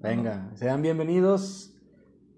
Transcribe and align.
Venga, 0.00 0.48
sean 0.54 0.80
bienvenidos. 0.82 1.72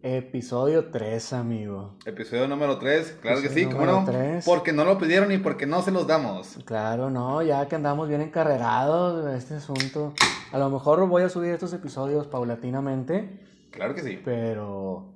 Episodio 0.03 0.87
3, 0.91 1.35
amigo. 1.35 1.95
Episodio 2.07 2.49
número 2.49 2.79
3, 2.79 3.19
claro 3.21 3.43
que 3.43 3.51
sí, 3.51 3.67
¿cómo 3.67 3.85
no? 3.85 4.01
número 4.01 4.19
tres. 4.19 4.47
Porque 4.47 4.73
no 4.73 4.87
lo 4.87 4.97
pidieron 4.97 5.31
y 5.31 5.37
porque 5.37 5.67
no 5.67 5.83
se 5.83 5.91
los 5.91 6.07
damos. 6.07 6.59
Claro, 6.65 7.11
no, 7.11 7.43
ya 7.43 7.69
que 7.69 7.77
andamos 7.77 8.09
bien 8.09 8.23
encarrerados 8.23 9.27
de 9.27 9.37
este 9.37 9.57
asunto. 9.57 10.15
A 10.53 10.59
lo 10.59 10.71
mejor 10.71 11.07
voy 11.07 11.23
a 11.23 11.29
subir 11.29 11.51
estos 11.51 11.75
episodios 11.75 12.27
paulatinamente, 12.29 13.41
Claro 13.71 13.95
que 13.95 14.01
sí. 14.01 14.19
pero 14.25 15.13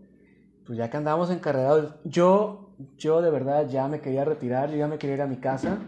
pues 0.67 0.77
ya 0.79 0.91
que 0.91 0.99
andamos 0.99 1.31
encarrerados, 1.31 1.95
yo, 2.05 2.69
yo 2.99 3.23
de 3.23 3.31
verdad 3.31 3.67
ya 3.67 3.89
me 3.89 4.01
quería 4.01 4.27
retirar, 4.27 4.71
yo 4.71 4.77
ya 4.77 4.87
me 4.87 4.99
quería 4.99 5.17
ir 5.17 5.23
a 5.23 5.27
mi 5.27 5.37
casa 5.39 5.79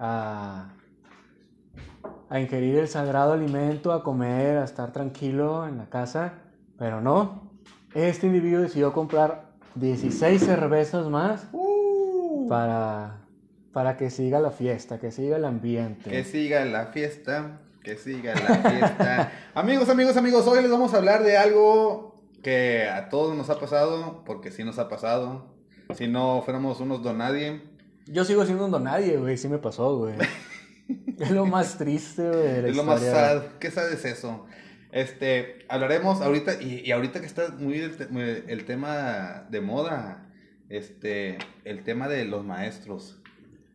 a, 0.00 0.74
a 2.32 2.40
ingerir 2.40 2.78
el 2.78 2.88
sagrado 2.88 3.34
alimento, 3.34 3.92
a 3.92 4.02
comer, 4.02 4.56
a 4.56 4.64
estar 4.64 4.90
tranquilo 4.90 5.68
en 5.68 5.76
la 5.76 5.90
casa, 5.90 6.32
pero 6.78 7.02
no. 7.02 7.52
Este 7.92 8.26
individuo 8.26 8.62
decidió 8.62 8.94
comprar 8.94 9.50
16 9.74 10.42
cervezas 10.42 11.10
más 11.10 11.46
Uh, 11.52 12.48
para, 12.48 13.18
para 13.74 13.98
que 13.98 14.08
siga 14.08 14.40
la 14.40 14.50
fiesta, 14.50 14.98
que 14.98 15.10
siga 15.10 15.36
el 15.36 15.44
ambiente. 15.44 16.08
que 16.08 16.24
siga 16.24 16.64
la 16.64 16.86
fiesta, 16.86 17.60
que 17.82 17.98
siga 17.98 18.34
la 18.34 18.70
fiesta. 18.70 19.32
amigos, 19.54 19.90
amigos, 19.90 20.16
amigos, 20.16 20.46
hoy 20.46 20.62
les 20.62 20.70
vamos 20.70 20.94
a 20.94 20.96
hablar 20.96 21.24
de 21.24 21.36
algo 21.36 22.22
que 22.42 22.88
a 22.88 23.10
todos 23.10 23.36
nos 23.36 23.50
ha 23.50 23.60
pasado, 23.60 24.22
porque 24.24 24.50
sí 24.50 24.64
nos 24.64 24.78
ha 24.78 24.88
pasado. 24.88 25.52
Si 25.94 26.08
no 26.08 26.40
fuéramos 26.40 26.80
unos 26.80 27.02
donadie. 27.02 27.60
Yo 28.06 28.24
sigo 28.24 28.46
siendo 28.46 28.64
un 28.64 28.70
donadie, 28.70 29.18
güey, 29.18 29.36
sí 29.36 29.48
me 29.48 29.58
pasó, 29.58 29.98
güey. 29.98 30.14
es 31.18 31.30
lo 31.30 31.46
más 31.46 31.78
triste, 31.78 32.28
güey, 32.28 32.42
de 32.42 32.62
la 32.62 32.68
Es 32.68 32.76
lo 32.76 32.84
más 32.84 33.00
sad. 33.00 33.42
¿Qué 33.58 33.70
sabes 33.70 34.04
eso? 34.04 34.46
Este, 34.90 35.64
hablaremos 35.68 36.20
ahorita, 36.20 36.60
y, 36.60 36.82
y 36.84 36.92
ahorita 36.92 37.20
que 37.20 37.26
está 37.26 37.48
muy 37.58 37.78
el, 37.78 37.96
te- 37.96 38.08
muy 38.08 38.22
el 38.46 38.64
tema 38.66 39.46
de 39.50 39.60
moda, 39.60 40.26
este, 40.68 41.38
el 41.64 41.82
tema 41.84 42.08
de 42.08 42.24
los 42.26 42.44
maestros. 42.44 43.18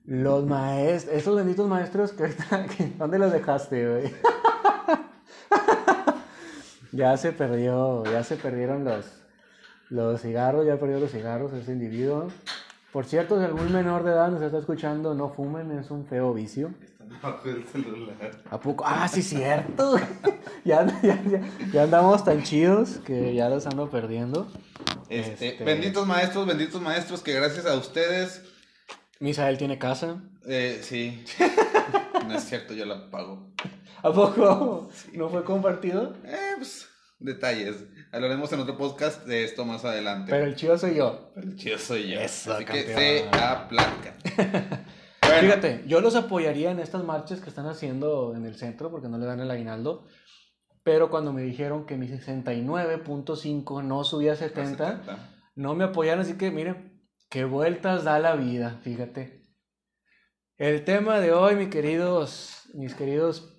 Los 0.05 0.45
maestros, 0.45 1.15
esos 1.15 1.35
benditos 1.35 1.67
maestros 1.67 2.11
que 2.13 2.23
ahorita, 2.23 2.65
que- 2.77 2.91
¿dónde 2.97 3.19
los 3.19 3.31
dejaste, 3.31 3.89
güey? 3.89 4.11
ya 6.91 7.17
se 7.17 7.31
perdió, 7.31 8.03
ya 8.05 8.23
se 8.23 8.35
perdieron 8.37 8.83
los, 8.83 9.05
los 9.89 10.21
cigarros, 10.21 10.65
ya 10.65 10.79
perdió 10.79 10.99
los 10.99 11.11
cigarros 11.11 11.53
ese 11.53 11.71
individuo. 11.71 12.27
Por 12.93 13.05
cierto, 13.05 13.37
si 13.39 13.45
algún 13.45 13.71
menor 13.73 14.03
de 14.03 14.11
edad 14.11 14.29
nos 14.29 14.41
está 14.41 14.57
escuchando, 14.59 15.13
no 15.13 15.29
fumen, 15.29 15.71
es 15.77 15.91
un 15.91 16.05
feo 16.05 16.33
vicio. 16.33 16.73
Están 17.07 17.21
bajo 17.21 17.49
el 17.49 17.67
celular. 17.67 18.31
¿A 18.49 18.59
poco? 18.59 18.83
Ah, 18.87 19.07
sí, 19.07 19.21
cierto. 19.21 19.95
ya, 20.65 20.85
ya, 21.01 21.21
ya, 21.23 21.41
ya 21.71 21.83
andamos 21.83 22.23
tan 22.23 22.43
chidos 22.43 22.99
que 23.05 23.33
ya 23.33 23.49
los 23.49 23.65
ando 23.65 23.89
perdiendo. 23.89 24.51
Este, 25.09 25.49
Este- 25.49 25.63
benditos 25.63 26.05
maestros, 26.05 26.45
benditos 26.45 26.81
maestros, 26.81 27.21
que 27.21 27.33
gracias 27.33 27.65
a 27.65 27.75
ustedes, 27.75 28.43
Misael 29.19 29.57
tiene 29.57 29.79
casa. 29.79 30.21
eh, 30.47 30.79
sí, 30.83 31.23
no 32.27 32.35
es 32.35 32.43
cierto, 32.43 32.73
yo 32.73 32.85
la 32.85 33.09
pago. 33.09 33.51
¿A 34.03 34.11
poco? 34.13 34.89
¿No 35.13 35.29
fue 35.29 35.43
compartido? 35.43 36.13
Eh, 36.23 36.53
pues, 36.57 36.87
detalles. 37.19 37.77
Hablaremos 38.11 38.51
en 38.53 38.59
otro 38.59 38.77
podcast 38.77 39.25
de 39.25 39.43
esto 39.43 39.65
más 39.65 39.83
adelante. 39.85 40.29
Pero 40.31 40.45
el 40.45 40.55
chido 40.55 40.77
soy 40.77 40.95
yo. 40.95 41.31
Pero 41.33 41.47
el 41.47 41.55
chido 41.55 41.77
soy 41.79 42.09
yo. 42.11 42.19
Eso, 42.19 42.53
así 42.53 42.65
que 42.65 42.83
se 42.83 43.27
aplaca. 43.29 44.15
Bueno, 45.41 45.55
Fíjate, 45.55 45.83
yo 45.87 46.01
los 46.01 46.15
apoyaría 46.15 46.71
en 46.71 46.79
estas 46.79 47.03
marchas 47.03 47.39
que 47.41 47.49
están 47.49 47.67
haciendo 47.67 48.35
en 48.35 48.45
el 48.45 48.55
centro 48.55 48.89
porque 48.91 49.07
no 49.09 49.17
le 49.17 49.25
dan 49.25 49.39
el 49.39 49.49
aguinaldo. 49.51 50.05
Pero 50.83 51.09
cuando 51.09 51.33
me 51.33 51.41
dijeron 51.41 51.85
que 51.85 51.97
mi 51.97 52.07
69.5 52.07 53.83
no 53.83 54.03
subía 54.03 54.33
a 54.33 54.35
70, 54.35 55.03
no 55.55 55.75
me 55.75 55.83
apoyaron. 55.83 56.21
Así 56.21 56.37
que 56.37 56.51
miren, 56.51 57.01
qué 57.29 57.43
vueltas 57.45 58.03
da 58.03 58.19
la 58.19 58.35
vida, 58.35 58.79
fíjate. 58.83 59.45
El 60.57 60.83
tema 60.85 61.19
de 61.19 61.33
hoy, 61.33 61.55
mis 61.55 61.69
queridos, 61.69 62.69
mis 62.73 62.95
queridos 62.95 63.53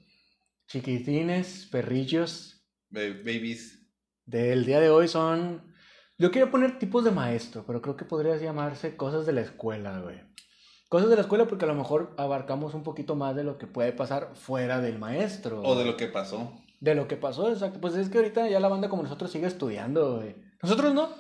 chiquitines, 0.66 1.68
perrillos, 1.70 2.66
Ba- 2.90 3.00
Babies. 3.24 3.78
del 4.26 4.64
día 4.64 4.80
de 4.80 4.90
hoy 4.90 5.08
son... 5.08 5.72
Yo 6.18 6.32
quiero 6.32 6.50
poner 6.50 6.78
tipos 6.80 7.04
de 7.04 7.12
maestro, 7.12 7.64
pero 7.66 7.80
creo 7.80 7.96
que 7.96 8.04
podría 8.04 8.36
llamarse 8.36 8.96
cosas 8.96 9.24
de 9.24 9.32
la 9.32 9.42
escuela, 9.42 10.00
güey. 10.00 10.20
Cosas 10.88 11.10
de 11.10 11.16
la 11.16 11.22
escuela 11.22 11.46
porque 11.46 11.66
a 11.66 11.68
lo 11.68 11.74
mejor 11.74 12.14
abarcamos 12.16 12.72
un 12.74 12.82
poquito 12.82 13.14
más 13.14 13.36
de 13.36 13.44
lo 13.44 13.58
que 13.58 13.66
puede 13.66 13.92
pasar 13.92 14.30
fuera 14.34 14.80
del 14.80 14.98
maestro. 14.98 15.60
O 15.62 15.74
de 15.76 15.84
lo 15.84 15.96
que 15.96 16.06
pasó. 16.06 16.52
De 16.80 16.94
lo 16.94 17.06
que 17.08 17.16
pasó, 17.16 17.50
exacto. 17.50 17.80
Pues 17.80 17.94
es 17.94 18.08
que 18.08 18.18
ahorita 18.18 18.48
ya 18.48 18.58
la 18.60 18.68
banda 18.68 18.88
como 18.88 19.02
nosotros 19.02 19.30
sigue 19.30 19.46
estudiando, 19.46 20.16
güey. 20.16 20.34
Nosotros 20.62 20.94
no, 20.94 21.10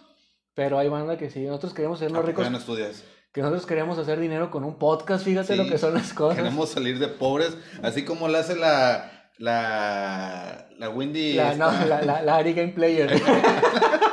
pero 0.54 0.78
hay 0.78 0.88
banda 0.88 1.18
que 1.18 1.28
sí. 1.30 1.44
Nosotros 1.44 1.74
queremos 1.74 1.98
ser 1.98 2.06
¿A 2.06 2.10
los 2.12 2.18
poco 2.20 2.28
ricos, 2.28 2.44
ya 2.44 2.50
no 2.50 2.58
estudias? 2.58 3.04
que 3.32 3.42
nosotros 3.42 3.66
queremos 3.66 3.98
hacer 3.98 4.18
dinero 4.18 4.50
con 4.50 4.64
un 4.64 4.78
podcast, 4.78 5.22
fíjate 5.24 5.52
Sí, 5.52 5.62
lo 5.62 5.68
que 5.68 5.76
son 5.76 5.92
las 5.94 6.14
cosas. 6.14 6.38
Queremos 6.38 6.70
salir 6.70 6.98
de 6.98 7.08
pobres, 7.08 7.56
así 7.82 8.04
como 8.04 8.26
lo 8.26 8.38
hace 8.38 8.56
la, 8.56 9.30
la, 9.36 10.68
la 10.78 10.88
Windy. 10.88 11.34
La, 11.34 11.54
no, 11.54 11.70
la, 11.84 12.00
la, 12.02 12.22
la 12.22 12.36
Ari 12.36 12.54
Game 12.54 12.72
Player. 12.72 13.10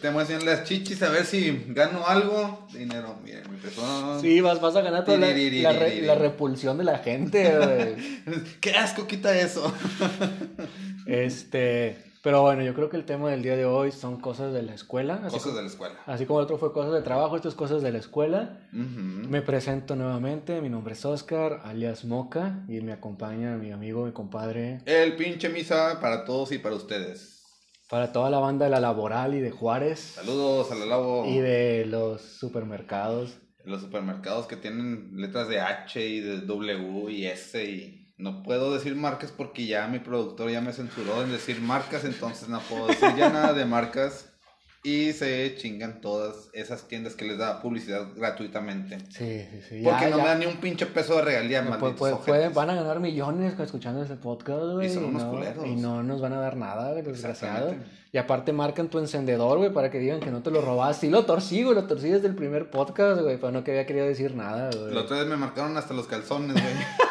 que 0.00 0.24
te 0.34 0.44
las 0.44 0.64
chichis 0.64 1.02
a 1.02 1.10
ver 1.10 1.24
si 1.24 1.64
gano 1.68 2.06
algo. 2.06 2.66
Dinero, 2.72 3.16
miren, 3.24 3.50
mi 3.50 3.56
pezón. 3.56 4.20
Sí, 4.20 4.40
vas, 4.40 4.60
vas 4.60 4.76
a 4.76 4.80
ganar 4.82 5.04
toda 5.04 5.18
la, 5.18 5.28
la, 5.28 5.72
re- 5.72 6.02
la 6.02 6.14
repulsión 6.14 6.78
de 6.78 6.84
la 6.84 6.98
gente. 6.98 7.96
Qué 8.60 8.70
asco, 8.72 9.06
quita 9.06 9.36
eso. 9.38 9.72
Este, 11.06 11.96
pero 12.22 12.42
bueno, 12.42 12.64
yo 12.64 12.74
creo 12.74 12.90
que 12.90 12.96
el 12.96 13.04
tema 13.04 13.30
del 13.30 13.40
día 13.42 13.56
de 13.56 13.64
hoy 13.64 13.92
son 13.92 14.20
cosas 14.20 14.52
de 14.52 14.62
la 14.62 14.74
escuela. 14.74 15.20
Así, 15.24 15.36
Cosas 15.36 15.54
de 15.54 15.62
la 15.62 15.68
escuela. 15.68 15.94
así 16.06 16.26
como 16.26 16.40
el 16.40 16.44
otro 16.44 16.58
fue 16.58 16.72
cosas 16.72 16.92
de 16.92 17.02
trabajo, 17.02 17.36
esto 17.36 17.48
es 17.48 17.54
cosas 17.54 17.82
de 17.82 17.92
la 17.92 17.98
escuela. 17.98 18.58
Me 18.72 19.40
presento 19.42 19.94
nuevamente, 19.94 20.60
mi 20.60 20.68
nombre 20.68 20.94
es 20.94 21.04
Oscar, 21.04 21.60
alias 21.64 22.04
Moca, 22.04 22.64
y 22.68 22.80
me 22.80 22.92
acompaña 22.92 23.54
mi 23.56 23.70
amigo, 23.70 24.04
mi 24.04 24.10
compadre, 24.12 24.80
El 24.84 25.14
pinche 25.14 25.48
misa 25.48 26.00
para 26.00 26.24
todos 26.24 26.50
y 26.50 26.58
para 26.58 26.74
ustedes. 26.74 27.35
Para 27.88 28.12
toda 28.12 28.30
la 28.30 28.38
banda 28.38 28.64
de 28.66 28.70
la 28.70 28.80
laboral 28.80 29.34
y 29.34 29.40
de 29.40 29.50
Juárez 29.50 30.00
Saludos 30.16 30.70
al 30.72 30.88
lavo. 30.88 31.24
y 31.26 31.38
de 31.38 31.86
los 31.86 32.20
supermercados. 32.22 33.38
Los 33.64 33.80
supermercados 33.82 34.46
que 34.46 34.56
tienen 34.56 35.10
letras 35.14 35.48
de 35.48 35.60
H 35.60 36.04
y 36.04 36.20
de 36.20 36.40
W 36.40 37.10
y 37.12 37.26
S 37.26 37.64
y 37.64 38.12
no 38.16 38.42
puedo 38.42 38.72
decir 38.72 38.94
marcas 38.96 39.32
porque 39.32 39.66
ya 39.66 39.86
mi 39.88 39.98
productor 39.98 40.50
ya 40.50 40.60
me 40.60 40.72
censuró 40.72 41.22
en 41.22 41.30
decir 41.32 41.60
marcas, 41.60 42.04
entonces 42.04 42.48
no 42.48 42.60
puedo 42.60 42.86
decir 42.86 43.08
ya 43.16 43.28
nada 43.30 43.52
de 43.52 43.64
marcas 43.64 44.32
y 44.86 45.12
se 45.12 45.52
chingan 45.56 46.00
todas 46.00 46.48
esas 46.52 46.86
tiendas 46.86 47.16
que 47.16 47.24
les 47.24 47.38
da 47.38 47.60
publicidad 47.60 48.06
gratuitamente. 48.14 48.98
Sí, 49.08 49.44
sí, 49.50 49.60
sí. 49.68 49.82
Porque 49.82 50.06
no 50.06 50.18
ya. 50.18 50.22
me 50.22 50.28
dan 50.28 50.38
ni 50.38 50.46
un 50.46 50.58
pinche 50.58 50.86
peso 50.86 51.16
de 51.16 51.22
regalía, 51.22 51.62
No, 51.62 51.70
malditos 51.70 51.98
pues, 51.98 52.14
pues, 52.24 52.54
van 52.54 52.70
a 52.70 52.76
ganar 52.76 53.00
millones 53.00 53.58
escuchando 53.58 54.00
este 54.00 54.14
podcast, 54.14 54.62
güey. 54.74 54.86
Y 54.86 54.90
son 54.94 55.06
unos 55.06 55.24
no, 55.24 55.30
culeros. 55.32 55.66
y 55.66 55.74
no 55.74 56.04
nos 56.04 56.20
van 56.20 56.34
a 56.34 56.40
dar 56.40 56.56
nada, 56.56 56.92
güey, 56.92 57.02
desgraciado. 57.02 57.74
Y 58.12 58.18
aparte 58.18 58.52
marcan 58.52 58.88
tu 58.88 59.00
encendedor, 59.00 59.58
güey, 59.58 59.72
para 59.72 59.90
que 59.90 59.98
digan 59.98 60.20
que 60.20 60.30
no 60.30 60.40
te 60.44 60.52
lo 60.52 60.60
robaste. 60.60 61.06
Sí 61.06 61.12
lo 61.12 61.26
torcí, 61.26 61.64
güey, 61.64 61.74
lo 61.74 61.88
torcí 61.88 62.08
desde 62.08 62.28
el 62.28 62.36
primer 62.36 62.70
podcast, 62.70 63.22
güey, 63.22 63.38
pero 63.38 63.50
no 63.50 63.64
que 63.64 63.72
había 63.72 63.86
querido 63.86 64.06
decir 64.06 64.36
nada, 64.36 64.70
güey. 64.70 64.94
La 64.94 65.00
otra 65.00 65.18
vez 65.18 65.26
me 65.26 65.36
marcaron 65.36 65.76
hasta 65.76 65.94
los 65.94 66.06
calzones, 66.06 66.52
güey. 66.52 66.64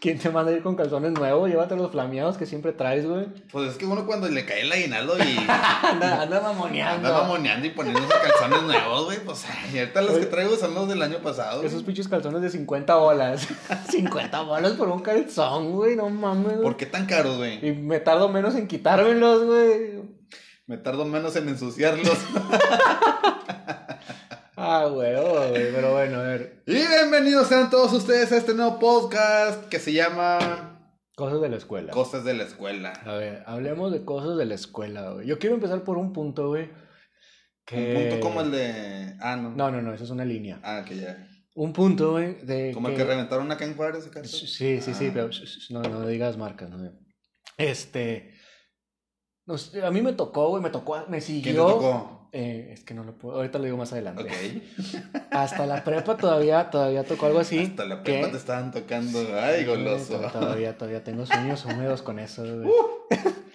¿Quién 0.00 0.18
te 0.18 0.30
manda 0.30 0.50
a 0.50 0.54
ir 0.54 0.62
con 0.62 0.76
calzones 0.76 1.12
nuevos? 1.12 1.50
Llévate 1.50 1.76
los 1.76 1.90
flameados 1.90 2.38
que 2.38 2.46
siempre 2.46 2.72
traes, 2.72 3.06
güey. 3.06 3.26
Pues 3.52 3.70
es 3.72 3.76
que 3.76 3.84
uno 3.84 4.06
cuando 4.06 4.28
le 4.30 4.46
cae 4.46 4.62
el 4.62 4.72
aguinaldo 4.72 5.18
y 5.18 5.36
Anda, 5.82 6.22
anda 6.22 6.40
mamoneando. 6.40 7.06
anda 7.08 7.20
mamoneando 7.22 7.66
y 7.66 7.70
poniéndose 7.70 8.08
calzones 8.08 8.62
nuevos, 8.62 9.04
güey, 9.04 9.18
pues 9.22 9.44
ahorita 9.74 10.00
los 10.00 10.16
que 10.18 10.24
traigo 10.24 10.56
son 10.56 10.74
los 10.74 10.88
del 10.88 11.02
año 11.02 11.18
pasado. 11.18 11.62
Esos 11.62 11.82
pinches 11.82 12.08
calzones 12.08 12.40
de 12.40 12.48
50 12.48 12.94
bolas. 12.96 13.46
50 13.90 14.40
bolas 14.40 14.72
por 14.72 14.88
un 14.88 15.02
calzón, 15.02 15.72
güey, 15.72 15.96
no 15.96 16.08
mames. 16.08 16.52
güey. 16.52 16.62
¿Por 16.62 16.78
qué 16.78 16.86
tan 16.86 17.04
caros, 17.04 17.36
güey? 17.36 17.64
Y 17.68 17.72
me 17.72 18.00
tardo 18.00 18.30
menos 18.30 18.54
en 18.54 18.68
quitármelos, 18.68 19.44
güey. 19.44 20.00
Me 20.66 20.78
tardo 20.78 21.04
menos 21.04 21.36
en 21.36 21.46
ensuciarlos. 21.50 22.08
Ah, 24.62 24.84
güey, 24.92 25.14
oh, 25.14 25.48
güey, 25.48 25.72
pero 25.72 25.92
bueno, 25.92 26.18
a 26.18 26.22
ver. 26.22 26.62
y 26.66 26.74
bienvenidos 26.74 27.48
sean 27.48 27.70
todos 27.70 27.94
ustedes 27.94 28.30
a 28.30 28.36
este 28.36 28.52
nuevo 28.52 28.78
podcast 28.78 29.66
que 29.70 29.78
se 29.78 29.94
llama 29.94 30.92
Cosas 31.16 31.40
de 31.40 31.48
la 31.48 31.56
escuela. 31.56 31.90
Cosas 31.92 32.24
de 32.24 32.34
la 32.34 32.42
Escuela. 32.42 32.92
A 33.06 33.14
ver, 33.14 33.42
hablemos 33.46 33.90
de 33.90 34.04
cosas 34.04 34.36
de 34.36 34.44
la 34.44 34.54
escuela, 34.54 35.12
güey. 35.12 35.26
Yo 35.26 35.38
quiero 35.38 35.54
empezar 35.54 35.82
por 35.82 35.96
un 35.96 36.12
punto, 36.12 36.48
güey. 36.48 36.68
Que... 37.64 37.94
Un 37.96 38.02
punto 38.10 38.20
como 38.20 38.42
el 38.42 38.50
de. 38.50 39.16
Ah, 39.20 39.36
no. 39.36 39.48
No, 39.48 39.70
no, 39.70 39.80
no, 39.80 39.94
eso 39.94 40.04
es 40.04 40.10
una 40.10 40.26
línea. 40.26 40.60
Ah, 40.62 40.84
que 40.86 40.98
ya. 40.98 41.26
Un 41.54 41.72
punto, 41.72 42.10
güey, 42.10 42.34
de 42.44 42.72
Como 42.74 42.90
el 42.90 42.96
que 42.96 43.04
reventaron 43.04 43.50
acá 43.50 43.64
en 43.64 43.74
Juárez, 43.76 44.08
¿acaso? 44.08 44.46
Sí, 44.46 44.82
sí, 44.82 44.92
sí, 44.92 45.06
Ah. 45.06 45.10
pero 45.14 45.30
no, 45.70 45.80
no 45.84 46.06
digas 46.06 46.36
marcas, 46.36 46.68
no. 46.68 46.92
Este... 47.56 48.34
no 49.46 49.54
a 49.86 49.90
mí 49.90 50.02
me 50.02 50.12
tocó, 50.12 50.50
güey, 50.50 50.62
me 50.62 50.68
tocó, 50.68 51.02
me 51.08 51.22
siguió... 51.22 51.42
¿Quién 51.42 51.56
te 51.56 51.62
tocó? 51.62 52.19
Eh, 52.32 52.70
es 52.72 52.84
que 52.84 52.94
no 52.94 53.02
lo 53.02 53.18
puedo, 53.18 53.36
ahorita 53.36 53.58
lo 53.58 53.64
digo 53.64 53.76
más 53.76 53.92
adelante. 53.92 54.22
Ok. 54.22 55.12
Hasta 55.32 55.66
la 55.66 55.82
prepa 55.82 56.16
todavía, 56.16 56.70
todavía 56.70 57.02
tocó 57.04 57.26
algo 57.26 57.40
así. 57.40 57.58
Hasta 57.58 57.84
la 57.86 58.02
que- 58.02 58.12
prepa 58.12 58.30
te 58.30 58.36
estaban 58.36 58.70
tocando. 58.70 59.18
Ay, 59.40 59.64
goloso. 59.64 60.18
Todavía, 60.32 60.78
todavía 60.78 61.02
tengo 61.02 61.26
sueños 61.26 61.64
húmedos 61.64 62.02
con 62.02 62.18
eso, 62.18 62.42
güey. 62.42 62.68
Uh. 62.68 62.72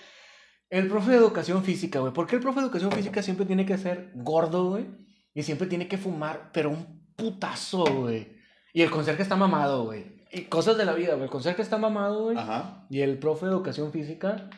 El 0.69 0.87
profe 0.89 1.11
de 1.11 1.17
educación 1.17 1.63
física, 1.63 1.99
güey. 1.99 2.11
¿Por 2.11 2.27
qué 2.27 2.35
el 2.35 2.41
profe 2.41 2.59
de 2.59 2.65
educación 2.65 2.91
física 2.91 3.21
siempre 3.21 3.45
tiene 3.45 3.65
que 3.65 3.77
ser 3.77 4.11
gordo, 4.15 4.71
güey? 4.71 4.85
Y 5.33 5.43
siempre 5.43 5.67
tiene 5.67 5.87
que 5.87 5.97
fumar, 5.97 6.49
pero 6.51 6.69
un 6.71 7.13
putazo, 7.15 7.85
güey. 7.85 8.35
Y 8.73 8.81
el 8.81 8.89
conserje 8.89 9.21
está 9.21 9.35
mamado, 9.35 9.85
güey. 9.85 10.25
Y 10.31 10.41
cosas 10.45 10.75
de 10.77 10.83
la 10.83 10.93
vida, 10.93 11.13
güey. 11.13 11.25
El 11.25 11.29
conserje 11.29 11.61
está 11.61 11.77
mamado, 11.77 12.23
güey. 12.23 12.37
Ajá. 12.37 12.87
Y 12.89 13.01
el 13.01 13.19
profe 13.19 13.45
de 13.45 13.51
educación 13.53 13.91
física 13.91 14.49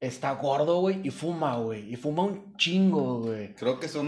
está 0.00 0.32
gordo, 0.32 0.80
güey. 0.80 1.00
Y 1.04 1.10
fuma, 1.10 1.56
güey. 1.58 1.92
Y 1.92 1.96
fuma 1.96 2.24
un 2.24 2.56
chingo, 2.56 3.20
güey. 3.20 3.54
Creo 3.54 3.78
que 3.78 3.88
son 3.88 4.06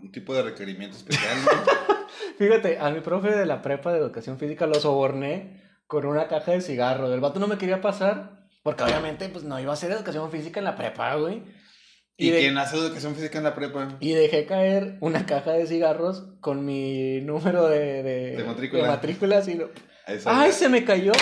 un 0.00 0.10
tipo 0.12 0.34
de 0.34 0.42
requerimiento 0.42 0.96
especial, 0.96 1.36
¿no? 1.44 1.50
Fíjate, 2.38 2.78
a 2.78 2.90
mi 2.90 3.00
profe 3.00 3.30
de 3.30 3.46
la 3.46 3.62
prepa 3.62 3.92
de 3.92 3.98
educación 3.98 4.38
física 4.38 4.66
lo 4.66 4.74
soborné 4.74 5.62
con 5.86 6.06
una 6.06 6.28
caja 6.28 6.52
de 6.52 6.60
cigarros. 6.60 7.12
El 7.12 7.20
vato 7.20 7.40
no 7.40 7.46
me 7.48 7.58
quería 7.58 7.80
pasar, 7.80 8.46
porque 8.62 8.84
obviamente 8.84 9.28
pues 9.28 9.44
no 9.44 9.58
iba 9.60 9.70
a 9.70 9.74
hacer 9.74 9.90
educación 9.92 10.30
física 10.30 10.60
en 10.60 10.64
la 10.64 10.76
prepa, 10.76 11.14
güey. 11.16 11.42
¿Y, 12.16 12.30
de- 12.30 12.40
quién 12.40 12.58
hace 12.58 12.76
educación 12.76 13.14
física 13.14 13.38
en 13.38 13.44
la 13.44 13.54
prepa? 13.54 13.96
Y 14.00 14.12
dejé 14.12 14.44
caer 14.46 14.98
una 15.00 15.24
caja 15.26 15.52
de 15.52 15.66
cigarros 15.66 16.24
con 16.40 16.64
mi 16.64 17.20
número 17.22 17.66
de, 17.68 18.02
de, 18.02 18.36
De 18.36 18.44
matrícula. 18.44 18.82
de 18.82 18.88
matrícula, 18.88 19.38
así 19.38 19.54
lo- 19.54 19.70
¡Ay, 20.26 20.52
se 20.52 20.68
me 20.68 20.84
cayó! 20.84 21.12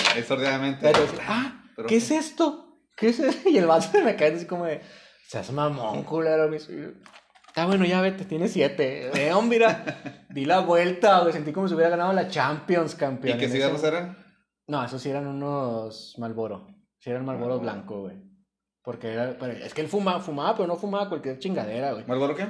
Entonces, 0.88 1.20
¡Ah! 1.28 1.62
¿Qué 1.86 1.96
es 1.96 2.10
esto? 2.10 2.69
¿Qué 3.00 3.08
es 3.08 3.18
eso? 3.18 3.48
Y 3.48 3.56
el 3.58 3.66
vato 3.66 3.88
se 3.90 4.02
me 4.02 4.14
cae 4.14 4.34
así 4.34 4.46
como 4.46 4.66
de... 4.66 4.80
Seas 5.26 5.50
mamón, 5.52 6.04
culero. 6.04 6.48
Me 6.48 6.58
dice, 6.58 6.92
Está 7.48 7.66
bueno, 7.66 7.84
ya 7.84 8.00
vete, 8.00 8.24
tiene 8.24 8.46
siete. 8.46 9.10
León, 9.14 9.48
mira, 9.48 10.26
di 10.30 10.44
la 10.44 10.60
vuelta, 10.60 11.20
güey. 11.20 11.32
Sentí 11.32 11.52
como 11.52 11.66
si 11.66 11.74
hubiera 11.74 11.90
ganado 11.90 12.12
la 12.12 12.28
Champions, 12.28 12.94
¿Y 12.94 12.96
campeón. 12.96 13.38
qué 13.38 13.46
En 13.46 13.50
cigarros 13.52 13.82
eran? 13.82 14.16
No, 14.68 14.84
esos 14.84 15.02
sí 15.02 15.10
eran 15.10 15.26
unos 15.26 16.14
Malboro. 16.18 16.68
Sí 16.98 17.10
eran 17.10 17.24
Malboro 17.24 17.56
Marlboro. 17.56 17.60
blanco, 17.72 18.00
güey. 18.02 18.16
Porque 18.82 19.12
era, 19.12 19.36
pero 19.38 19.52
es 19.52 19.74
que 19.74 19.80
él 19.80 19.88
fumaba, 19.88 20.20
fumaba, 20.20 20.54
pero 20.54 20.68
no 20.68 20.76
fumaba 20.76 21.08
cualquier 21.08 21.38
chingadera, 21.38 21.92
güey. 21.92 22.06
¿Marlboro 22.06 22.34
qué? 22.36 22.46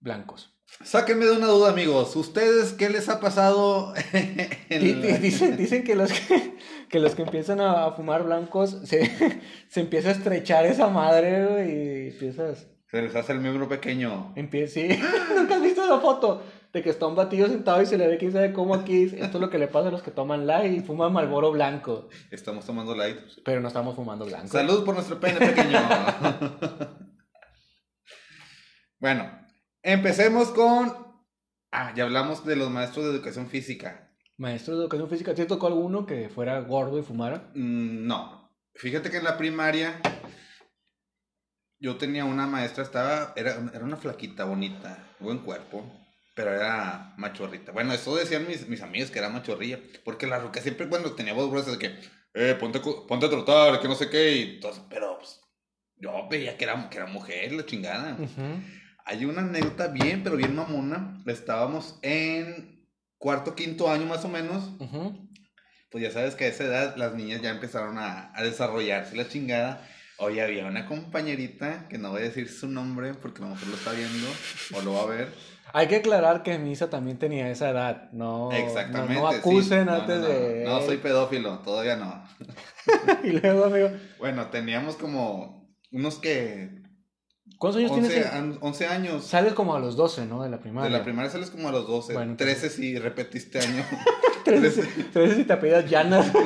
Blancos. 0.00 0.59
Sáquenme 0.82 1.26
de 1.26 1.32
una 1.32 1.48
duda, 1.48 1.70
amigos. 1.70 2.16
¿Ustedes 2.16 2.72
qué 2.72 2.88
les 2.88 3.08
ha 3.10 3.20
pasado 3.20 3.92
di- 4.70 4.94
Dicen, 4.94 5.56
dicen 5.58 5.84
que 5.84 5.94
los 5.94 6.10
que, 6.12 6.56
que 6.88 6.98
los 7.00 7.14
que 7.14 7.22
empiezan 7.22 7.60
a, 7.60 7.92
fumar 7.92 8.22
blancos 8.24 8.78
se, 8.84 9.10
se 9.68 9.80
empieza 9.80 10.08
a 10.08 10.12
estrechar 10.12 10.64
esa 10.66 10.88
madre, 10.88 11.46
güey, 11.46 11.70
y 11.70 12.08
empiezas... 12.10 12.66
Se 12.90 13.00
les 13.02 13.14
hace 13.14 13.32
el 13.32 13.40
miembro 13.40 13.68
pequeño. 13.68 14.32
Empieza, 14.36 14.74
sí. 14.74 14.88
¿Nunca 15.36 15.56
has 15.56 15.62
visto 15.62 15.86
la 15.86 16.00
foto? 16.00 16.42
De 16.72 16.82
que 16.82 16.90
está 16.90 17.06
un 17.06 17.14
batido 17.14 17.46
sentado 17.46 17.80
y 17.82 17.86
se 17.86 17.96
le 17.98 18.08
ve 18.08 18.16
quién 18.18 18.32
sabe 18.32 18.52
cómo 18.52 18.74
aquí. 18.74 19.04
Esto 19.04 19.38
es 19.38 19.40
lo 19.40 19.48
que 19.50 19.58
le 19.58 19.68
pasa 19.68 19.88
a 19.88 19.90
los 19.92 20.02
que 20.02 20.10
toman 20.10 20.44
light 20.46 20.72
y 20.76 20.80
fuman 20.80 21.12
Malboro 21.12 21.52
blanco. 21.52 22.08
Estamos 22.32 22.64
tomando 22.66 22.96
light. 22.96 23.16
Pero 23.44 23.60
no 23.60 23.68
estamos 23.68 23.94
fumando 23.94 24.24
blanco. 24.24 24.48
Salud 24.48 24.84
por 24.84 24.94
nuestro 24.94 25.20
pene 25.20 25.38
pequeño. 25.38 25.78
bueno, 28.98 29.39
empecemos 29.82 30.48
con... 30.50 31.10
Ah, 31.72 31.92
ya 31.94 32.04
hablamos 32.04 32.44
de 32.44 32.56
los 32.56 32.70
maestros 32.70 33.04
de 33.04 33.12
educación 33.12 33.48
física. 33.48 34.12
Maestro 34.36 34.76
de 34.76 34.82
educación 34.82 35.08
física, 35.08 35.34
¿te 35.34 35.46
tocó 35.46 35.66
alguno 35.66 36.06
que 36.06 36.28
fuera 36.28 36.60
gordo 36.60 36.98
y 36.98 37.02
fumara? 37.02 37.50
Mm, 37.54 38.06
no. 38.06 38.50
Fíjate 38.74 39.10
que 39.10 39.18
en 39.18 39.24
la 39.24 39.36
primaria 39.36 40.00
yo 41.78 41.96
tenía 41.96 42.24
una 42.24 42.46
maestra, 42.46 42.84
estaba, 42.84 43.32
era, 43.36 43.52
era 43.72 43.84
una 43.84 43.96
flaquita, 43.96 44.44
bonita, 44.44 45.14
buen 45.18 45.38
cuerpo, 45.38 45.84
pero 46.34 46.52
era 46.54 47.14
machorrita. 47.16 47.72
Bueno, 47.72 47.92
eso 47.92 48.14
decían 48.16 48.46
mis, 48.46 48.68
mis 48.68 48.82
amigos 48.82 49.10
que 49.10 49.18
era 49.18 49.28
machorrilla, 49.28 49.78
porque 50.04 50.26
la 50.26 50.38
ruca 50.38 50.60
siempre 50.60 50.88
cuando 50.88 51.14
tenía 51.14 51.34
voz 51.34 51.50
gruesa 51.50 51.72
de 51.72 51.78
que, 51.78 51.98
eh, 52.34 52.54
ponte, 52.58 52.80
ponte 52.80 53.26
a 53.26 53.30
trotar, 53.30 53.80
que 53.80 53.88
no 53.88 53.94
sé 53.94 54.10
qué, 54.10 54.36
y 54.36 54.60
todo, 54.60 54.86
pero 54.88 55.18
pues, 55.18 55.40
yo 55.96 56.28
veía 56.28 56.56
que 56.56 56.64
era, 56.64 56.88
que 56.90 56.98
era 56.98 57.06
mujer, 57.06 57.52
la 57.52 57.64
chingada. 57.64 58.14
Ujú. 58.14 58.62
Hay 59.04 59.24
una 59.24 59.42
anécdota 59.42 59.88
bien, 59.88 60.22
pero 60.22 60.36
bien 60.36 60.54
mamona. 60.54 61.22
Estábamos 61.26 61.98
en 62.02 62.86
cuarto, 63.18 63.54
quinto 63.54 63.90
año 63.90 64.06
más 64.06 64.24
o 64.24 64.28
menos. 64.28 64.70
Ujú. 64.78 65.28
Pues 65.90 66.04
ya 66.04 66.10
sabes 66.10 66.34
que 66.36 66.44
a 66.44 66.48
esa 66.48 66.64
edad 66.64 66.96
las 66.96 67.14
niñas 67.14 67.42
ya 67.42 67.50
empezaron 67.50 67.98
a, 67.98 68.32
a 68.34 68.42
desarrollarse 68.42 69.16
la 69.16 69.28
chingada. 69.28 69.86
Oye, 70.18 70.42
había 70.42 70.66
una 70.66 70.86
compañerita, 70.86 71.88
que 71.88 71.98
no 71.98 72.10
voy 72.10 72.20
a 72.20 72.24
decir 72.24 72.48
su 72.48 72.68
nombre 72.68 73.14
porque 73.14 73.42
a 73.42 73.46
lo 73.46 73.54
mejor 73.54 73.68
lo 73.68 73.74
está 73.74 73.92
viendo 73.92 74.28
o 74.76 74.82
lo 74.82 74.92
va 74.92 75.02
a 75.02 75.06
ver. 75.06 75.28
Hay 75.72 75.86
que 75.88 75.96
aclarar 75.96 76.42
que 76.42 76.58
Misa 76.58 76.90
también 76.90 77.18
tenía 77.18 77.48
esa 77.50 77.70
edad. 77.70 78.10
No, 78.12 78.50
Exactamente. 78.52 79.14
no, 79.14 79.22
no 79.22 79.32
sí. 79.32 79.38
acusen 79.38 79.86
No, 79.86 79.92
no, 79.92 80.00
antes 80.00 80.20
no. 80.20 80.28
de. 80.28 80.64
No, 80.64 80.80
soy 80.82 80.96
pedófilo, 80.98 81.58
todavía 81.60 81.96
no. 81.96 82.22
y 83.24 83.30
luego, 83.32 83.64
amigo. 83.66 83.90
Bueno, 84.18 84.46
teníamos 84.46 84.96
como 84.96 85.74
unos 85.92 86.18
que... 86.18 86.79
¿Cuántos 87.60 87.78
años 87.82 87.90
11, 87.92 88.08
tienes? 88.08 88.32
an- 88.32 88.58
11 88.62 88.86
años. 88.86 89.24
Sales 89.26 89.52
como 89.52 89.74
a 89.76 89.78
los 89.80 89.94
12, 89.94 90.24
¿no? 90.24 90.42
De 90.42 90.48
la 90.48 90.58
primaria. 90.60 90.90
De 90.90 90.96
la 90.98 91.04
primaria 91.04 91.30
sales 91.30 91.50
como 91.50 91.68
a 91.68 91.72
los 91.72 91.86
12. 91.86 92.14
Bueno, 92.14 92.34
13 92.36 92.70
si 92.70 92.98
repetiste 92.98 93.60
año. 93.60 93.84
13, 94.46 94.82
13 95.12 95.36
si 95.36 95.44
te 95.44 95.52
apellidas 95.52 95.88
Llanas. 95.90 96.32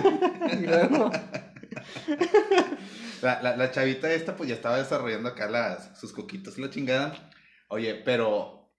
La, 3.22 3.40
la, 3.42 3.56
la 3.56 3.70
chavita 3.70 4.12
esta 4.12 4.36
pues 4.36 4.48
ya 4.50 4.54
estaba 4.54 4.76
desarrollando 4.76 5.28
acá 5.30 5.48
las, 5.48 5.98
sus 5.98 6.12
coquitos 6.12 6.58
y 6.58 6.62
la 6.62 6.68
chingada. 6.70 7.30
Oye, 7.68 7.94
pero 7.94 8.70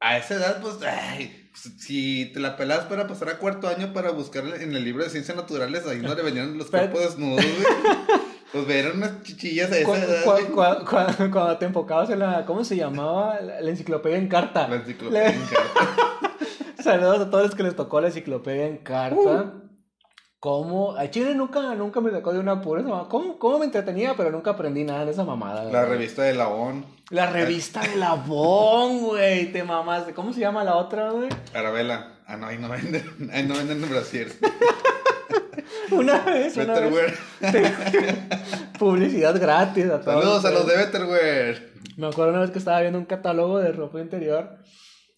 a 0.00 0.16
esa 0.18 0.34
edad 0.34 0.60
pues, 0.60 0.76
ay, 0.82 1.50
pues, 1.52 1.74
si 1.78 2.30
te 2.32 2.40
la 2.40 2.56
pelabas 2.56 2.86
para 2.86 3.06
pasar 3.06 3.28
a 3.28 3.38
cuarto 3.38 3.68
año 3.68 3.92
para 3.92 4.10
buscar 4.10 4.44
en 4.60 4.74
el 4.74 4.82
libro 4.84 5.04
de 5.04 5.10
ciencias 5.10 5.36
naturales, 5.36 5.86
ahí 5.86 6.00
no 6.00 6.14
le 6.14 6.22
venían 6.22 6.58
los 6.58 6.68
cuerpos 6.68 7.00
desnudos, 7.00 7.44
güey. 7.44 8.19
Pues 8.52 8.66
ver 8.66 8.92
unas 8.94 9.22
chichillas 9.22 9.70
a 9.70 9.78
esa 9.78 9.86
Cu- 10.50 10.54
cuando 11.30 11.58
te 11.58 11.66
enfocabas 11.66 12.10
en 12.10 12.18
la. 12.18 12.44
¿Cómo 12.46 12.64
se 12.64 12.76
llamaba? 12.76 13.40
La, 13.40 13.60
la 13.60 13.70
enciclopedia 13.70 14.18
en 14.18 14.28
carta. 14.28 14.66
La 14.68 14.76
enciclopedia 14.76 15.28
Le- 15.28 15.34
en 15.36 15.42
carta. 15.42 16.32
Saludos 16.82 17.20
a 17.20 17.30
todos 17.30 17.44
los 17.46 17.54
que 17.54 17.62
les 17.62 17.76
tocó 17.76 18.00
la 18.00 18.08
enciclopedia 18.08 18.66
en 18.66 18.78
carta. 18.78 19.52
¿Cómo? 20.40 20.96
A 20.96 21.10
Chile 21.10 21.34
nunca, 21.34 21.60
nunca 21.74 22.00
me 22.00 22.10
sacó 22.10 22.32
de 22.32 22.38
una 22.40 22.62
pura. 22.62 22.82
¿Cómo, 23.10 23.38
¿Cómo 23.38 23.58
me 23.58 23.66
entretenía? 23.66 24.14
Pero 24.16 24.30
nunca 24.30 24.52
aprendí 24.52 24.84
nada 24.84 25.04
de 25.04 25.10
esa 25.10 25.22
mamada. 25.22 25.64
La 25.64 25.80
güey. 25.84 25.98
revista 25.98 26.22
de 26.22 26.32
Labón, 26.34 26.86
La 27.10 27.26
revista 27.30 27.82
de 27.82 27.96
Labón, 27.96 29.00
güey. 29.00 29.52
Te 29.52 29.62
mamaste. 29.62 30.14
¿Cómo 30.14 30.32
se 30.32 30.40
llama 30.40 30.64
la 30.64 30.76
otra, 30.76 31.10
güey? 31.10 31.28
Arabella. 31.54 32.14
Ah, 32.26 32.36
no, 32.38 32.46
ahí 32.46 32.56
no 32.58 32.68
venden, 32.70 33.30
ahí 33.34 33.42
no 33.46 33.54
venden 33.54 33.86
brasier. 33.90 34.28
Una 35.90 36.20
vez, 36.20 36.56
una 36.56 36.80
vez. 36.80 37.18
Betterware. 37.40 38.16
Publicidad 38.78 39.40
gratis 39.40 39.86
a 39.86 40.00
todos. 40.00 40.22
Saludos 40.22 40.44
a 40.44 40.50
los 40.50 40.66
de. 40.66 40.76
Betterware. 40.76 41.72
Me 41.96 42.06
acuerdo 42.06 42.32
una 42.32 42.40
vez 42.40 42.50
que 42.50 42.58
estaba 42.58 42.80
viendo 42.80 42.98
un 42.98 43.04
catálogo 43.04 43.58
de 43.58 43.72
ropa 43.72 44.00
interior. 44.00 44.58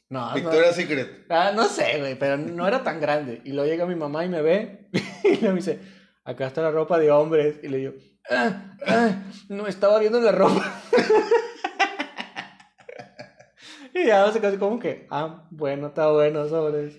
No, 0.08 0.28
no, 0.28 0.34
Victoria's 0.34 0.76
Secret. 0.76 1.26
Ah, 1.30 1.52
no 1.54 1.68
sé, 1.68 1.98
güey, 1.98 2.18
pero 2.18 2.36
no 2.36 2.68
era 2.68 2.82
tan 2.82 3.00
grande. 3.00 3.40
Y 3.44 3.52
luego 3.52 3.70
llega 3.70 3.86
mi 3.86 3.94
mamá 3.94 4.24
y 4.24 4.28
me 4.28 4.42
ve 4.42 4.88
y 5.24 5.36
le 5.36 5.52
dice, 5.52 5.80
acá 6.24 6.46
está 6.46 6.60
la 6.60 6.70
ropa 6.70 6.98
de 6.98 7.10
hombres. 7.10 7.56
Y 7.62 7.68
le 7.68 7.78
digo, 7.78 7.92
ah, 8.30 8.74
ah, 8.86 9.22
no, 9.48 9.66
estaba 9.66 9.98
viendo 9.98 10.20
la 10.20 10.32
ropa. 10.32 10.82
y 13.94 14.06
ya 14.06 14.30
se 14.32 14.40
casi 14.40 14.58
como 14.58 14.78
que, 14.78 15.06
ah, 15.10 15.46
bueno, 15.50 15.88
está 15.88 16.10
bueno, 16.10 16.48
sobres. 16.48 16.94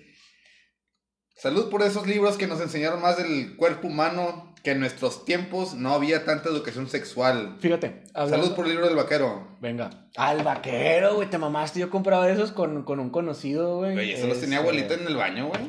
Salud 1.44 1.70
por 1.70 1.82
esos 1.82 2.08
libros 2.08 2.38
que 2.38 2.48
nos 2.48 2.62
enseñaron 2.62 3.02
más 3.02 3.18
del 3.18 3.58
cuerpo 3.58 3.90
humano, 3.90 4.54
que 4.64 4.72
en 4.72 4.80
nuestros 4.80 5.26
tiempos 5.26 5.74
no 5.74 5.94
había 5.94 6.24
tanta 6.24 6.48
educación 6.48 6.88
sexual. 6.88 7.58
Fíjate, 7.60 8.06
hablando- 8.14 8.46
Salud 8.46 8.56
por 8.56 8.64
el 8.64 8.72
libro 8.72 8.88
del 8.88 8.96
vaquero. 8.96 9.46
Venga. 9.60 9.90
Al 10.16 10.42
vaquero, 10.42 11.16
güey, 11.16 11.30
te 11.30 11.38
mamaste. 11.38 11.82
Yo 11.82 11.90
compraba 11.90 12.30
esos 12.30 12.54
con, 12.54 12.84
con 12.84 13.02
un 13.02 13.10
conocido, 13.10 13.80
güey. 13.80 13.98
Oye, 13.98 14.14
eso 14.14 14.28
los 14.28 14.40
tenía 14.40 14.60
Este, 14.60 14.70
abuelita 14.70 14.94
en 14.94 15.06
el 15.06 15.18
baño, 15.18 15.50
güey. 15.50 15.62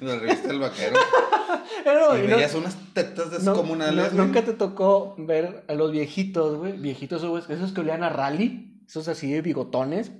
La 0.00 0.18
revista 0.18 0.48
del 0.48 0.58
vaquero. 0.58 0.96
Pero, 1.84 2.18
Y 2.18 2.26
no- 2.26 2.34
veías 2.36 2.54
unas 2.56 2.76
tetas 2.92 3.26
No, 3.28 3.52
descomunales, 3.52 3.94
no- 3.94 4.10
güey. 4.16 4.26
nunca 4.26 4.44
te 4.44 4.52
tocó 4.54 5.14
ver 5.16 5.62
a 5.68 5.74
los 5.74 5.92
viejitos, 5.92 6.56
güey. 6.58 6.72
Viejitos, 6.72 7.24
güey, 7.24 7.44
esos 7.48 7.70
que 7.70 7.82
olían 7.82 8.02
a 8.02 8.08
rally. 8.08 8.82
Esos 8.88 9.06
así 9.06 9.30
de 9.30 9.42
bigotones. 9.42 10.10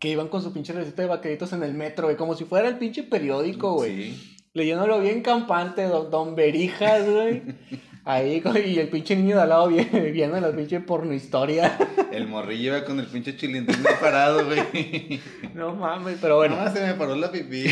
Que 0.00 0.08
iban 0.08 0.28
con 0.28 0.42
su 0.42 0.52
pinche 0.52 0.72
receta 0.72 1.02
de 1.02 1.08
vaqueritos 1.08 1.52
en 1.52 1.62
el 1.62 1.74
metro, 1.74 2.06
güey. 2.06 2.16
Como 2.16 2.34
si 2.34 2.44
fuera 2.44 2.66
el 2.68 2.78
pinche 2.78 3.04
periódico, 3.04 3.74
güey. 3.74 4.12
Sí. 4.14 4.36
Leyéndolo 4.54 4.98
bien 5.00 5.22
campante, 5.22 5.84
don, 5.84 6.10
don 6.10 6.34
Berijas, 6.34 7.08
güey. 7.08 7.42
Ahí, 8.04 8.42
y 8.66 8.78
el 8.78 8.88
pinche 8.88 9.14
niño 9.14 9.36
de 9.36 9.42
al 9.42 9.50
lado 9.50 9.68
vi- 9.68 9.84
viendo 10.12 10.40
la 10.40 10.50
pinche 10.50 10.80
porno 10.80 11.12
historia. 11.12 11.76
El 12.10 12.26
morrillo 12.26 12.74
iba 12.76 12.84
con 12.84 12.98
el 12.98 13.06
pinche 13.06 13.36
chilindrín 13.36 13.84
parado, 14.00 14.44
güey. 14.46 15.20
no 15.54 15.76
mames, 15.76 16.18
pero 16.20 16.38
bueno. 16.38 16.56
No, 16.56 16.72
se 16.72 16.84
me 16.84 16.94
paró 16.94 17.14
la 17.14 17.30
pipí. 17.30 17.62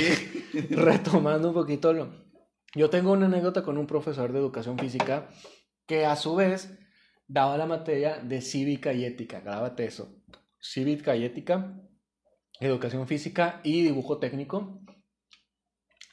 retomando 0.70 1.48
un 1.48 1.54
poquito 1.54 1.92
lo... 1.92 2.08
Yo 2.76 2.88
tengo 2.88 3.10
una 3.12 3.26
anécdota 3.26 3.62
con 3.62 3.78
un 3.78 3.86
profesor 3.88 4.30
de 4.32 4.38
educación 4.38 4.78
física 4.78 5.28
que 5.86 6.04
a 6.06 6.14
su 6.14 6.36
vez 6.36 6.70
daba 7.26 7.56
la 7.56 7.66
materia 7.66 8.18
de 8.22 8.40
cívica 8.40 8.92
y 8.92 9.04
ética. 9.04 9.40
Grábate 9.40 9.86
eso. 9.86 10.14
Cívica 10.60 11.16
y 11.16 11.24
ética, 11.24 11.74
educación 12.60 13.06
física 13.06 13.60
y 13.62 13.82
dibujo 13.82 14.18
técnico. 14.18 14.80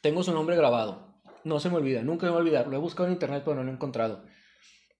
Tengo 0.01 0.23
su 0.23 0.33
nombre 0.33 0.55
grabado. 0.55 1.21
No 1.43 1.59
se 1.59 1.69
me 1.69 1.77
olvida, 1.77 2.01
nunca 2.01 2.25
me 2.25 2.31
voy 2.31 2.39
a 2.39 2.41
olvidar. 2.41 2.67
Lo 2.67 2.75
he 2.75 2.79
buscado 2.79 3.07
en 3.07 3.13
internet 3.13 3.43
pero 3.45 3.57
no 3.57 3.63
lo 3.63 3.71
he 3.71 3.73
encontrado. 3.73 4.25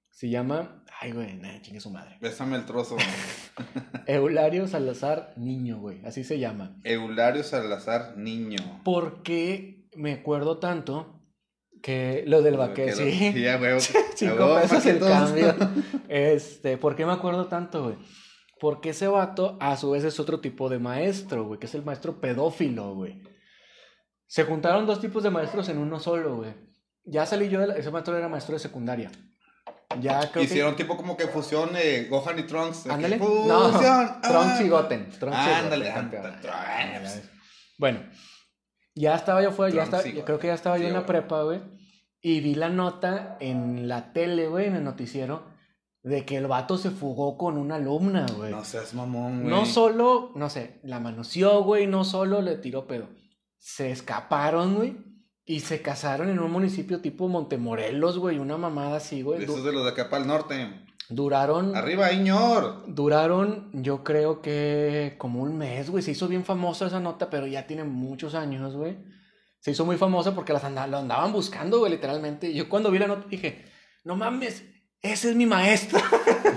Se 0.10 0.30
llama... 0.30 0.84
Ay, 1.02 1.12
güey, 1.12 1.36
nah, 1.36 1.60
chingue 1.62 1.82
su 1.82 1.90
madre. 1.90 2.18
Bésame 2.22 2.56
el 2.56 2.66
trozo. 2.66 2.96
Eulario 4.08 4.68
Salazar 4.68 5.34
Niño, 5.36 5.80
güey, 5.80 6.06
así 6.06 6.24
se 6.24 6.40
llama. 6.40 6.78
Eulario 6.84 7.44
Salazar 7.44 8.16
Niño. 8.18 8.82
¿Por 8.84 9.24
qué 9.24 9.90
me 9.96 10.14
acuerdo 10.14 10.58
tanto 10.60 11.22
que 11.82 12.24
lo 12.28 12.42
del 12.42 12.56
vaquero, 12.56 12.96
sí? 12.96 13.12
Sí, 13.34 13.42
ya, 13.42 13.58
güey. 13.58 13.80
Cinco 14.16 14.56
pesos 14.62 14.86
el 14.86 15.00
cambio. 15.00 15.54
Este, 16.08 16.78
¿por 16.78 16.96
qué 16.96 17.06
me 17.06 17.12
acuerdo 17.12 17.48
tanto, 17.48 17.84
güey? 17.84 17.96
Porque 18.60 18.92
ese 18.92 19.08
vato, 19.08 19.58
a 19.60 19.76
su 19.78 19.92
vez, 19.92 20.04
es 20.04 20.20
otro 20.20 20.40
tipo 20.40 20.70
de 20.70 20.80
maestro, 20.80 21.46
güey, 21.46 21.60
que 21.60 21.66
es 21.66 21.76
el 21.76 21.84
maestro 21.84 22.22
pedófilo, 22.22 22.96
güey. 22.96 23.22
Se 24.28 24.44
juntaron 24.44 24.86
dos 24.86 25.02
tipos 25.02 25.24
de 25.24 25.30
maestros 25.30 25.70
en 25.70 25.78
uno 25.78 26.00
solo, 26.00 26.38
güey. 26.38 26.54
Ya 27.04 27.26
salí 27.26 27.50
yo 27.50 27.60
de 27.60 27.68
la... 27.68 27.76
Ese 27.76 27.92
maestro 27.92 28.18
era 28.18 28.30
maestro 28.30 28.54
de 28.54 28.60
secundaria. 28.60 29.12
Ya 30.02 30.32
creo 30.32 30.44
Hicieron 30.44 30.76
tipo 30.76 30.98
como 30.98 31.16
que 31.16 31.28
fusión 31.28 31.70
Gohan 32.10 32.40
y 32.40 32.44
Trunks. 32.44 32.88
Ándale. 32.88 33.18
No, 33.18 33.72
Ah. 33.74 34.20
Trunks 34.22 34.62
y 34.62 34.70
Goten. 34.70 35.10
Trunks 35.12 35.38
y 35.38 35.50
Ándale, 35.52 35.92
Goten, 35.92 36.50
ándale. 36.50 37.24
Bueno, 37.78 38.00
ya 38.96 39.16
estaba 39.16 39.44
yo 39.44 39.52
fuera, 39.52 39.76
ya 39.76 39.84
estaba, 39.84 40.08
y 40.08 40.14
yo 40.14 40.26
creo 40.26 40.40
que 40.40 40.48
ya 40.48 40.54
estaba 40.54 40.78
yo 40.78 40.88
en 40.88 40.94
la 40.94 41.06
prepa, 41.06 41.44
güey. 41.44 41.62
Y 42.22 42.40
vi 42.40 42.56
la 42.56 42.70
nota 42.70 43.38
en 43.40 43.88
la 43.88 44.14
tele, 44.14 44.48
güey, 44.48 44.68
en 44.68 44.76
el 44.76 44.84
noticiero, 44.84 45.44
de 46.06 46.24
que 46.24 46.38
el 46.38 46.46
vato 46.46 46.78
se 46.78 46.92
fugó 46.92 47.36
con 47.36 47.58
una 47.58 47.76
alumna, 47.76 48.28
güey. 48.38 48.52
No 48.52 48.64
seas 48.64 48.94
mamón, 48.94 49.42
güey. 49.42 49.50
No 49.50 49.66
solo, 49.66 50.32
no 50.36 50.52
sé, 50.52 50.80
la 50.84 51.00
manoseó, 51.00 51.64
güey, 51.64 51.88
no 51.88 52.04
solo 52.04 52.44
le 52.44 52.58
tiró 52.58 52.86
pedo. 52.86 53.10
Se 53.58 53.90
escaparon, 53.90 54.76
güey, 54.76 54.98
y 55.46 55.62
se 55.62 55.82
casaron 55.82 56.30
en 56.30 56.38
un 56.38 56.52
municipio 56.52 57.02
tipo 57.02 57.28
Montemorelos, 57.28 58.20
güey, 58.20 58.38
una 58.38 58.56
mamada 58.56 58.98
así, 58.98 59.24
güey. 59.24 59.44
Esos 59.44 59.64
de 59.64 59.72
los 59.74 59.84
de 59.84 59.90
acá 59.90 60.12
para 60.12 60.22
el 60.22 60.28
norte. 60.28 60.86
duraron, 61.10 61.76
Arriba, 61.76 62.14
Iñor. 62.14 62.84
duraron, 62.88 63.72
yo 63.74 64.04
creo 64.04 64.44
que 64.44 65.16
como 65.18 65.42
un 65.42 65.58
mes, 65.58 65.90
güey. 65.90 66.04
Se 66.04 66.12
hizo 66.12 66.28
bien 66.28 66.46
famosa 66.46 66.86
esa 66.86 67.00
nota, 67.00 67.32
pero 67.32 67.48
ya 67.48 67.66
tiene 67.66 67.84
muchos 67.84 68.36
años, 68.36 68.76
güey. 68.76 69.00
Se 69.60 69.72
hizo 69.72 69.86
muy 69.86 69.98
famosa 69.98 70.36
porque 70.36 70.54
las 70.54 70.62
lo 70.62 70.98
andaban 71.00 71.34
buscando, 71.34 71.80
güey, 71.80 71.94
literalmente. 71.94 72.54
Yo 72.54 72.70
cuando 72.70 72.92
vi 72.92 73.00
la 73.00 73.08
nota 73.08 73.28
dije, 73.28 73.66
no 74.04 74.16
mames, 74.16 74.64
ese 75.12 75.30
es 75.32 75.36
mi 75.36 75.46
maestro. 75.46 76.00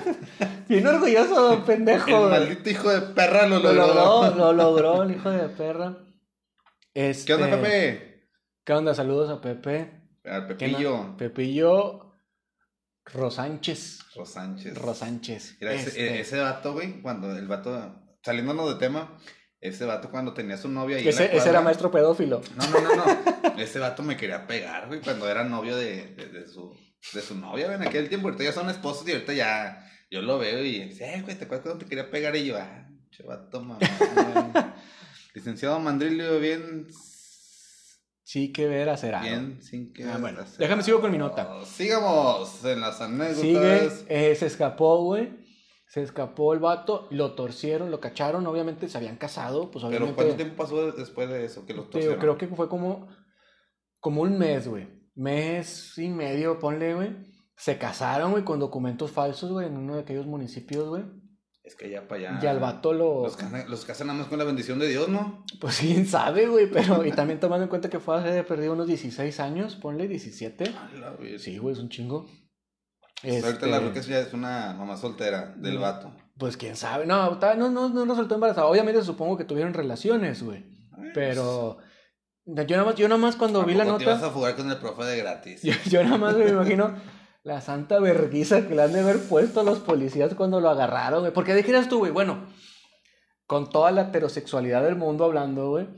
bien 0.68 0.86
orgulloso, 0.86 1.64
pendejo. 1.64 2.08
El 2.24 2.30
maldito 2.30 2.70
hijo 2.70 2.90
de 2.90 3.00
perra 3.14 3.46
lo 3.46 3.58
Lo 3.60 3.72
logró. 3.72 3.94
logró, 3.94 4.34
lo 4.36 4.52
logró 4.52 5.02
el 5.04 5.12
hijo 5.12 5.30
de 5.30 5.48
perra. 5.48 5.96
Este, 6.94 7.26
¿Qué 7.26 7.34
onda, 7.34 7.50
Pepe? 7.50 8.28
¿Qué 8.64 8.72
onda? 8.72 8.94
Saludos 8.94 9.30
a 9.30 9.40
Pepe. 9.40 10.02
Al 10.24 10.46
¿Qué 10.46 10.54
Pepillo. 10.54 11.16
Pepillo 11.16 12.14
Rosánchez. 13.06 14.00
Rosánchez. 14.14 14.76
Rosánchez. 14.76 15.56
Mira, 15.60 15.72
ese, 15.74 15.88
Este, 15.88 16.20
ese 16.20 16.40
vato, 16.40 16.72
güey, 16.74 17.00
cuando 17.00 17.34
el 17.36 17.46
vato, 17.46 17.94
saliéndonos 18.22 18.68
de 18.68 18.74
tema, 18.78 19.16
ese 19.60 19.86
vato 19.86 20.10
cuando 20.10 20.34
tenía 20.34 20.56
su 20.58 20.68
novia 20.68 20.96
ahí 20.98 21.08
en 21.08 21.14
la 21.16 21.22
ese, 21.24 21.36
ese 21.36 21.48
era 21.48 21.60
maestro 21.62 21.90
pedófilo. 21.90 22.42
No, 22.56 22.66
no, 22.68 22.80
no, 22.80 23.06
no. 23.06 23.58
Ese 23.58 23.78
vato 23.78 24.02
me 24.02 24.16
quería 24.16 24.46
pegar, 24.46 24.88
güey, 24.88 25.00
cuando 25.00 25.28
era 25.28 25.44
novio 25.44 25.76
de, 25.76 26.14
de, 26.14 26.26
de 26.28 26.46
su, 26.48 26.76
de 27.12 27.20
su 27.22 27.34
novia, 27.36 27.66
güey, 27.66 27.76
en 27.76 27.86
aquel 27.86 28.08
tiempo. 28.08 28.28
Ahorita 28.28 28.44
ya 28.44 28.52
son 28.52 28.68
esposos 28.70 29.06
y 29.08 29.12
ahorita 29.12 29.32
ya 29.32 29.84
yo 30.10 30.22
lo 30.22 30.38
veo 30.38 30.64
y 30.64 30.84
dice, 30.84 31.14
eh, 31.14 31.22
güey, 31.22 31.36
¿te 31.36 31.44
acuerdas 31.44 31.64
cuando 31.66 31.84
te 31.84 31.88
quería 31.88 32.10
pegar? 32.10 32.34
Y 32.36 32.46
yo, 32.46 32.56
ah, 32.58 32.88
che 33.10 33.22
vato, 33.22 33.60
mamá. 33.60 33.78
güey". 33.78 34.64
Licenciado 35.34 35.78
Mandrillo, 35.78 36.40
bien, 36.40 36.88
Sí, 38.28 38.52
que 38.52 38.66
ver 38.66 38.90
algo. 38.90 39.20
bien, 39.22 39.62
sin 39.62 39.90
que. 39.94 40.04
Ah, 40.04 40.18
bueno, 40.20 40.44
déjame 40.58 40.82
sigo 40.82 41.00
con 41.00 41.10
mi 41.10 41.16
nota. 41.16 41.64
Sigamos 41.64 42.62
en 42.62 42.80
las 42.82 43.00
anécdotas. 43.00 43.40
Sigue, 43.40 44.30
eh, 44.32 44.34
se 44.34 44.44
escapó, 44.44 45.02
güey. 45.02 45.30
Se 45.86 46.02
escapó 46.02 46.52
el 46.52 46.58
vato, 46.58 47.08
lo 47.10 47.32
torcieron, 47.32 47.90
lo 47.90 48.00
cacharon, 48.00 48.46
obviamente 48.46 48.86
se 48.90 48.98
habían 48.98 49.16
casado, 49.16 49.70
pues 49.70 49.82
Pero 49.82 49.88
obviamente. 49.88 50.14
¿cuánto 50.14 50.36
tiempo 50.36 50.62
pasó 50.62 50.92
después 50.92 51.30
de 51.30 51.46
eso 51.46 51.64
que 51.64 51.72
los 51.72 51.86
Te 51.86 51.92
torcieron? 51.92 52.20
creo 52.20 52.36
que 52.36 52.48
fue 52.48 52.68
como, 52.68 53.08
como 53.98 54.20
un 54.20 54.36
mes, 54.38 54.68
güey. 54.68 54.86
Mes 55.18 55.98
y 55.98 56.08
medio, 56.10 56.58
ponle, 56.60 56.94
güey. 56.94 57.10
Se 57.56 57.76
casaron, 57.76 58.30
güey, 58.30 58.44
con 58.44 58.60
documentos 58.60 59.10
falsos, 59.10 59.50
güey, 59.50 59.66
en 59.66 59.76
uno 59.76 59.96
de 59.96 60.02
aquellos 60.02 60.26
municipios, 60.26 60.88
güey. 60.88 61.02
Es 61.64 61.74
que 61.74 61.90
ya 61.90 62.06
para 62.06 62.30
allá. 62.30 62.40
Y 62.40 62.46
al 62.46 62.60
vato 62.60 62.92
lo... 62.94 63.24
Los, 63.24 63.36
casan- 63.36 63.68
los 63.68 63.84
casan 63.84 64.06
nada 64.06 64.20
más 64.20 64.28
con 64.28 64.38
la 64.38 64.44
bendición 64.44 64.78
de 64.78 64.86
Dios, 64.88 65.08
¿no? 65.08 65.44
Pues 65.60 65.80
quién 65.80 66.06
sabe, 66.06 66.46
güey, 66.46 66.70
pero... 66.70 67.04
Y 67.04 67.10
también 67.10 67.40
tomando 67.40 67.64
en 67.64 67.68
cuenta 67.68 67.90
que 67.90 67.98
fue 67.98 68.16
hace 68.16 68.44
perdido 68.44 68.72
unos 68.74 68.86
16 68.86 69.40
años, 69.40 69.74
ponle 69.74 70.06
17. 70.06 70.64
A 70.68 70.90
la 71.00 71.10
vez. 71.10 71.42
Sí, 71.42 71.58
güey, 71.58 71.74
es 71.74 71.80
un 71.80 71.88
chingo. 71.88 72.26
Ahorita 73.24 73.48
Este, 73.50 73.66
la 73.66 73.80
Ruca 73.80 74.00
ya 74.00 74.20
es 74.20 74.32
una 74.32 74.72
mamá 74.78 74.96
soltera 74.96 75.52
del 75.58 75.78
Mm. 75.78 75.80
vato. 75.80 76.12
Pues 76.38 76.56
quién 76.56 76.76
sabe. 76.76 77.04
No, 77.06 77.34
no, 77.40 77.68
no, 77.70 77.88
no 77.88 78.04
resultó 78.04 78.36
embarazada. 78.36 78.68
Obviamente 78.68 79.02
supongo 79.02 79.36
que 79.36 79.44
tuvieron 79.44 79.74
relaciones, 79.74 80.44
güey. 80.44 80.64
Pero... 81.12 81.78
Yo 82.50 82.76
nada 82.76 82.84
más, 82.84 82.94
yo 82.94 83.08
nada 83.08 83.20
más 83.20 83.36
cuando 83.36 83.62
vi 83.62 83.74
la 83.74 83.84
Tampoco 83.84 83.98
te 83.98 84.04
nota... 84.06 84.16
ibas 84.18 84.30
a 84.30 84.32
jugar 84.32 84.56
con 84.56 84.70
el 84.70 84.78
profe 84.78 85.04
de 85.04 85.18
gratis. 85.18 85.62
Yo, 85.62 85.74
yo 85.84 86.02
nada 86.02 86.16
más 86.16 86.34
me 86.34 86.48
imagino 86.48 86.94
la 87.42 87.60
santa 87.60 88.00
verguiza 88.00 88.66
que 88.66 88.74
le 88.74 88.82
han 88.82 88.92
de 88.94 89.00
haber 89.00 89.20
puesto 89.20 89.60
a 89.60 89.64
los 89.64 89.80
policías 89.80 90.34
cuando 90.34 90.58
lo 90.58 90.70
agarraron, 90.70 91.20
güey. 91.20 91.32
Porque 91.32 91.54
dijeras 91.54 91.90
tú, 91.90 91.98
güey, 91.98 92.10
bueno, 92.10 92.46
con 93.46 93.68
toda 93.68 93.90
la 93.90 94.02
heterosexualidad 94.02 94.82
del 94.82 94.96
mundo 94.96 95.24
hablando, 95.24 95.70
güey, 95.70 95.88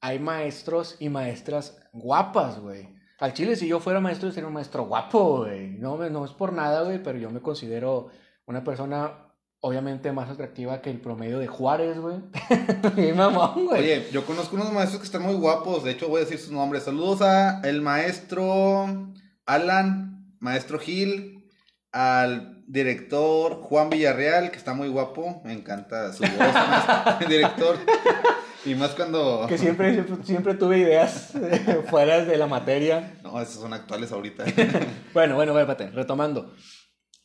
hay 0.00 0.18
maestros 0.18 0.96
y 0.98 1.10
maestras 1.10 1.78
guapas, 1.92 2.58
güey. 2.58 2.88
Al 3.18 3.34
chile, 3.34 3.54
si 3.54 3.68
yo 3.68 3.78
fuera 3.78 4.00
maestro, 4.00 4.28
yo 4.28 4.34
sería 4.34 4.48
un 4.48 4.54
maestro 4.54 4.86
guapo, 4.86 5.40
güey. 5.40 5.72
No, 5.78 5.98
no 6.08 6.24
es 6.24 6.32
por 6.32 6.54
nada, 6.54 6.84
güey, 6.84 7.02
pero 7.02 7.18
yo 7.18 7.30
me 7.30 7.40
considero 7.40 8.08
una 8.46 8.64
persona 8.64 9.31
obviamente 9.64 10.10
más 10.12 10.28
atractiva 10.28 10.82
que 10.82 10.90
el 10.90 11.00
promedio 11.00 11.38
de 11.38 11.46
Juárez, 11.46 11.96
güey. 11.98 12.16
Mamón, 13.14 13.66
güey. 13.66 13.80
Oye, 13.80 14.08
yo 14.12 14.26
conozco 14.26 14.56
unos 14.56 14.72
maestros 14.72 15.00
que 15.00 15.06
están 15.06 15.22
muy 15.22 15.34
guapos. 15.34 15.84
De 15.84 15.92
hecho, 15.92 16.08
voy 16.08 16.18
a 16.20 16.24
decir 16.24 16.38
sus 16.38 16.50
nombres. 16.50 16.82
Saludos 16.82 17.22
a 17.22 17.60
el 17.62 17.80
maestro 17.80 19.12
Alan, 19.46 20.34
maestro 20.40 20.78
Gil, 20.78 21.48
al 21.92 22.64
director 22.66 23.54
Juan 23.62 23.88
Villarreal, 23.90 24.50
que 24.50 24.56
está 24.56 24.74
muy 24.74 24.88
guapo. 24.88 25.40
Me 25.44 25.52
encanta 25.52 26.12
su 26.12 26.22
voz, 26.22 26.32
maestro- 26.38 27.20
el 27.20 27.28
director. 27.28 27.76
Y 28.64 28.74
más 28.74 28.90
cuando... 28.90 29.46
Que 29.48 29.58
siempre, 29.58 29.92
siempre, 29.92 30.16
siempre 30.24 30.54
tuve 30.54 30.78
ideas 30.78 31.34
eh, 31.34 31.82
fuera 31.88 32.24
de 32.24 32.36
la 32.36 32.46
materia. 32.46 33.14
No, 33.22 33.40
esos 33.40 33.60
son 33.60 33.72
actuales 33.72 34.10
ahorita. 34.12 34.44
Bueno, 35.12 35.34
bueno, 35.36 35.52
bueno, 35.52 35.70
espérate, 35.70 35.94
retomando. 35.94 36.52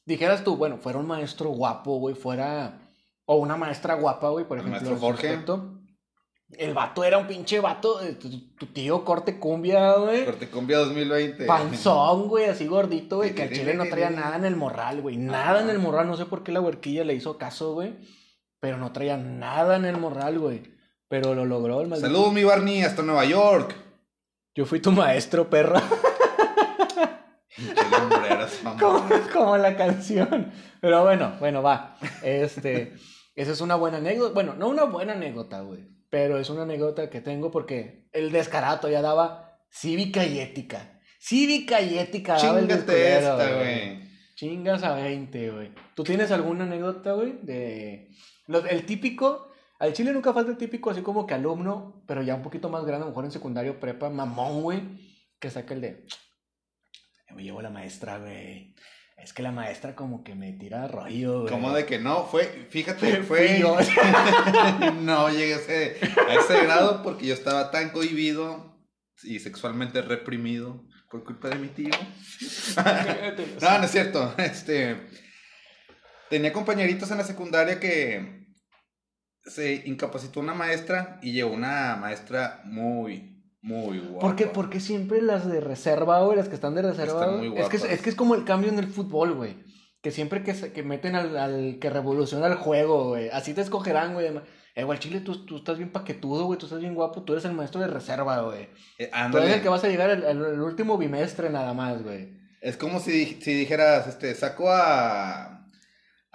Dijeras 0.08 0.42
tú, 0.42 0.56
bueno, 0.56 0.78
fuera 0.78 1.00
un 1.00 1.06
maestro 1.06 1.50
guapo, 1.50 1.98
güey, 2.00 2.16
fuera. 2.16 2.80
O 3.26 3.36
una 3.36 3.58
maestra 3.58 3.96
guapa, 3.96 4.30
güey, 4.30 4.48
por 4.48 4.58
El 4.58 4.66
ejemplo. 4.66 4.90
maestro 4.90 5.10
en 5.10 5.18
su 5.18 5.22
Jorge. 5.22 5.68
El 6.58 6.74
vato 6.74 7.04
era 7.04 7.18
un 7.18 7.28
pinche 7.28 7.60
vato, 7.60 8.02
eh, 8.02 8.14
tu, 8.14 8.30
tu 8.56 8.68
tío 8.68 9.04
corte 9.04 9.38
cumbia, 9.38 9.96
güey. 9.96 10.24
Corte 10.24 10.50
Cumbia 10.50 10.78
2020. 10.78 11.46
Panzón, 11.46 12.30
güey, 12.30 12.46
así 12.46 12.68
gordito, 12.68 13.18
güey, 13.18 13.36
que 13.36 13.44
al 13.44 13.52
chile 13.52 13.74
no 13.74 13.84
traía 13.88 14.10
nada 14.10 14.38
en 14.38 14.46
el 14.46 14.56
morral, 14.56 15.02
güey. 15.02 15.18
Nada 15.18 15.60
en 15.60 15.70
el 15.70 15.78
morral, 15.78 16.08
no 16.08 16.16
sé 16.16 16.26
por 16.26 16.44
qué 16.44 16.54
la 16.54 16.62
huerquilla 16.62 17.04
le 17.04 17.14
hizo 17.16 17.38
caso, 17.38 17.74
güey. 17.74 17.98
Pero 18.62 18.78
no 18.78 18.94
traía 18.94 19.18
nada 19.18 19.76
en 19.76 19.84
el 19.84 19.98
morral, 19.98 20.40
güey. 20.40 20.64
Pero 21.10 21.36
lo 21.36 21.44
logró 21.44 21.82
el 21.82 21.90
maldito. 21.90 22.08
Saludos, 22.08 22.32
mi 22.32 22.46
Barney, 22.46 22.82
hasta 22.82 23.02
Nueva 23.02 23.26
York. 23.26 23.76
Yo 24.56 24.66
fui 24.66 24.80
tu 24.80 24.94
maestro, 24.94 25.50
perro. 25.50 25.76
Como, 28.80 29.10
como 29.34 29.58
la 29.58 29.76
canción. 29.76 30.52
Pero 30.82 31.04
bueno, 31.04 31.36
bueno, 31.40 31.62
va. 31.64 31.98
Este, 32.24 32.94
esa 33.36 33.52
es 33.52 33.62
una 33.62 33.76
buena 33.76 33.98
anécdota. 33.98 34.34
Bueno, 34.34 34.54
no 34.56 34.68
una 34.70 34.84
buena 34.84 35.14
anécdota, 35.14 35.62
güey. 35.62 35.88
Pero 36.10 36.38
es 36.40 36.50
una 36.50 36.64
anécdota 36.64 37.10
que 37.10 37.22
tengo 37.22 37.52
porque 37.52 38.08
el 38.14 38.32
descarato 38.32 38.90
ya 38.90 39.02
daba 39.02 39.60
cívica 39.72 40.26
y 40.26 40.40
ética. 40.40 41.00
Cívica 41.20 41.82
y 41.82 41.98
ética 41.98 42.38
daba 42.38 42.60
el 42.60 42.68
Chingate 42.68 42.92
desculero, 42.94 43.42
esta, 43.42 43.56
güey. 43.56 44.00
Chingas 44.36 44.84
a 44.84 44.94
20, 44.94 45.52
güey. 45.52 45.72
¿Tú 45.96 46.04
tienes 46.04 46.32
alguna 46.32 46.64
anécdota, 46.66 47.14
güey? 47.14 47.40
De... 47.42 48.10
los- 48.48 48.66
el 48.70 48.86
típico... 48.86 49.52
Al 49.80 49.94
chile 49.94 50.12
nunca 50.12 50.34
falta 50.34 50.50
el 50.52 50.58
típico 50.58 50.90
así 50.90 51.02
como 51.02 51.28
que 51.28 51.36
alumno, 51.36 52.04
pero 52.08 52.24
ya 52.24 52.34
un 52.34 52.42
poquito 52.42 52.68
más 52.70 52.84
grande, 52.84 53.04
a 53.04 53.06
lo 53.06 53.12
mejor 53.12 53.26
en 53.26 53.32
secundario, 53.32 53.80
prepa, 53.80 54.10
mamón, 54.10 54.64
güey, 54.64 54.82
que 55.40 55.52
saca 55.52 55.76
el 55.76 55.82
de... 55.82 56.06
"Ya 57.28 57.36
Me 57.36 57.44
llevo 57.44 57.62
la 57.62 57.70
maestra, 57.70 58.20
güey. 58.20 58.76
Es 59.18 59.34
que 59.34 59.42
la 59.42 59.52
maestra 59.52 59.96
como 59.96 60.24
que 60.24 60.36
me 60.36 60.54
tira 60.54 60.88
rollo, 60.88 61.42
güey. 61.42 61.52
¿Cómo 61.52 61.74
de 61.74 61.86
que 61.86 61.98
no? 61.98 62.26
Fue, 62.26 62.68
fíjate, 62.70 63.24
fue. 63.24 63.60
no 65.02 65.30
llegué 65.30 65.56
a 65.56 65.58
ese, 65.58 65.98
a 66.28 66.36
ese 66.36 66.64
grado 66.64 67.02
porque 67.02 67.26
yo 67.26 67.34
estaba 67.34 67.72
tan 67.72 67.90
cohibido 67.90 68.78
y 69.24 69.40
sexualmente 69.40 70.04
reprimido 70.04 70.86
por 71.10 71.24
culpa 71.24 71.50
de 71.50 71.56
mi 71.56 71.68
tío. 71.70 71.92
No, 73.62 73.80
no 73.80 73.84
es 73.86 73.92
cierto. 73.92 74.36
Este. 74.38 75.08
Tenía 76.30 76.54
compañeritos 76.54 77.10
en 77.10 77.18
la 77.18 77.24
secundaria 77.24 77.80
que 77.80 78.46
se 79.44 79.84
incapacitó 79.86 80.40
una 80.40 80.54
maestra 80.54 81.20
y 81.22 81.32
llegó 81.32 81.52
una 81.52 81.96
maestra 81.96 82.62
muy, 82.66 83.37
muy 83.68 84.00
guapa. 84.00 84.20
¿Por 84.20 84.36
qué, 84.36 84.46
por 84.48 84.70
qué 84.70 84.80
siempre 84.80 85.22
las 85.22 85.48
de 85.50 85.60
reserva, 85.62 86.22
güey? 86.24 86.38
Las 86.38 86.50
que 86.50 86.56
están 86.56 86.74
de 86.76 86.82
reserva. 86.82 87.22
Están 87.26 87.38
muy 87.38 87.58
es, 87.58 87.70
que, 87.70 87.78
es, 87.78 88.02
que 88.02 88.10
es 88.10 88.16
como 88.16 88.34
el 88.36 88.44
cambio 88.46 88.70
en 88.72 88.80
el 88.80 88.88
fútbol, 88.88 89.34
güey. 89.36 89.56
que 90.02 90.12
siempre 90.12 90.44
que, 90.44 90.54
se- 90.54 90.72
que 90.72 90.84
meten 90.84 91.16
al, 91.16 91.38
al 91.38 91.78
que 91.82 91.90
revoluciona 91.90 92.48
el 92.48 92.56
juego, 92.56 93.10
güey, 93.10 93.30
así 93.30 93.54
te 93.54 93.62
escogerán, 93.62 94.14
güey. 94.14 94.28
Eh, 94.76 94.84
güey, 94.84 95.00
chile, 95.00 95.22
tú, 95.22 95.44
tú 95.46 95.58
estás 95.58 95.78
bien 95.78 95.92
paquetudo, 95.92 96.46
güey, 96.46 96.60
tú 96.60 96.68
estás 96.68 96.80
bien 96.80 96.94
guapo, 96.96 97.24
tú 97.24 97.34
eres 97.34 97.46
el 97.46 97.54
maestro 97.54 97.82
de 97.82 97.88
reserva, 97.88 98.42
güey. 98.42 98.70
Eh, 99.00 99.10
Tú 99.32 99.38
eres 99.40 99.56
el 99.56 99.62
que 99.64 99.70
vas 99.70 99.84
a 99.84 99.88
llegar 99.90 100.12
el, 100.12 100.24
el- 100.24 100.46
el 100.46 100.62
último 100.62 100.98
bimestre 101.00 101.50
nada 101.50 101.74
más, 101.74 102.04
güey. 102.04 102.38
Es 102.62 102.78
como 102.78 103.00
si, 103.00 103.42
si 103.42 103.54
dijeras, 103.54 104.08
este, 104.08 104.34
saco 104.36 104.70
a, 104.70 105.57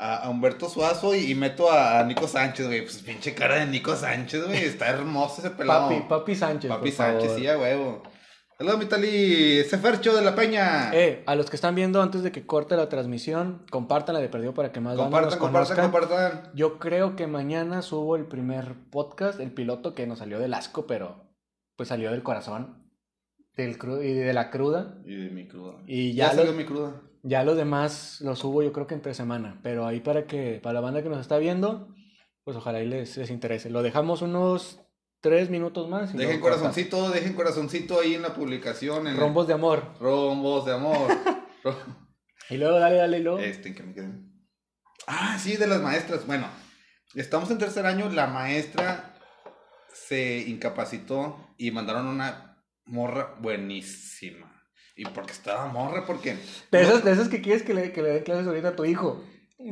a, 0.02 0.28
Humberto 0.30 0.68
Suazo 0.68 1.14
y, 1.14 1.30
y 1.30 1.35
meto 1.35 1.71
a, 1.71 2.02
Nico 2.04 2.26
Sánchez, 2.28 2.66
güey. 2.66 2.82
Pues 2.82 2.99
pinche 3.02 3.35
cara 3.35 3.56
de 3.56 3.66
Nico 3.66 3.94
Sánchez, 3.97 4.44
güey. 4.47 4.64
Está 4.64 4.88
hermoso 4.88 5.40
ese 5.40 5.50
pelado. 5.50 5.88
Papi, 5.88 6.02
Papi 6.09 6.35
Sánchez, 6.35 6.68
Papi 6.71 6.88
por 6.90 6.97
Sánchez, 6.97 7.25
favor. 7.28 7.38
sí, 7.40 7.47
a 7.49 7.59
huevo. 7.59 8.02
Saludos, 8.59 8.78
Mitali. 8.78 9.59
Ese 9.59 9.76
Fercho 9.78 10.14
de 10.14 10.23
la 10.23 10.35
Peña. 10.37 10.90
Eh, 10.94 11.23
a 11.26 11.35
los 11.35 11.50
que 11.50 11.56
están 11.56 11.75
viendo 11.75 12.00
antes 12.00 12.23
de 12.23 12.30
que 12.30 12.47
corte 12.47 12.76
la 12.76 12.88
transmisión, 12.88 13.64
compártanla 13.71 14.21
de 14.21 14.28
perdido 14.28 14.54
para 14.54 14.71
que 14.71 14.80
más 14.80 14.97
compartan, 14.97 15.30
nos 15.30 15.37
compartan, 15.38 15.76
conozcan. 15.90 16.09
compartan. 16.11 16.52
Yo 16.54 16.78
creo 16.78 17.16
que 17.16 17.26
mañana 17.26 17.82
subo 17.82 18.14
el 18.14 18.26
primer 18.26 18.75
podcast, 18.90 19.40
el 19.40 19.50
piloto 19.52 19.94
que 19.94 20.06
nos 20.06 20.18
salió 20.21 20.38
del 20.38 20.54
asco, 20.54 20.87
pero 20.87 21.25
pues 21.76 21.88
salió 21.88 22.11
del 22.12 22.23
corazón 22.23 22.85
del 23.56 23.78
cru- 23.78 24.04
y 24.04 24.12
de 24.12 24.32
la 24.32 24.50
cruda. 24.50 24.94
Y 25.04 25.14
de 25.16 25.30
mi 25.30 25.49
cruda. 25.49 25.75
Y 25.87 26.14
ya 26.14 26.26
ya 26.28 26.35
salió 26.37 26.52
lo- 26.52 26.56
mi 26.59 26.64
cruda. 26.64 26.92
Ya 27.23 27.45
los 27.45 27.57
demás 27.57 28.21
los 28.21 28.41
subo 28.41 28.62
yo 28.62 28.73
creo 28.73 28.87
que 28.87 28.95
entre 28.95 29.14
semana, 29.14 29.61
pero 29.62 29.87
ahí 29.87 30.00
para 30.00 30.26
que 30.26 30.61
para 30.62 30.75
la 30.75 30.81
banda 30.81 31.02
que 31.02 31.09
nos 31.09 31.21
está 31.21 31.38
viendo, 31.38 31.95
pues 32.45 32.57
ojalá 32.57 32.83
y 32.83 32.87
les, 32.87 33.17
les 33.17 33.31
interese. 33.31 33.71
Lo 33.71 33.83
dejamos 33.83 34.23
unos 34.23 34.81
tres 35.21 35.49
minutos 35.49 35.88
más. 35.88 36.12
Dejen 36.12 36.41
corta. 36.41 36.57
corazoncito, 36.57 37.11
dejen 37.11 37.35
corazoncito 37.35 38.00
ahí 38.00 38.14
en 38.14 38.23
la 38.23 38.35
publicación. 38.35 39.07
En 39.07 39.17
Rombos 39.17 39.47
de 39.47 39.55
amor. 39.55 39.95
Rombos 40.00 40.67
de 40.67 40.73
amor. 40.73 41.09
Y 42.50 42.59
luego 42.59 42.79
dale, 42.79 42.97
dale, 42.97 43.19
y 43.19 43.23
luego. 43.23 43.38
Este, 43.38 43.69
¿en 43.69 43.75
qué 43.75 43.83
me 43.83 43.95
quedé? 43.95 44.11
Ah, 45.07 45.38
sí, 45.38 45.57
de 45.57 45.67
las 45.67 45.81
maestras. 45.81 46.26
Bueno, 46.26 46.47
estamos 47.14 47.50
en 47.50 47.57
tercer 47.57 47.87
año. 47.87 48.11
La 48.11 48.26
maestra 48.26 49.14
se 49.95 50.41
incapacitó 50.47 51.55
y 51.57 51.71
mandaron 51.71 52.07
una 52.07 52.62
morra 52.85 53.37
buenísima. 53.41 54.51
¿Y 54.96 55.04
porque 55.06 55.32
estaba 55.32 55.66
morra? 55.66 56.04
Porque. 56.06 56.37
De 56.70 56.82
esas, 56.82 57.02
de 57.04 57.12
esas 57.12 57.28
que 57.28 57.40
quieres 57.40 57.62
que 57.62 57.75
le, 57.75 57.92
que 57.92 58.02
le 58.02 58.11
den 58.11 58.25
clases 58.25 58.46
ahorita 58.46 58.68
a 58.68 58.76
tu 58.76 58.84
hijo. 58.84 59.25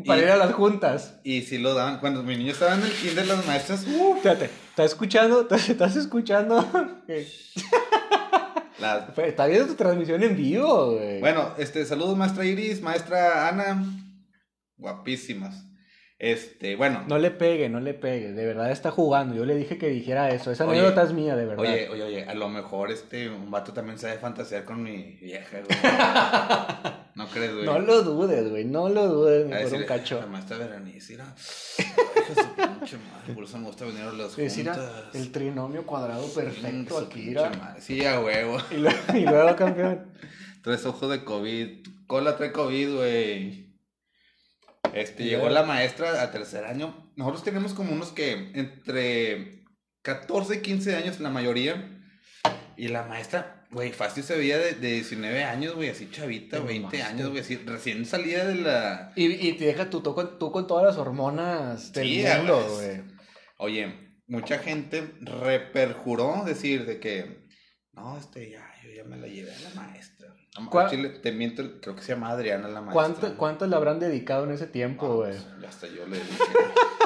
Para 0.06 0.20
Y- 0.20 0.24
ir 0.24 0.30
a 0.30 0.36
las 0.36 0.52
juntas. 0.52 1.20
Y 1.24 1.42
si 1.42 1.58
lo 1.58 1.74
daban. 1.74 1.98
Cuando 2.00 2.22
mi 2.22 2.36
niño 2.36 2.52
estaba 2.52 2.74
en 2.74 2.82
el 2.82 2.92
kinder, 2.92 3.26
las 3.26 3.44
maestras. 3.46 3.86
uh, 3.86 4.16
Espérate, 4.16 4.44
¿estás 4.70 4.86
escuchando? 4.92 5.48
¿Estás, 5.50 5.96
escuchando? 5.96 6.64
Las- 8.78 9.18
Está 9.18 9.46
viendo 9.46 9.66
tu 9.66 9.74
transmisión 9.74 10.22
en 10.22 10.36
vivo, 10.36 10.92
güey. 10.94 11.20
Bueno, 11.20 11.54
este, 11.58 11.84
saludos, 11.84 12.16
maestra 12.16 12.44
Iris, 12.44 12.80
maestra 12.80 13.48
Ana. 13.48 13.84
Guapísimas. 14.78 15.64
Este, 16.20 16.76
bueno. 16.76 17.02
No 17.08 17.18
le 17.18 17.30
pegue, 17.30 17.70
no 17.70 17.80
le 17.80 17.94
pegue. 17.94 18.32
De 18.32 18.44
verdad 18.44 18.70
está 18.70 18.90
jugando. 18.90 19.34
Yo 19.34 19.46
le 19.46 19.54
dije 19.54 19.78
que 19.78 19.88
dijera 19.88 20.28
eso. 20.28 20.50
Esa 20.50 20.64
anécdota 20.64 21.02
es 21.02 21.14
mía, 21.14 21.34
de 21.34 21.46
verdad. 21.46 21.64
Oye, 21.64 21.88
oye, 21.88 22.02
oye, 22.02 22.24
a 22.24 22.34
lo 22.34 22.50
mejor 22.50 22.90
este, 22.90 23.30
un 23.30 23.50
vato 23.50 23.72
también 23.72 23.98
sabe 23.98 24.18
fantasear 24.18 24.66
con 24.66 24.82
mi 24.82 25.16
vieja, 25.22 25.60
güey. 25.60 25.78
¿No 27.14 27.26
crees, 27.28 27.54
güey? 27.54 27.64
no 27.64 27.78
lo 27.78 28.02
dudes, 28.02 28.50
güey. 28.50 28.66
No 28.66 28.90
lo 28.90 29.08
dudes 29.08 29.46
ni 29.46 29.52
por 29.52 29.62
decir, 29.62 29.78
un 29.78 29.84
cacho. 29.86 30.20
De 31.78 32.34
su 32.34 32.54
pinche 32.54 32.98
madre, 32.98 33.34
por 33.34 33.44
eso 33.44 33.58
me 33.58 33.66
gusta 33.68 33.86
venir 33.86 34.02
a 34.02 34.12
las 34.12 34.36
decir, 34.36 34.70
el 35.14 35.32
trinomio 35.32 35.86
cuadrado 35.86 36.26
perfecto 36.34 36.98
aquí. 36.98 37.34
Sí, 37.78 38.04
a 38.04 38.20
huevo. 38.20 38.58
Y 38.70 38.76
luego, 38.76 38.98
y 39.14 39.20
luego, 39.20 39.56
campeón. 39.56 40.12
Tres 40.62 40.84
ojos 40.84 41.10
de 41.10 41.24
COVID. 41.24 41.86
Cola 42.06 42.36
trae 42.36 42.52
COVID, 42.52 42.94
güey. 42.96 43.69
Este, 44.94 45.25
llegó 45.25 45.49
la 45.49 45.62
maestra 45.62 46.23
a 46.23 46.30
tercer 46.30 46.64
año. 46.64 47.12
Nosotros 47.16 47.44
tenemos 47.44 47.75
como 47.75 47.92
unos 47.92 48.11
que 48.12 48.50
entre 48.55 49.64
14 50.03 50.57
y 50.57 50.61
15 50.61 50.96
años 50.96 51.20
la 51.20 51.31
mayoría. 51.31 51.96
Y 52.76 52.88
la 52.88 53.03
maestra, 53.05 53.66
güey, 53.70 53.92
fácil 53.92 54.22
se 54.24 54.37
veía 54.37 54.57
de, 54.59 54.72
de 54.72 54.92
19 54.92 55.44
años, 55.44 55.74
güey, 55.74 55.90
así 55.90 56.09
chavita, 56.11 56.57
Te 56.59 56.62
20 56.62 56.81
mamaste. 56.96 57.03
años, 57.03 57.29
güey, 57.29 57.42
así, 57.42 57.57
recién 57.57 58.07
salida 58.07 58.46
de 58.46 58.55
la... 58.55 59.12
Y, 59.16 59.26
y 59.48 59.53
te 59.53 59.66
deja 59.66 59.90
tú, 59.90 60.00
tú, 60.00 60.14
con, 60.14 60.38
tú 60.38 60.50
con 60.50 60.66
todas 60.66 60.87
las 60.87 60.96
hormonas 60.96 61.92
del 61.92 62.07
Sí, 62.09 62.24
mundo, 62.38 62.66
güey. 62.76 63.03
Oye, 63.59 64.16
mucha 64.29 64.59
gente 64.61 65.12
reperjuró 65.20 66.42
decir 66.46 66.87
de 66.87 67.00
que, 67.00 67.46
no, 67.92 68.16
este, 68.16 68.50
ya, 68.50 68.69
yo 68.83 68.90
ya 68.97 69.05
me 69.05 69.16
la 69.16 69.27
llevé 69.27 69.53
a 69.55 69.61
la 69.61 69.71
maestra. 69.75 70.35
No, 70.59 70.71
¿Cuál- 70.71 70.87
al 70.87 70.90
chile, 70.90 71.09
te 71.11 71.33
miento, 71.33 71.62
creo 71.81 71.95
que 71.97 72.03
se 72.03 72.12
llama 72.14 72.31
Adriana 72.31 72.69
la 72.69 72.81
maestra. 72.81 72.93
¿Cuánto, 72.93 73.37
¿Cuánto 73.38 73.66
le 73.66 73.77
habrán 73.77 74.01
dedicado 74.01 74.45
en 74.45 74.53
ese 74.53 74.66
tiempo, 74.66 75.16
güey? 75.16 75.33
pues, 75.33 75.47
ya 75.62 75.69
hasta 75.69 75.87
yo 75.87 76.07
le 76.07 76.16
dije. 76.16 76.29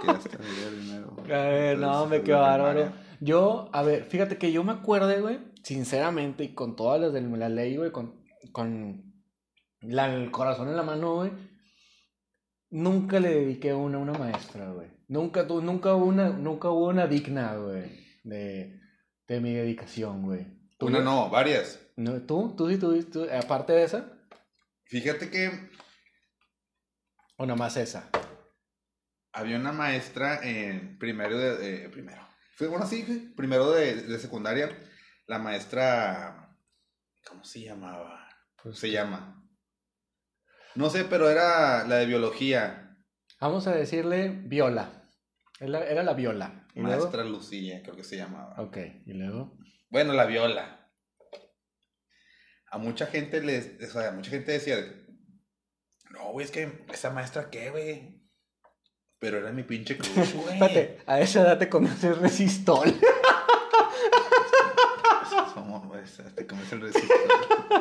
que 0.00 0.06
ya 0.06 0.12
hasta 0.12 0.38
me 0.38 0.50
dio 0.50 0.70
dinero. 0.70 1.16
A 1.24 1.48
ver, 1.48 1.78
no, 1.78 2.04
Entonces, 2.04 2.28
bárbaro. 2.28 2.72
primaria. 2.74 2.92
Yo, 3.20 3.70
a 3.72 3.82
ver, 3.82 4.04
fíjate 4.04 4.36
que 4.38 4.52
yo 4.52 4.64
me 4.64 4.72
acuerdo, 4.72 5.20
güey, 5.22 5.38
sinceramente, 5.62 6.44
y 6.44 6.54
con 6.54 6.76
todas 6.76 7.00
las 7.00 7.12
de 7.12 7.22
la 7.22 7.48
ley, 7.48 7.76
güey, 7.76 7.90
con, 7.90 8.22
con 8.52 9.14
la- 9.80 10.14
el 10.14 10.30
corazón 10.30 10.68
en 10.68 10.76
la 10.76 10.82
mano, 10.82 11.14
güey, 11.16 11.30
nunca 12.70 13.20
le 13.20 13.30
dediqué 13.30 13.72
una 13.72 13.98
a 13.98 14.02
una 14.02 14.12
maestra, 14.12 14.70
güey. 14.72 14.88
Nunca, 15.08 15.46
tu- 15.46 15.62
nunca, 15.62 15.94
hubo 15.94 16.06
una, 16.06 16.28
nunca 16.30 16.70
hubo 16.70 16.88
una 16.88 17.06
digna, 17.06 17.56
güey, 17.56 18.04
de, 18.24 18.78
de 19.26 19.40
mi 19.40 19.54
dedicación, 19.54 20.22
güey. 20.22 20.46
¿Tú, 20.78 20.86
Una 20.86 21.00
no, 21.00 21.30
varias. 21.30 21.80
No, 21.96 22.20
¿Tú? 22.22 22.54
¿Tú 22.56 22.68
sí 22.68 22.78
tuviste, 22.78 23.34
aparte 23.36 23.72
de 23.72 23.84
esa? 23.84 24.10
Fíjate 24.86 25.30
que 25.30 25.70
¿O 27.36 27.46
nomás 27.46 27.76
esa? 27.76 28.10
había 29.32 29.56
una 29.56 29.72
maestra 29.72 30.40
en 30.42 30.98
primero 30.98 31.36
de... 31.38 31.84
eh, 31.84 31.88
primero. 31.88 32.26
Fue, 32.56 32.68
bueno, 32.68 32.86
sí, 32.86 33.32
primero 33.36 33.72
de, 33.72 34.02
de 34.02 34.18
secundaria. 34.18 34.70
La 35.26 35.38
maestra... 35.40 36.56
¿Cómo 37.26 37.42
se 37.44 37.62
llamaba? 37.62 38.28
Pues, 38.62 38.78
Se 38.78 38.90
llama. 38.90 39.42
No 40.76 40.90
sé, 40.90 41.04
pero 41.04 41.28
era 41.30 41.84
la 41.86 41.96
de 41.96 42.06
biología. 42.06 42.96
Vamos 43.40 43.66
a 43.66 43.72
decirle 43.74 44.28
Viola. 44.28 45.08
Era, 45.58 45.84
era 45.84 46.02
la 46.02 46.12
Viola. 46.14 46.63
¿Y 46.74 46.80
luego? 46.80 47.02
Maestra 47.02 47.24
Lucía, 47.24 47.82
creo 47.82 47.96
que 47.96 48.04
se 48.04 48.16
llamaba. 48.16 48.54
Ok, 48.60 48.78
y 49.06 49.12
luego. 49.12 49.56
Bueno, 49.88 50.12
la 50.12 50.26
viola. 50.26 50.90
A 52.70 52.78
mucha 52.78 53.06
gente 53.06 53.40
les, 53.40 53.80
o 53.82 54.00
sea, 54.00 54.10
mucha 54.10 54.30
gente 54.30 54.52
decía, 54.52 54.76
no, 56.10 56.32
güey, 56.32 56.44
es 56.46 56.50
que 56.50 56.84
esa 56.92 57.10
maestra 57.10 57.48
qué, 57.50 57.70
güey. 57.70 58.20
Pero 59.20 59.38
era 59.38 59.52
mi 59.52 59.62
pinche 59.62 59.96
crush, 59.96 60.32
güey. 60.34 60.54
Espérate, 60.54 60.98
a 61.06 61.20
esa 61.20 61.42
edad 61.42 61.58
te 61.58 61.68
conoces 61.68 62.18
resistol. 62.18 62.92
Te 66.36 66.46
comes 66.46 66.72
el 66.72 66.80
resistor. 66.82 67.18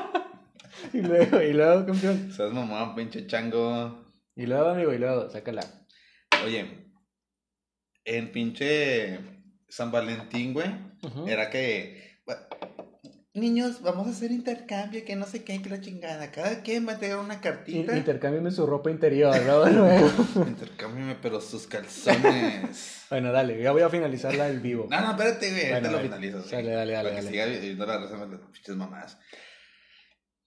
y 0.93 1.01
luego, 1.01 1.41
y 1.41 1.53
luego, 1.53 1.85
campeón. 1.85 2.31
¿Sabes, 2.31 2.53
mamá, 2.53 2.95
pinche 2.95 3.27
chango? 3.27 4.13
Y 4.35 4.45
luego, 4.45 4.69
amigo, 4.69 4.93
y 4.93 4.97
luego, 4.97 5.29
sácala. 5.29 5.61
Oye, 6.45 6.92
en 8.05 8.31
pinche 8.31 9.19
San 9.69 9.91
Valentín, 9.91 10.53
güey, 10.53 10.67
era 11.27 11.49
que, 11.49 12.17
"Va- 12.29 12.47
niños, 13.33 13.81
vamos 13.81 14.05
a 14.07 14.11
hacer 14.11 14.31
intercambio, 14.31 15.03
que 15.03 15.15
no 15.15 15.25
sé 15.25 15.43
qué, 15.43 15.59
que 15.61 15.69
la 15.69 15.81
chingada. 15.81 16.29
Cada 16.31 16.61
quien 16.61 16.87
va 16.87 16.93
a 16.93 16.99
tener 16.99 17.17
una 17.17 17.41
cartita. 17.41 17.97
Intercámbiame 17.97 18.51
su 18.51 18.65
ropa 18.67 18.91
interior, 18.91 19.35
luego. 19.43 19.73
Intercámbiame, 20.47 21.15
pero 21.21 21.41
sus 21.41 21.65
calzones. 21.67 22.99
Bueno, 23.13 23.31
dale, 23.31 23.61
ya 23.61 23.71
voy 23.71 23.83
a 23.83 23.89
finalizar 23.89 24.33
la 24.33 24.45
del 24.47 24.59
vivo. 24.59 24.87
No, 24.89 24.99
no, 24.99 25.11
espérate, 25.11 25.51
güey. 25.51 25.69
Bueno, 25.69 25.75
ahorita 25.75 25.91
lo 25.91 25.97
dale. 25.97 26.09
finalizas. 26.09 26.49
Dale, 26.51 26.71
dale, 26.71 26.93
dale, 26.93 27.09
Para 27.09 27.09
que 27.09 27.25
dale. 27.25 27.29
siga 27.29 27.45
viendo 27.61 27.85
la 27.85 27.97
raza 27.99 28.25
de 28.25 28.37
las 28.37 28.49
pinches 28.51 28.75
mamás. 28.75 29.17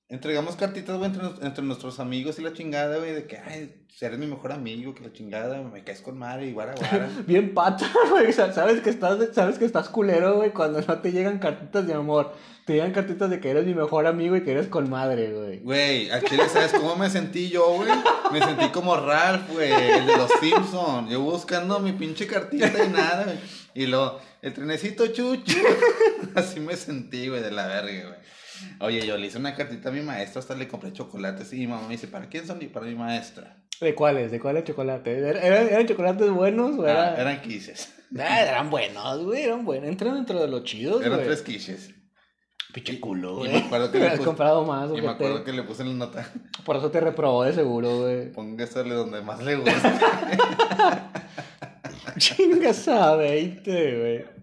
Entregamos 0.09 0.55
cartitas, 0.55 0.97
güey, 0.97 1.11
entre, 1.11 1.27
entre 1.45 1.64
nuestros 1.64 1.99
amigos 1.99 2.38
y 2.38 2.42
la 2.42 2.53
chingada, 2.53 2.99
güey, 2.99 3.12
de 3.12 3.27
que, 3.27 3.38
ay, 3.38 3.87
eres 4.01 4.19
mi 4.21 4.27
mejor 4.29 4.53
amigo, 4.53 4.95
que 4.95 5.03
la 5.03 5.12
chingada, 5.12 5.61
me 5.62 5.83
caes 5.83 6.01
con 6.01 6.16
madre 6.16 6.47
y 6.47 6.53
guara, 6.53 6.75
guara. 6.77 7.11
Bien 7.27 7.53
pata, 7.53 7.90
güey. 8.11 8.33
Sabes 8.33 8.81
que 8.83 8.90
estás, 8.90 9.19
sabes 9.35 9.59
que 9.59 9.64
estás 9.64 9.88
culero, 9.88 10.37
güey, 10.37 10.53
cuando 10.53 10.81
no 10.81 11.01
te 11.01 11.11
llegan 11.11 11.40
cartitas 11.40 11.88
de 11.88 11.95
amor. 11.95 12.33
Te 12.66 12.75
llegan 12.75 12.92
cartitas 12.92 13.31
de 13.31 13.40
que 13.40 13.51
eres 13.51 13.66
mi 13.66 13.75
mejor 13.75 14.07
amigo 14.07 14.37
y 14.37 14.45
que 14.45 14.53
eres 14.53 14.69
con 14.69 14.88
madre, 14.88 15.33
güey. 15.33 15.59
Güey, 15.61 16.11
al 16.11 16.23
chile, 16.23 16.49
¿sabes 16.49 16.73
cómo 16.73 16.95
me 16.95 17.11
sentí 17.11 17.49
yo, 17.49 17.75
güey? 17.75 17.90
Me 18.33 18.40
sentí 18.40 18.69
como 18.69 18.97
Ralph, 18.97 19.51
güey, 19.53 19.73
el 19.73 20.07
de 20.07 20.16
los 20.16 20.31
Simpsons. 20.40 21.11
Yo 21.11 21.21
buscando 21.21 21.81
mi 21.81 21.92
pinche 21.92 22.29
cartita 22.29 22.85
y 22.85 22.88
nada, 22.90 23.25
güey. 23.25 23.38
Y 23.75 23.87
luego, 23.87 24.21
el 24.42 24.53
trenecito 24.53 25.09
chucho. 25.09 25.59
Así 26.37 26.61
me 26.61 26.77
sentí, 26.77 27.29
güey, 27.29 27.42
de 27.42 27.51
la 27.51 27.66
verga, 27.66 28.09
güey. 28.09 28.36
Oye, 28.81 29.07
yo 29.07 29.16
le 29.16 29.27
hice 29.27 29.38
una 29.38 29.55
cartita 29.55 29.88
a 29.88 29.92
mi 29.92 30.01
maestra, 30.01 30.40
hasta 30.40 30.55
le 30.55 30.69
compré 30.69 30.92
chocolates 30.92 31.53
y 31.53 31.57
mi 31.57 31.66
mamá 31.66 31.83
me 31.87 31.92
dice, 31.95 32.09
¿para 32.09 32.29
quién 32.29 32.47
son? 32.47 32.61
Y 32.62 32.66
para 32.66 32.87
mi 32.87 32.95
maestra. 32.95 33.57
¿De 33.81 33.95
cuáles? 33.95 34.31
¿De 34.31 34.40
cuáles 34.40 34.64
chocolate? 34.64 35.19
¿Er- 35.19 35.37
¿Eran, 35.42 35.69
eran 35.69 35.87
chocolates 35.87 36.31
buenos 36.31 36.79
o 36.79 36.83
Ah, 36.87 36.90
era- 36.90 37.21
eran 37.21 37.42
quiches. 37.42 37.92
Ah, 38.19 38.40
eran 38.42 38.71
buenos, 38.71 39.25
güey, 39.25 39.42
eran 39.42 39.64
buenos. 39.64 39.88
Entran 39.88 40.14
dentro 40.14 40.40
de 40.40 40.49
los 40.49 40.64
chidos, 40.64 41.01
Eran 41.03 41.14
güey. 41.14 41.27
tres 41.27 41.42
quiches. 41.42 41.90
Pinche 42.73 43.01
culo, 43.01 43.33
Y 43.33 43.49
güey. 43.49 43.53
me 43.53 43.59
acuerdo 43.59 43.90
que 43.92 43.99
le 43.99 44.11
puse- 44.16 44.25
comprado 44.25 44.64
más, 44.64 44.90
Y 44.97 45.01
me 45.03 45.09
acuerdo 45.09 45.45
que 45.45 45.53
le 45.53 45.62
puse 45.62 45.85
la 45.85 45.92
nota, 45.92 46.31
Por 46.64 46.77
eso 46.77 46.90
te 46.90 47.01
reprobó 47.01 47.45
de 47.45 47.53
seguro, 47.53 48.01
güey. 48.03 48.33
Póngasele 48.33 48.95
donde 48.95 49.21
más 49.23 49.42
le 49.42 49.57
guste. 49.57 49.73
Chingas 52.19 52.88
a 52.88 53.16
20, 53.16 53.99
güey. 53.99 54.36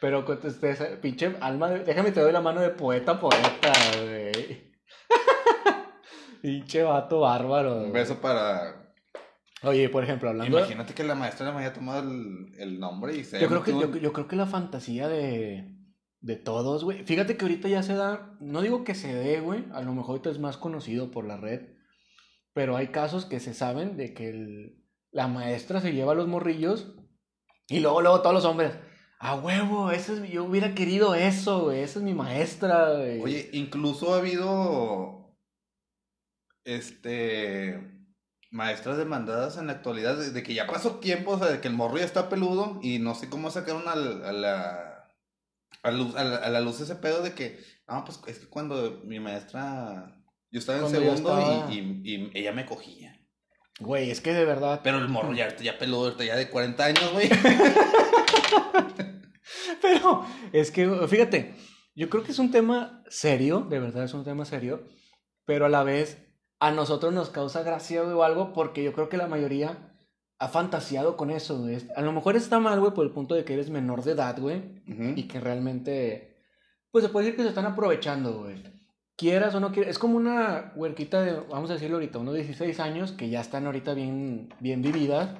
Pero 0.00 0.24
esa 0.32 1.00
pinche 1.00 1.36
alma 1.40 1.70
de... 1.70 1.84
Déjame 1.84 2.10
te 2.12 2.20
doy 2.20 2.32
la 2.32 2.40
mano 2.40 2.60
de 2.60 2.70
poeta 2.70 3.20
poeta, 3.20 3.72
güey. 4.02 4.72
pinche 6.42 6.82
vato 6.82 7.20
bárbaro. 7.20 7.74
Un 7.76 7.80
güey. 7.90 7.92
beso 7.92 8.20
para. 8.20 8.92
Oye, 9.62 9.90
por 9.90 10.02
ejemplo, 10.02 10.30
hablando... 10.30 10.58
Imagínate 10.58 10.94
que 10.94 11.04
la 11.04 11.14
maestra 11.14 11.50
le 11.52 11.58
haya 11.58 11.72
tomado 11.74 12.00
el, 12.10 12.52
el 12.58 12.80
nombre 12.80 13.14
y 13.16 13.24
se. 13.24 13.38
Yo 13.40 13.48
creo 13.48 13.62
que, 13.62 14.00
yo 14.00 14.12
creo 14.12 14.26
que 14.26 14.36
la 14.36 14.46
fantasía 14.46 15.06
de, 15.08 15.74
de 16.20 16.36
todos, 16.36 16.82
güey. 16.84 17.04
Fíjate 17.04 17.36
que 17.36 17.44
ahorita 17.44 17.68
ya 17.68 17.82
se 17.82 17.94
da, 17.94 18.36
no 18.40 18.62
digo 18.62 18.84
que 18.84 18.94
se 18.94 19.14
dé, 19.14 19.40
güey, 19.40 19.66
a 19.72 19.82
lo 19.82 19.92
mejor 19.92 20.12
ahorita 20.12 20.30
es 20.30 20.38
más 20.38 20.56
conocido 20.56 21.10
por 21.10 21.26
la 21.26 21.36
red, 21.36 21.74
pero 22.54 22.74
hay 22.76 22.88
casos 22.88 23.26
que 23.26 23.38
se 23.38 23.52
saben 23.52 23.98
de 23.98 24.14
que 24.14 24.30
el- 24.30 24.82
la 25.12 25.28
maestra 25.28 25.80
se 25.82 25.92
lleva 25.92 26.12
a 26.12 26.14
los 26.14 26.26
morrillos 26.28 26.94
y 27.68 27.80
luego, 27.80 28.00
luego 28.00 28.20
todos 28.22 28.34
los 28.34 28.44
hombres, 28.46 28.72
a 29.22 29.34
huevo, 29.36 29.90
ese 29.92 30.14
es, 30.14 30.30
yo 30.30 30.44
hubiera 30.44 30.74
querido 30.74 31.14
eso, 31.14 31.60
güey, 31.64 31.80
esa 31.80 31.98
es 31.98 32.04
mi 32.04 32.14
maestra, 32.14 32.94
güey. 32.94 33.20
Oye, 33.20 33.50
incluso 33.52 34.14
ha 34.14 34.18
habido. 34.18 35.36
Este. 36.64 37.96
Maestras 38.52 38.96
demandadas 38.96 39.58
en 39.58 39.68
la 39.68 39.74
actualidad, 39.74 40.16
de, 40.16 40.42
que 40.42 40.54
ya 40.54 40.66
pasó 40.66 40.96
tiempo, 40.96 41.32
o 41.32 41.38
sea, 41.38 41.46
de 41.48 41.60
que 41.60 41.68
el 41.68 41.74
morro 41.74 41.98
ya 41.98 42.04
está 42.04 42.28
peludo 42.28 42.80
y 42.82 42.98
no 42.98 43.14
sé 43.14 43.28
cómo 43.30 43.50
sacaron 43.50 43.86
al- 43.86 44.24
a, 44.24 44.32
la. 44.32 45.08
A, 45.84 45.90
luz, 45.92 46.16
a, 46.16 46.24
la, 46.24 46.36
a 46.38 46.48
la 46.50 46.60
luz 46.60 46.80
ese 46.80 46.96
pedo 46.96 47.22
de 47.22 47.32
que. 47.34 47.60
No, 47.86 48.04
pues 48.04 48.18
es 48.26 48.40
que 48.40 48.48
cuando 48.48 49.02
mi 49.04 49.20
maestra. 49.20 50.16
Yo 50.50 50.58
estaba 50.58 50.78
en 50.78 50.84
Cuando 50.84 50.98
segundo 51.00 51.30
y- 51.38 51.42
estaba- 51.44 51.72
Y, 51.72 51.78
y 52.04 52.30
ella 52.34 52.52
me 52.52 52.66
cogía. 52.66 53.16
Güey, 53.78 54.10
es 54.10 54.20
que 54.20 54.34
de 54.34 54.44
verdad... 54.44 54.80
Pero 54.82 54.98
el 54.98 55.08
morro 55.08 55.32
ya, 55.32 55.56
ya 55.56 55.78
peludo, 55.78 56.06
ahorita 56.06 56.24
ya 56.24 56.36
de 56.36 56.50
40 56.50 56.84
años, 56.84 57.12
güey. 57.12 57.30
Pero 59.82 60.24
es 60.52 60.70
que, 60.70 60.88
fíjate, 61.08 61.54
yo 61.94 62.08
creo 62.08 62.22
que 62.22 62.32
es 62.32 62.38
un 62.38 62.50
tema 62.50 63.02
serio, 63.08 63.66
de 63.68 63.78
verdad 63.80 64.04
es 64.04 64.14
un 64.14 64.24
tema 64.24 64.44
serio, 64.44 64.84
pero 65.44 65.66
a 65.66 65.68
la 65.68 65.82
vez 65.82 66.24
a 66.60 66.70
nosotros 66.70 67.12
nos 67.12 67.30
causa 67.30 67.62
gracia 67.62 68.02
o 68.02 68.22
algo 68.22 68.52
porque 68.52 68.84
yo 68.84 68.92
creo 68.92 69.08
que 69.08 69.16
la 69.16 69.26
mayoría 69.26 69.96
ha 70.38 70.48
fantaseado 70.48 71.16
con 71.16 71.30
eso, 71.30 71.58
güey. 71.58 71.78
A 71.96 72.02
lo 72.02 72.12
mejor 72.12 72.36
está 72.36 72.60
mal, 72.60 72.80
güey, 72.80 72.92
por 72.94 73.04
el 73.04 73.12
punto 73.12 73.34
de 73.34 73.44
que 73.44 73.54
eres 73.54 73.70
menor 73.70 74.02
de 74.04 74.12
edad, 74.12 74.38
güey, 74.38 74.82
Ujú. 74.88 75.12
y 75.16 75.24
que 75.24 75.40
realmente, 75.40 76.42
pues 76.90 77.04
se 77.04 77.10
puede 77.10 77.26
decir 77.26 77.36
que 77.36 77.42
se 77.42 77.48
están 77.48 77.66
aprovechando, 77.66 78.38
güey. 78.44 78.62
Quieras 79.16 79.54
o 79.54 79.60
no 79.60 79.70
quieras, 79.72 79.90
es 79.90 79.98
como 79.98 80.16
una 80.16 80.72
huerquita 80.76 81.20
de, 81.22 81.32
vamos 81.50 81.68
a 81.70 81.74
decirlo 81.74 81.96
ahorita, 81.96 82.18
unos 82.18 82.34
16 82.34 82.80
años 82.80 83.12
que 83.12 83.28
ya 83.28 83.40
están 83.40 83.66
ahorita 83.66 83.92
bien, 83.94 84.48
bien 84.60 84.80
vividas. 84.80 85.30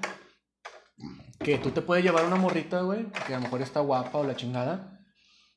Que 1.43 1.57
tú 1.59 1.71
te 1.71 1.81
puedes 1.81 2.05
llevar 2.05 2.25
una 2.27 2.37
morrita, 2.37 2.83
güey, 2.83 3.07
que 3.27 3.35
a 3.35 3.39
lo 3.39 3.45
mejor 3.45 3.63
está 3.63 3.81
guapa 3.81 4.19
o 4.19 4.25
la 4.25 4.37
chingada. 4.37 5.01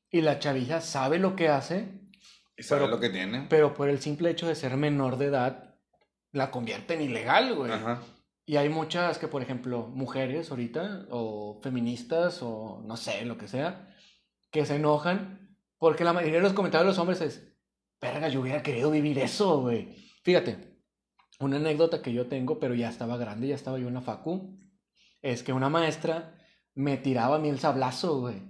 Y 0.10 0.22
la 0.22 0.40
chavija 0.40 0.80
sabe 0.80 1.20
lo 1.20 1.36
que 1.36 1.50
hace, 1.50 2.02
Y 2.58 2.64
sabe 2.64 2.82
pero- 2.82 2.92
lo 2.92 3.00
que 3.02 3.10
tiene. 3.10 3.48
pero 3.50 3.74
por 3.74 3.90
el 3.90 4.00
simple 4.00 4.30
hecho 4.30 4.48
de 4.48 4.56
ser 4.56 4.78
menor 4.78 5.18
de 5.18 5.26
edad, 5.26 5.76
la 6.32 6.52
convierte 6.52 6.94
en 6.94 7.02
ilegal, 7.02 7.54
güey. 7.56 7.72
Ajá. 7.72 8.02
Y 8.46 8.56
hay 8.58 8.70
muchas 8.70 9.18
que, 9.18 9.28
por 9.28 9.42
ejemplo, 9.42 9.88
mujeres 9.88 10.52
ahorita, 10.52 11.06
o 11.10 11.60
feministas, 11.62 12.40
o 12.42 12.82
no 12.86 12.96
sé, 12.98 13.26
lo 13.26 13.38
que 13.38 13.48
sea, 13.48 13.94
que 14.52 14.66
se 14.66 14.76
enojan 14.76 15.58
porque 15.80 16.04
la 16.06 16.14
mayoría 16.14 16.38
de 16.38 16.44
los 16.44 16.54
comentarios 16.54 16.86
de 16.86 16.92
los 16.92 17.00
hombres 17.00 17.20
es, 17.22 17.46
verga, 18.02 18.30
yo 18.30 18.40
hubiera 18.42 18.64
querido 18.64 18.90
vivir 18.90 19.20
eso, 19.20 19.60
güey. 19.62 19.96
Fíjate, 20.24 20.78
una 21.42 21.58
anécdota 21.58 22.02
que 22.02 22.14
yo 22.14 22.28
tengo, 22.28 22.58
pero 22.60 22.74
ya 22.74 22.88
estaba 22.90 23.18
grande, 23.18 23.48
ya 23.50 23.56
estaba 23.56 23.80
yo 23.80 23.90
en 23.90 23.94
la 23.96 24.02
facu, 24.02 24.58
es 25.24 25.42
que 25.42 25.54
una 25.54 25.70
maestra 25.70 26.38
me 26.76 26.98
tiraba 26.98 27.38
a 27.38 27.40
mí 27.40 27.50
el 27.50 27.60
sablazo, 27.60 28.20
güey. 28.20 28.44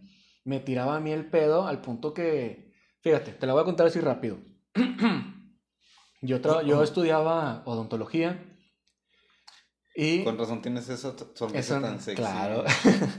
Me 0.43 0.59
tiraba 0.59 0.97
a 0.97 0.99
mí 0.99 1.11
el 1.11 1.29
pedo 1.29 1.67
al 1.67 1.79
punto 1.81 2.13
que, 2.13 2.73
fíjate, 3.01 3.31
te 3.31 3.47
la 3.47 3.53
voy 3.53 3.61
a 3.61 3.65
contar 3.65 3.87
así 3.87 4.01
rápido. 4.01 4.39
yo, 6.21 6.41
tra- 6.41 6.65
yo 6.65 6.83
estudiaba 6.83 7.63
odontología 7.65 8.49
y... 9.95 10.23
Con 10.23 10.37
razón 10.37 10.61
tienes 10.61 10.89
esa 10.89 11.15
sonrisa 11.35 11.79
tan 11.79 12.01
sexy. 12.01 12.21
claro. 12.21 12.63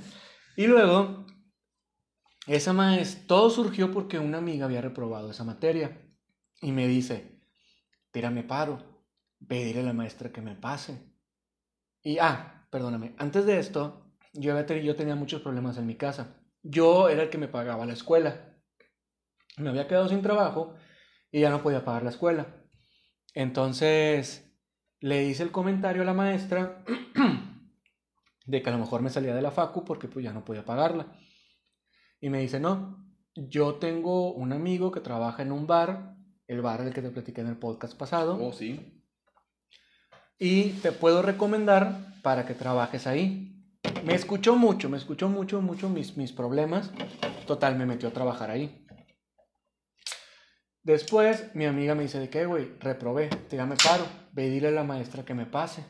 y 0.57 0.67
luego, 0.67 1.25
esa 2.47 2.73
maestra, 2.73 3.27
todo 3.29 3.51
surgió 3.51 3.93
porque 3.93 4.19
una 4.19 4.39
amiga 4.39 4.65
había 4.67 4.81
reprobado 4.81 5.31
esa 5.31 5.45
materia. 5.45 6.01
Y 6.61 6.73
me 6.73 6.89
dice, 6.89 7.41
tírame 8.11 8.43
paro, 8.43 9.05
pedirle 9.47 9.83
a 9.83 9.85
la 9.85 9.93
maestra 9.93 10.33
que 10.33 10.41
me 10.41 10.57
pase. 10.57 11.15
Y, 12.03 12.19
ah, 12.19 12.64
perdóname, 12.75 13.15
antes 13.19 13.47
de 13.47 13.61
esto, 13.61 14.05
yo, 14.33 14.61
yo 14.61 14.97
tenía 14.97 15.15
muchos 15.15 15.41
problemas 15.43 15.79
en 15.79 15.87
mi 15.87 15.95
casa. 15.95 16.41
Yo 16.65 17.09
era 17.09 17.23
el 17.23 17.31
que 17.31 17.39
me 17.39 17.47
pagaba 17.47 17.87
la 17.87 17.93
escuela. 17.93 18.59
Me 19.59 19.69
había 19.69 19.87
quedado 19.87 20.09
sin 20.09 20.23
trabajo 20.23 20.75
y 21.31 21.39
ya 21.43 21.51
no 21.51 21.63
podía 21.63 21.85
pagar 21.85 22.03
la 22.03 22.11
escuela. 22.11 22.49
Entonces, 23.33 24.53
le 24.99 25.23
hice 25.23 25.45
el 25.45 25.53
comentario 25.53 26.03
a 26.03 26.05
la 26.05 26.15
maestra 26.15 26.85
de 28.45 28.61
que 28.61 28.69
a 28.69 28.73
lo 28.73 28.81
mejor 28.81 29.03
me 29.03 29.11
salía 29.11 29.37
de 29.37 29.43
la 29.43 29.53
facu 29.53 29.85
porque 29.85 30.09
pues 30.09 30.25
ya 30.25 30.33
no 30.33 30.45
podía 30.45 30.65
pagarla. 30.65 31.17
Y 32.21 32.29
me 32.29 32.41
dice, 32.41 32.59
no, 32.59 33.07
yo 33.37 33.77
tengo 33.77 34.35
un 34.35 34.53
amigo 34.53 34.91
que 34.91 34.99
trabaja 34.99 35.45
en 35.45 35.53
un 35.53 35.69
bar, 35.69 36.17
el 36.49 36.61
bar 36.61 36.83
del 36.83 36.93
que 36.93 37.03
te 37.03 37.11
platiqué 37.11 37.41
en 37.41 37.47
el 37.47 37.57
podcast 37.57 37.97
pasado, 37.97 38.37
Oh, 38.45 38.53
sí. 38.53 39.04
Y 40.39 40.71
te 40.81 40.93
puedo 40.93 41.23
recomendar 41.23 42.15
para 42.23 42.47
que 42.47 42.55
trabajes 42.55 43.07
ahí. 43.07 43.51
Me 44.05 44.15
escuchó 44.15 44.57
mucho, 44.57 44.89
me 44.89 44.97
escuchó 44.99 45.29
mucho, 45.29 45.61
mucho 45.63 45.89
mis, 45.89 46.17
mis 46.17 46.33
problemas. 46.33 46.91
Total, 47.47 47.77
me 47.77 47.87
metió 47.87 48.09
a 48.09 48.13
trabajar 48.13 48.51
ahí. 48.51 48.85
Después, 50.83 51.55
mi 51.55 51.65
amiga 51.65 51.95
me 51.95 52.03
dice, 52.03 52.19
¿de 52.19 52.29
qué, 52.29 52.45
güey? 52.45 52.73
Reprobé, 52.79 53.29
te 53.29 53.63
me 53.65 53.77
paro, 53.77 54.05
ve 54.33 54.51
dile 54.51 54.69
a 54.69 54.73
la 54.73 54.85
maestra 54.85 55.25
que 55.25 55.33
me 55.33 55.47
pase. 55.47 55.85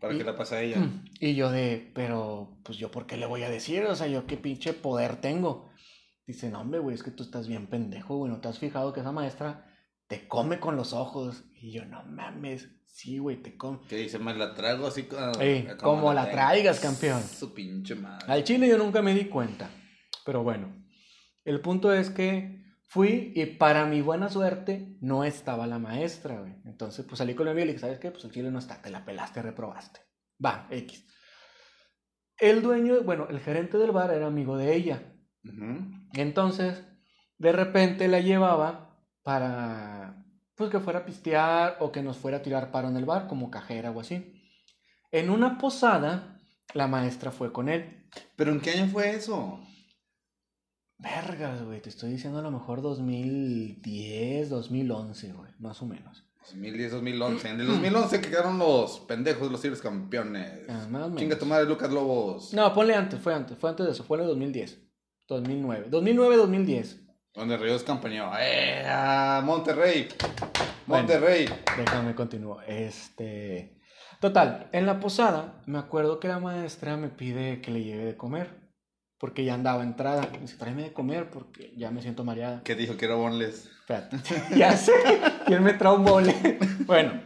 Para 0.00 0.14
Y- 0.14 0.18
que 0.18 0.24
la 0.24 0.36
pase 0.36 0.56
a 0.56 0.62
ella. 0.62 0.78
Mm. 0.78 1.04
Y 1.20 1.34
yo 1.34 1.50
de, 1.50 1.90
pero, 1.94 2.58
pues 2.64 2.78
yo, 2.78 2.90
¿por 2.90 3.06
qué 3.06 3.16
le 3.18 3.26
voy 3.26 3.42
a 3.42 3.50
decir? 3.50 3.84
O 3.84 3.94
sea, 3.94 4.06
yo 4.06 4.26
qué 4.26 4.36
pinche 4.38 4.72
poder 4.72 5.16
tengo. 5.20 5.68
Dice, 6.26 6.48
no, 6.50 6.60
hombre, 6.60 6.78
güey, 6.80 6.94
es 6.94 7.02
que 7.02 7.10
tú 7.10 7.22
estás 7.24 7.46
bien 7.48 7.66
pendejo, 7.66 8.16
güey, 8.16 8.30
¿no 8.32 8.40
te 8.40 8.48
has 8.48 8.58
fijado 8.58 8.92
que 8.92 9.00
esa 9.00 9.12
maestra 9.12 9.66
te 10.06 10.28
come 10.28 10.60
con 10.60 10.76
los 10.76 10.92
ojos? 10.94 11.44
Y 11.60 11.72
yo, 11.72 11.84
no 11.84 12.02
mames, 12.04 12.68
sí, 12.86 13.18
güey, 13.18 13.36
te 13.42 13.56
come. 13.56 13.80
Que 13.88 13.96
dice, 13.96 14.18
me 14.18 14.34
la 14.34 14.54
trago 14.54 14.86
así 14.86 15.04
como, 15.04 15.32
Ey, 15.40 15.68
como 15.78 16.12
la 16.14 16.22
tengo". 16.24 16.34
traigas, 16.36 16.80
campeón. 16.80 17.22
Su 17.22 17.52
pinche 17.52 17.94
madre. 17.94 18.26
Al 18.32 18.44
chile 18.44 18.68
yo 18.68 18.78
nunca 18.78 19.02
me 19.02 19.14
di 19.14 19.24
cuenta. 19.26 19.68
Pero 20.24 20.42
bueno, 20.42 20.72
el 21.44 21.60
punto 21.60 21.92
es 21.92 22.10
que 22.10 22.64
fui 22.86 23.32
y 23.34 23.46
para 23.46 23.86
mi 23.86 24.02
buena 24.02 24.28
suerte 24.28 24.96
no 25.00 25.24
estaba 25.24 25.66
la 25.66 25.78
maestra, 25.78 26.40
güey. 26.40 26.54
Entonces, 26.64 27.04
pues 27.06 27.18
salí 27.18 27.34
con 27.34 27.46
mi 27.46 27.50
amigo 27.52 27.64
y 27.64 27.66
le 27.66 27.72
dije, 27.72 27.80
¿sabes 27.80 27.98
qué? 27.98 28.10
Pues 28.10 28.24
el 28.24 28.30
chile 28.32 28.50
no 28.50 28.58
está, 28.58 28.80
te 28.80 28.90
la 28.90 29.04
pelaste, 29.04 29.42
reprobaste. 29.42 30.00
Va, 30.44 30.66
X. 30.70 31.04
El 32.38 32.62
dueño, 32.62 33.02
bueno, 33.02 33.26
el 33.30 33.40
gerente 33.40 33.78
del 33.78 33.90
bar 33.90 34.12
era 34.12 34.26
amigo 34.26 34.56
de 34.56 34.74
ella. 34.76 35.02
Entonces, 36.14 36.84
de 37.38 37.52
repente 37.52 38.06
la 38.06 38.20
llevaba 38.20 39.02
para, 39.22 40.24
pues 40.58 40.70
que 40.70 40.80
fuera 40.80 40.98
a 40.98 41.04
pistear 41.06 41.76
o 41.80 41.92
que 41.92 42.02
nos 42.02 42.18
fuera 42.18 42.38
a 42.38 42.42
tirar 42.42 42.72
paro 42.72 42.88
en 42.88 42.96
el 42.96 43.04
bar, 43.04 43.28
como 43.28 43.50
cajera 43.50 43.92
o 43.92 44.00
así. 44.00 44.34
En 45.12 45.30
una 45.30 45.56
posada, 45.56 46.40
la 46.74 46.88
maestra 46.88 47.30
fue 47.30 47.52
con 47.52 47.68
él. 47.68 48.08
¿Pero 48.36 48.50
en 48.50 48.60
qué 48.60 48.72
año 48.72 48.88
fue 48.88 49.10
eso? 49.10 49.60
Vergas, 50.98 51.62
güey, 51.62 51.80
te 51.80 51.88
estoy 51.88 52.10
diciendo 52.10 52.40
a 52.40 52.42
lo 52.42 52.50
mejor 52.50 52.82
2010, 52.82 54.50
2011, 54.50 55.32
güey, 55.32 55.52
más 55.60 55.80
o 55.80 55.86
menos. 55.86 56.24
2010, 56.50 56.92
2011. 56.92 57.48
En 57.50 57.60
el 57.60 57.66
2011 57.68 58.20
que 58.20 58.30
quedaron 58.30 58.58
los 58.58 58.98
pendejos, 59.00 59.52
los 59.52 59.62
Tigres 59.62 59.80
campeones. 59.80 60.64
Ah, 60.68 60.88
más 60.90 61.02
o 61.02 61.06
menos. 61.06 61.20
Chinga 61.20 61.38
tu 61.38 61.46
madre, 61.46 61.66
Lucas 61.66 61.92
Lobos. 61.92 62.52
No, 62.52 62.74
ponle 62.74 62.96
antes, 62.96 63.20
fue 63.20 63.32
antes, 63.32 63.56
fue 63.56 63.70
antes 63.70 63.86
de 63.86 63.92
eso, 63.92 64.02
fue 64.02 64.16
en 64.16 64.22
el 64.22 64.28
2010, 64.30 64.80
2009, 65.28 65.86
2009, 65.88 66.36
2010. 66.36 67.07
Donde 67.34 67.56
Ríos 67.56 67.84
campañó. 67.84 68.30
¡Eh! 68.38 68.84
Monterrey. 69.44 70.08
Bueno. 70.86 71.06
Monterrey. 71.06 71.48
Déjame 71.76 72.14
continuar. 72.14 72.68
Este. 72.68 73.78
Total, 74.20 74.68
en 74.72 74.86
la 74.86 74.98
posada 74.98 75.62
me 75.66 75.78
acuerdo 75.78 76.18
que 76.18 76.26
la 76.26 76.40
maestra 76.40 76.96
me 76.96 77.08
pide 77.08 77.60
que 77.60 77.70
le 77.70 77.84
lleve 77.84 78.04
de 78.04 78.16
comer. 78.16 78.68
Porque 79.18 79.44
ya 79.44 79.54
andaba 79.54 79.82
entrada. 79.82 80.28
Me 80.32 80.38
dice, 80.38 80.56
tráeme 80.56 80.82
de 80.82 80.92
comer 80.92 81.30
porque 81.30 81.72
ya 81.76 81.90
me 81.90 82.02
siento 82.02 82.24
mareada. 82.24 82.62
Que 82.62 82.74
dijo 82.74 82.96
que 82.96 83.04
era 83.04 83.16
bonles. 83.16 83.68
Espérate. 83.80 84.18
ya 84.56 84.76
sé. 84.76 84.92
Él 85.48 85.60
me 85.60 85.74
trae 85.74 85.94
un 85.94 86.04
bole. 86.04 86.58
bueno. 86.86 87.20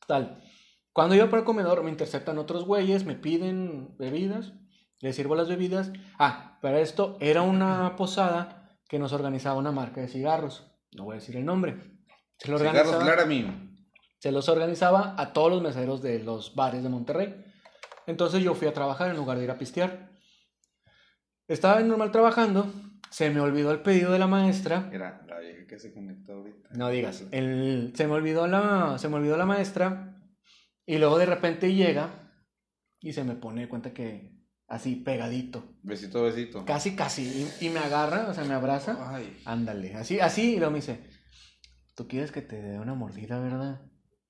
Total. 0.00 0.42
Cuando 0.92 1.14
iba 1.14 1.26
para 1.26 1.40
el 1.40 1.44
comedor 1.44 1.82
me 1.84 1.90
interceptan 1.90 2.38
otros 2.38 2.64
güeyes, 2.64 3.04
me 3.04 3.14
piden 3.14 3.96
bebidas. 3.98 4.52
Les 5.00 5.14
sirvo 5.14 5.36
las 5.36 5.48
bebidas. 5.48 5.92
Ah, 6.18 6.58
para 6.60 6.80
esto 6.80 7.16
era 7.20 7.42
una 7.42 7.94
posada 7.94 8.57
que 8.88 8.98
nos 8.98 9.12
organizaba 9.12 9.58
una 9.58 9.70
marca 9.70 10.00
de 10.00 10.08
cigarros. 10.08 10.66
No 10.92 11.04
voy 11.04 11.12
a 11.12 11.20
decir 11.20 11.36
el 11.36 11.44
nombre. 11.44 11.76
Se 12.38 12.50
lo 12.50 12.58
Cigarros. 12.58 12.96
Se 14.18 14.32
los 14.32 14.48
organizaba 14.48 15.14
a 15.16 15.32
todos 15.32 15.50
los 15.52 15.62
meseros 15.62 16.02
de 16.02 16.18
los 16.20 16.54
bares 16.54 16.82
de 16.82 16.88
Monterrey. 16.88 17.44
Entonces 18.06 18.42
yo 18.42 18.54
fui 18.54 18.66
a 18.66 18.72
trabajar 18.72 19.10
en 19.10 19.16
lugar 19.16 19.38
de 19.38 19.44
ir 19.44 19.50
a 19.50 19.58
pistear. 19.58 20.10
Estaba 21.46 21.80
normal 21.80 22.10
trabajando, 22.10 22.72
se 23.10 23.30
me 23.30 23.40
olvidó 23.40 23.70
el 23.70 23.80
pedido 23.80 24.12
de 24.12 24.18
la 24.18 24.26
maestra. 24.26 24.90
Era 24.92 25.22
la 25.26 25.38
vieja 25.38 25.66
que 25.66 25.78
se 25.78 25.92
conectó 25.92 26.32
ahorita. 26.32 26.70
No 26.74 26.88
digas, 26.88 27.24
el, 27.30 27.92
se, 27.94 28.06
me 28.06 28.14
olvidó 28.14 28.46
la, 28.46 28.98
se 28.98 29.08
me 29.08 29.16
olvidó 29.16 29.36
la 29.36 29.46
maestra 29.46 30.20
y 30.84 30.98
luego 30.98 31.18
de 31.18 31.26
repente 31.26 31.74
llega 31.74 32.32
y 33.00 33.12
se 33.12 33.24
me 33.24 33.34
pone 33.34 33.62
de 33.62 33.68
cuenta 33.68 33.92
que 33.92 34.37
así 34.68 34.96
pegadito. 34.96 35.74
Besito, 35.82 36.22
besito. 36.22 36.64
Casi, 36.64 36.94
casi. 36.94 37.22
Y, 37.60 37.66
y 37.66 37.70
me 37.70 37.80
agarra, 37.80 38.28
o 38.28 38.34
sea, 38.34 38.44
me 38.44 38.54
abraza. 38.54 39.14
Ay. 39.14 39.36
Ándale, 39.44 39.94
así, 39.94 40.20
así. 40.20 40.54
Y 40.54 40.56
luego 40.58 40.72
me 40.72 40.78
dice, 40.78 41.00
¿tú 41.96 42.06
quieres 42.06 42.30
que 42.30 42.42
te 42.42 42.60
dé 42.60 42.78
una 42.78 42.94
mordida, 42.94 43.40
verdad? 43.40 43.80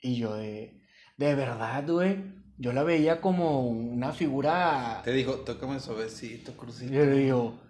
Y 0.00 0.16
yo 0.16 0.36
de, 0.36 0.80
de 1.16 1.34
verdad, 1.34 1.86
güey. 1.86 2.38
Yo 2.60 2.72
la 2.72 2.82
veía 2.82 3.20
como 3.20 3.68
una 3.68 4.10
figura... 4.12 5.00
Te 5.04 5.12
dijo, 5.12 5.34
tócame 5.44 5.78
suavecito, 5.78 6.56
crucito. 6.56 6.92
Yo 6.92 7.04
le 7.04 7.18
digo, 7.18 7.60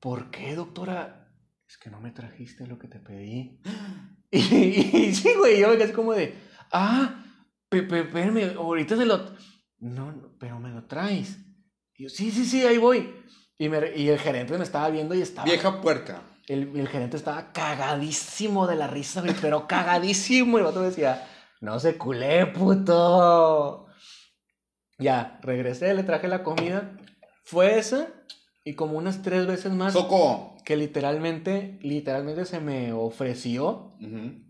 ¿por 0.00 0.30
qué, 0.30 0.54
doctora? 0.54 1.30
Es 1.66 1.78
que 1.78 1.88
no 1.88 1.98
me 1.98 2.10
trajiste 2.10 2.66
lo 2.66 2.78
que 2.78 2.88
te 2.88 2.98
pedí. 2.98 3.60
Y, 4.30 4.36
y 4.36 5.14
sí, 5.14 5.30
güey, 5.38 5.58
yo 5.58 5.70
me 5.70 5.78
quedé 5.78 5.90
como 5.94 6.12
de, 6.12 6.34
ah, 6.70 7.24
pe, 7.70 7.82
pe, 7.82 8.54
ahorita 8.58 8.94
se 8.94 9.06
lo... 9.06 9.16
No, 9.78 10.12
no, 10.12 10.36
pero 10.38 10.60
me 10.60 10.68
lo 10.68 10.84
traes. 10.84 11.38
Y 11.98 12.04
yo, 12.04 12.08
sí, 12.08 12.30
sí, 12.30 12.44
sí, 12.46 12.64
ahí 12.64 12.78
voy. 12.78 13.12
Y, 13.58 13.68
me- 13.68 13.94
y 13.94 14.08
el 14.08 14.18
gerente 14.18 14.56
me 14.56 14.64
estaba 14.64 14.88
viendo 14.88 15.14
y 15.14 15.20
estaba... 15.20 15.44
Vieja 15.44 15.80
puerca. 15.82 16.22
El, 16.46 16.74
el 16.78 16.88
gerente 16.88 17.16
estaba 17.18 17.52
cagadísimo 17.52 18.66
de 18.66 18.76
la 18.76 18.86
risa, 18.86 19.20
güey, 19.20 19.34
pero 19.40 19.66
cagadísimo. 19.66 20.56
Y 20.58 20.62
el 20.62 20.80
me 20.80 20.86
decía, 20.86 21.26
no 21.60 21.78
se 21.80 21.98
culé, 21.98 22.46
puto. 22.46 23.86
Ya, 24.98 25.38
regresé, 25.42 25.92
le 25.94 26.04
traje 26.04 26.28
la 26.28 26.42
comida. 26.42 26.96
Fue 27.44 27.78
esa 27.78 28.08
y 28.64 28.74
como 28.74 28.96
unas 28.98 29.22
tres 29.22 29.46
veces 29.46 29.72
más 29.72 29.92
Soco. 29.92 30.56
que 30.64 30.76
literalmente, 30.76 31.78
literalmente 31.82 32.44
se 32.44 32.60
me 32.60 32.92
ofreció. 32.92 33.94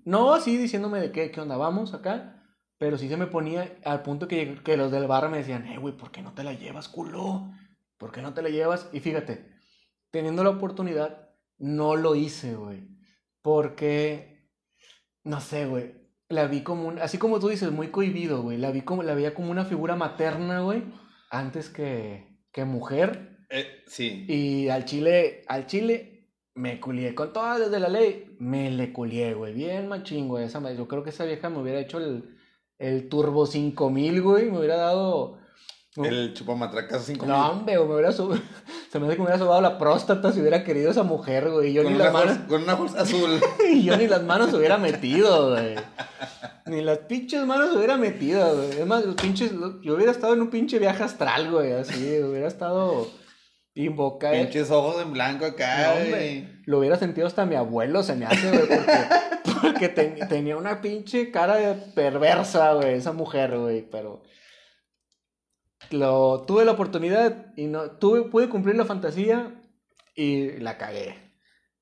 No 0.04 0.34
así 0.34 0.56
diciéndome 0.56 1.00
de 1.00 1.12
qué, 1.12 1.30
qué 1.30 1.40
onda, 1.40 1.56
vamos 1.56 1.94
acá. 1.94 2.37
Pero 2.78 2.96
sí 2.96 3.08
se 3.08 3.16
me 3.16 3.26
ponía 3.26 3.76
al 3.84 4.02
punto 4.02 4.28
que, 4.28 4.60
que 4.62 4.76
los 4.76 4.92
del 4.92 5.08
bar 5.08 5.28
me 5.28 5.38
decían, 5.38 5.66
eh, 5.66 5.78
güey, 5.78 5.96
¿por 5.96 6.12
qué 6.12 6.22
no 6.22 6.32
te 6.32 6.44
la 6.44 6.52
llevas, 6.52 6.88
culo? 6.88 7.50
¿Por 7.98 8.12
qué 8.12 8.22
no 8.22 8.34
te 8.34 8.42
la 8.42 8.48
llevas? 8.48 8.88
Y 8.92 9.00
fíjate, 9.00 9.50
teniendo 10.12 10.44
la 10.44 10.50
oportunidad, 10.50 11.30
no 11.58 11.96
lo 11.96 12.14
hice, 12.14 12.54
güey. 12.54 12.88
Porque, 13.42 14.48
no 15.24 15.40
sé, 15.40 15.66
güey. 15.66 15.94
La 16.28 16.46
vi 16.46 16.62
como 16.62 16.86
un, 16.86 16.98
así 17.00 17.18
como 17.18 17.40
tú 17.40 17.48
dices, 17.48 17.72
muy 17.72 17.88
cohibido, 17.88 18.42
güey. 18.42 18.58
La 18.58 18.70
vi 18.70 18.82
como, 18.82 19.02
la 19.02 19.14
veía 19.14 19.34
como 19.34 19.50
una 19.50 19.64
figura 19.64 19.96
materna, 19.96 20.60
güey. 20.60 20.84
Antes 21.30 21.70
que, 21.70 22.38
que 22.52 22.64
mujer. 22.64 23.38
Eh, 23.50 23.82
sí. 23.88 24.24
Y 24.28 24.68
al 24.68 24.84
chile, 24.84 25.42
al 25.48 25.66
chile, 25.66 26.30
me 26.54 26.78
culié. 26.78 27.14
Con 27.16 27.32
todas 27.32 27.58
desde 27.58 27.80
la 27.80 27.88
ley, 27.88 28.36
me 28.38 28.70
le 28.70 28.92
culié, 28.92 29.34
güey. 29.34 29.54
Bien 29.54 29.88
machín, 29.88 30.28
güey. 30.28 30.44
Esa, 30.44 30.72
yo 30.72 30.86
creo 30.86 31.02
que 31.02 31.10
esa 31.10 31.24
vieja 31.24 31.48
me 31.48 31.58
hubiera 31.58 31.80
hecho 31.80 31.98
el, 31.98 32.37
el 32.78 33.08
Turbo 33.08 33.46
5000, 33.46 34.22
güey. 34.22 34.50
Me 34.50 34.58
hubiera 34.58 34.76
dado... 34.76 35.38
El 35.96 36.32
chupamatracas 36.32 37.06
5 37.06 37.26
No, 37.26 37.50
hombre, 37.50 37.76
güey, 37.76 37.88
me 37.88 37.94
hubiera 37.94 38.12
sub- 38.12 38.40
Se 38.92 39.00
me 39.00 39.06
hace 39.06 39.16
que 39.16 39.22
me 39.22 39.26
hubiera 39.26 39.38
sobado 39.38 39.60
la 39.60 39.78
próstata 39.78 40.32
si 40.32 40.40
hubiera 40.40 40.62
querido 40.62 40.90
esa 40.92 41.02
mujer, 41.02 41.50
güey. 41.50 41.72
Yo 41.72 41.82
con, 41.82 41.92
ni 41.92 41.96
una 41.96 42.04
las 42.04 42.12
manos... 42.12 42.28
bolsa, 42.28 42.46
con 42.48 42.62
una 42.62 42.74
bolsa 42.74 43.00
azul. 43.02 43.40
y 43.72 43.82
yo 43.82 43.96
ni 43.96 44.06
las 44.06 44.22
manos 44.22 44.52
hubiera 44.54 44.78
metido, 44.78 45.50
güey. 45.50 45.74
Ni 46.66 46.82
las 46.82 46.98
pinches 46.98 47.44
manos 47.44 47.74
hubiera 47.74 47.96
metido, 47.96 48.56
güey. 48.56 48.80
Es 48.80 48.86
más, 48.86 49.04
los 49.04 49.16
pinches... 49.16 49.52
Yo 49.82 49.94
hubiera 49.96 50.12
estado 50.12 50.34
en 50.34 50.42
un 50.42 50.50
pinche 50.50 50.78
viaje 50.78 51.02
astral, 51.02 51.50
güey. 51.50 51.72
Así, 51.72 52.20
hubiera 52.22 52.46
estado... 52.46 53.08
Invoca... 53.74 54.30
Pinches 54.32 54.70
ojos 54.70 55.02
en 55.02 55.12
blanco 55.12 55.46
acá. 55.46 55.94
No, 55.94 56.02
hombre, 56.04 56.57
lo 56.68 56.78
hubiera 56.80 56.96
sentido 56.98 57.26
hasta 57.26 57.46
mi 57.46 57.54
abuelo, 57.54 58.02
se 58.02 58.14
me 58.14 58.26
hace, 58.26 58.48
güey, 58.50 58.68
porque, 58.68 58.98
porque 59.62 59.88
ten- 59.88 60.28
tenía 60.28 60.56
una 60.56 60.80
pinche 60.82 61.30
cara 61.30 61.56
de 61.56 61.74
perversa, 61.74 62.74
güey, 62.74 62.94
esa 62.94 63.12
mujer, 63.12 63.56
güey, 63.56 63.82
pero 63.90 64.22
lo 65.90 66.44
tuve 66.46 66.64
la 66.64 66.72
oportunidad 66.72 67.52
y 67.56 67.66
no 67.66 67.92
tuve 67.92 68.22
pude 68.28 68.48
cumplir 68.48 68.76
la 68.76 68.84
fantasía 68.84 69.54
y 70.14 70.58
la 70.58 70.76
cagué. 70.76 71.14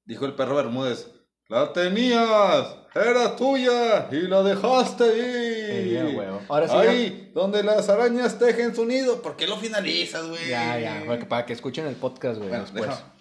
Dijo 0.04 0.26
el 0.26 0.34
perro 0.34 0.56
Bermúdez. 0.56 1.12
La 1.48 1.72
tenías, 1.72 2.76
era 2.94 3.36
tuya 3.36 4.08
y 4.10 4.22
la 4.22 4.42
dejaste 4.42 5.04
ahí. 5.04 6.18
Ahora 6.48 6.66
sí, 6.68 6.74
Ahí, 6.76 7.30
donde 7.34 7.62
las 7.62 7.88
arañas 7.88 8.36
tejen 8.36 8.74
su 8.74 8.84
nido. 8.84 9.22
¿Por 9.22 9.36
qué 9.36 9.46
lo 9.46 9.56
finalizas, 9.56 10.26
güey? 10.28 10.48
Ya, 10.48 10.78
ya, 10.80 11.02
para 11.06 11.18
que, 11.20 11.24
para 11.26 11.46
que 11.46 11.52
escuchen 11.52 11.86
el 11.86 11.94
podcast, 11.94 12.38
güey, 12.38 12.48
Bueno, 12.48 12.64
después. 12.64 12.86
deja. 12.86 13.12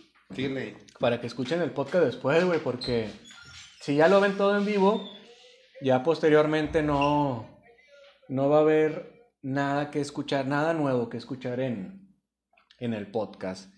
Para 1.00 1.22
que 1.22 1.28
escuchen 1.28 1.62
el 1.62 1.72
podcast 1.72 2.06
después, 2.06 2.44
güey, 2.44 2.60
porque 2.60 3.10
si 3.82 3.96
ya 3.96 4.08
lo 4.08 4.20
ven 4.20 4.38
todo 4.38 4.58
en 4.58 4.66
vivo, 4.66 5.10
ya 5.82 6.04
posteriormente 6.04 6.82
no, 6.82 7.62
no 8.28 8.50
va 8.50 8.58
a 8.58 8.62
haber 8.62 9.30
nada 9.42 9.92
que 9.92 10.02
escuchar, 10.02 10.48
nada 10.48 10.74
nuevo 10.74 11.10
que 11.10 11.18
escuchar 11.18 11.60
en, 11.60 12.16
en 12.80 12.94
el 12.94 13.12
podcast. 13.12 13.74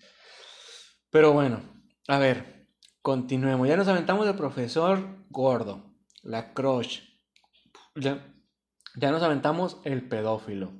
Pero 1.10 1.32
bueno, 1.32 1.60
a 2.08 2.18
ver, 2.18 2.68
continuemos. 3.02 3.68
Ya 3.68 3.76
nos 3.76 3.88
aventamos 3.88 4.26
del 4.26 4.36
profesor 4.36 5.26
gordo, 5.30 5.94
la 6.22 6.52
crush. 6.54 7.00
Ya, 7.94 8.34
ya 8.96 9.10
nos 9.10 9.22
aventamos 9.22 9.80
el 9.84 10.08
pedófilo. 10.08 10.72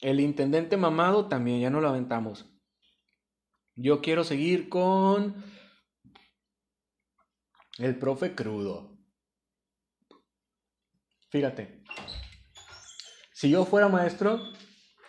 El 0.00 0.20
intendente 0.20 0.76
mamado 0.76 1.28
también, 1.28 1.60
ya 1.60 1.70
no 1.70 1.80
lo 1.80 1.88
aventamos. 1.88 2.51
Yo 3.74 4.00
quiero 4.00 4.24
seguir 4.24 4.68
con 4.68 5.42
el 7.78 7.98
profe 7.98 8.34
crudo. 8.34 8.98
Fíjate. 11.30 11.82
Si 13.32 13.50
yo 13.50 13.64
fuera 13.64 13.88
maestro, 13.88 14.40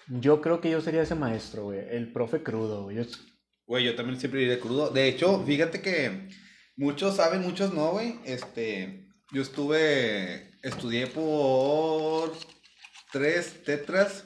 yo 0.08 0.42
creo 0.42 0.62
que 0.62 0.72
yo 0.72 0.82
sería 0.82 1.02
ese 1.02 1.16
maestro, 1.16 1.66
güey. 1.66 1.80
El 1.90 2.12
profe 2.14 2.42
crudo, 2.42 2.84
güey. 2.84 3.06
Güey, 3.66 3.86
yo 3.86 3.96
también 3.96 4.20
siempre 4.20 4.42
iré 4.42 4.60
crudo. 4.60 4.90
De 4.90 5.08
hecho, 5.08 5.44
fíjate 5.46 5.82
que 5.82 6.30
muchos 6.78 7.18
saben, 7.18 7.42
muchos 7.42 7.74
no, 7.74 7.92
güey. 7.92 8.20
Este, 8.26 9.08
yo 9.32 9.42
estuve, 9.42 10.52
estudié 10.62 11.08
por 11.08 12.34
tres 13.12 13.64
tetras, 13.64 14.26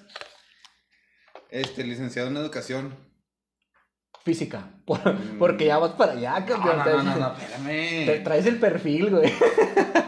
este, 1.49 1.83
licenciado 1.83 2.29
en 2.29 2.37
educación. 2.37 3.06
Física. 4.27 4.67
Por- 4.85 5.15
porque 5.39 5.65
ya 5.65 5.77
vas 5.79 5.91
para 5.93 6.13
allá, 6.13 6.45
campeón. 6.45 6.77
no, 6.77 6.85
no, 6.85 7.03
no, 7.03 7.15
no, 7.17 7.31
Te 7.33 7.43
espérame. 7.43 8.23
traes 8.23 8.45
el 8.45 8.59
perfil, 8.59 9.09
güey. 9.09 9.33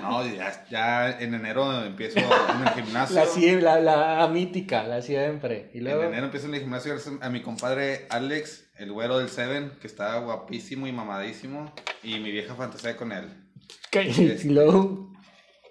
No, 0.10 0.26
ya, 0.26 0.66
ya 0.72 1.20
en 1.20 1.36
enero 1.36 1.84
empiezo 1.86 2.18
en 2.20 2.68
el 2.68 2.70
gimnasio. 2.84 3.60
La, 3.62 3.80
la, 3.80 4.16
la 4.18 4.28
mítica, 4.28 4.82
la 4.84 5.04
siempre. 5.04 5.70
Y 5.76 5.78
En 5.78 5.84
luego. 5.84 6.04
enero 6.04 6.26
empiezo 6.26 6.48
en 6.48 6.56
el 6.56 6.62
gimnasio 6.62 6.94
gracias 6.94 7.14
a 7.22 7.30
mi 7.30 7.44
compadre 7.44 8.08
Alex, 8.10 8.72
el 8.80 8.92
güero 8.92 9.20
del 9.20 9.30
Seven, 9.30 9.78
que 9.80 9.86
está 9.86 10.18
guapísimo 10.18 10.88
y 10.88 10.92
mamadísimo. 10.92 11.72
Y 12.02 12.18
mi 12.20 12.32
vieja 12.32 12.56
fantasía 12.56 12.98
con 12.98 13.12
él. 13.12 13.28
¿Qué? 13.92 14.10
Este- 14.10 14.48
Y 14.48 14.50
luego. 14.50 15.14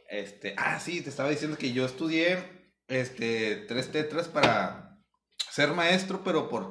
Este, 0.08 0.54
ah, 0.56 0.78
sí, 0.78 1.00
te 1.00 1.10
estaba 1.10 1.30
diciendo 1.30 1.58
que 1.58 1.72
yo 1.72 1.84
estudié 1.84 2.38
este 2.86 3.56
tres 3.66 3.90
tetras 3.90 4.28
para 4.28 5.00
ser 5.50 5.70
maestro, 5.72 6.22
pero 6.22 6.48
por 6.48 6.70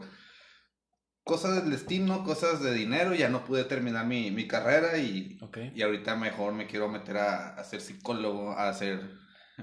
cosas 1.28 1.62
del 1.62 1.70
destino, 1.70 2.24
cosas 2.24 2.64
de 2.64 2.74
dinero, 2.74 3.14
ya 3.14 3.30
no 3.30 3.46
pude 3.46 3.64
terminar 3.66 4.08
mi, 4.08 4.32
mi 4.32 4.48
carrera 4.48 4.98
y, 4.98 5.38
y 5.76 5.82
ahorita 5.84 6.16
mejor 6.16 6.54
me 6.54 6.66
quiero 6.66 6.90
meter 6.90 7.18
a, 7.18 7.50
a 7.50 7.64
ser 7.64 7.82
psicólogo, 7.82 8.54
a 8.54 8.74
ser 8.74 9.00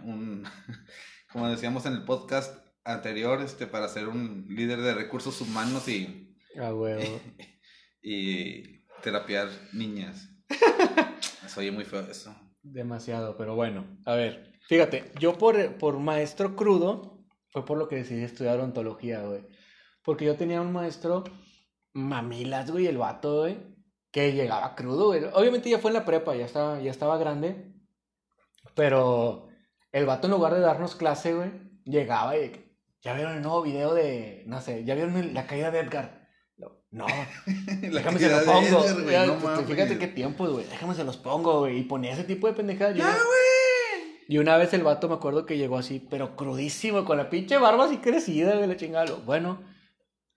un, 0.04 0.44
como 1.32 1.48
decíamos 1.48 1.86
en 1.86 1.94
el 1.94 2.04
podcast 2.04 2.56
anterior, 2.84 3.42
este, 3.42 3.66
para 3.66 3.88
ser 3.88 4.06
un 4.06 4.46
líder 4.48 4.80
de 4.82 4.94
recursos 4.94 5.40
humanos 5.40 5.88
y, 5.88 6.24
Ah, 6.56 6.72
huevo. 6.72 7.02
y 8.02 8.84
terapiar 9.02 9.48
niñas. 9.72 10.28
Se 11.46 11.60
oye 11.60 11.72
muy 11.72 11.84
feo 11.84 12.00
eso. 12.02 12.34
Demasiado, 12.62 13.36
pero 13.36 13.54
bueno. 13.54 13.98
A 14.06 14.14
ver, 14.14 14.52
fíjate, 14.68 15.12
yo 15.18 15.36
por, 15.36 15.76
por 15.76 15.98
maestro 15.98 16.56
crudo 16.56 17.24
fue 17.50 17.64
por 17.64 17.78
lo 17.78 17.88
que 17.88 17.96
decidí 17.96 18.22
estudiar 18.22 18.60
ontología, 18.60 19.20
güey. 19.22 19.42
Porque 20.02 20.24
yo 20.24 20.36
tenía 20.36 20.60
un 20.60 20.72
maestro 20.72 21.24
mamilas, 21.94 22.70
güey, 22.70 22.86
el 22.86 22.98
vato, 22.98 23.40
güey, 23.40 23.56
que 24.10 24.32
llegaba 24.32 24.74
crudo, 24.74 25.06
güey. 25.06 25.24
Obviamente 25.32 25.70
ya 25.70 25.78
fue 25.78 25.90
en 25.90 25.94
la 25.94 26.04
prepa, 26.04 26.36
ya 26.36 26.44
estaba, 26.44 26.80
ya 26.80 26.90
estaba 26.90 27.16
grande. 27.16 27.72
Pero 28.74 29.48
el 29.92 30.04
vato 30.04 30.26
en 30.26 30.32
lugar 30.32 30.54
de 30.54 30.60
darnos 30.60 30.94
clase, 30.94 31.34
güey, 31.34 31.50
llegaba 31.84 32.36
y... 32.36 32.60
¿Ya 33.00 33.12
vieron 33.12 33.34
el 33.34 33.42
nuevo 33.42 33.60
video 33.60 33.92
de, 33.92 34.44
no 34.46 34.62
sé, 34.62 34.82
ya 34.84 34.94
vieron 34.94 35.34
la 35.34 35.46
caída 35.46 35.70
de 35.70 35.80
Edgar? 35.80 36.24
No, 36.94 37.06
La 37.82 37.90
déjame 37.90 38.20
se 38.20 38.30
los 38.30 38.44
pongo. 38.44 39.02
Güey, 39.02 39.10
Ya, 39.10 39.26
no 39.26 39.34
mames. 39.34 39.66
Fíjate 39.66 39.98
qué 39.98 40.06
tiempo, 40.06 40.46
güey. 40.46 40.64
Déjame 40.64 40.94
se 40.94 41.02
los 41.02 41.16
pongo, 41.16 41.58
güey. 41.58 41.78
Y 41.78 41.82
ponía 41.82 42.12
ese 42.12 42.22
tipo 42.22 42.46
de 42.46 42.52
pendejadas. 42.52 42.96
¡Ya, 42.96 43.10
güey! 43.10 44.18
Y 44.28 44.38
una 44.38 44.56
vez 44.56 44.72
el 44.74 44.84
vato 44.84 45.08
me 45.08 45.16
acuerdo 45.16 45.44
que 45.44 45.58
llegó 45.58 45.76
así, 45.76 45.98
pero 46.08 46.36
crudísimo, 46.36 47.04
con 47.04 47.18
la 47.18 47.30
pinche 47.30 47.58
barba 47.58 47.86
así 47.86 47.96
crecida, 47.96 48.54
güey, 48.54 48.68
la 48.68 48.76
chingada. 48.76 49.12
Bueno, 49.26 49.60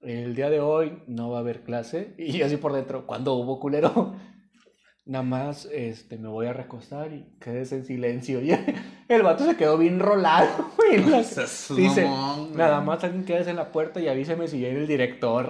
el 0.02 0.36
día 0.36 0.50
de 0.50 0.60
hoy 0.60 1.02
no 1.08 1.30
va 1.30 1.38
a 1.38 1.42
haber 1.42 1.64
clase. 1.64 2.14
Y 2.18 2.42
así 2.42 2.58
por 2.58 2.74
dentro, 2.74 3.06
¿cuándo 3.06 3.34
hubo 3.34 3.60
culero? 3.60 4.16
Nada 5.06 5.24
más 5.24 5.70
este, 5.72 6.18
me 6.18 6.28
voy 6.28 6.48
a 6.48 6.54
recostar 6.54 7.14
y 7.14 7.26
quedes 7.40 7.72
en 7.72 7.86
silencio. 7.86 8.42
Y 9.10 9.14
el 9.14 9.24
vato 9.24 9.46
se 9.46 9.56
quedó 9.56 9.78
bien 9.78 10.02
rolado, 10.02 10.70
güey. 10.76 11.02
La... 11.10 11.20
Dice, 11.20 12.10
nada 12.56 12.82
más 12.82 13.02
alguien 13.06 13.24
quedes 13.24 13.48
en 13.48 13.56
la 13.56 13.72
puerta 13.72 14.02
y 14.02 14.10
avíseme 14.10 14.50
si 14.50 14.58
viene 14.58 14.82
el 14.82 14.88
director. 14.88 15.50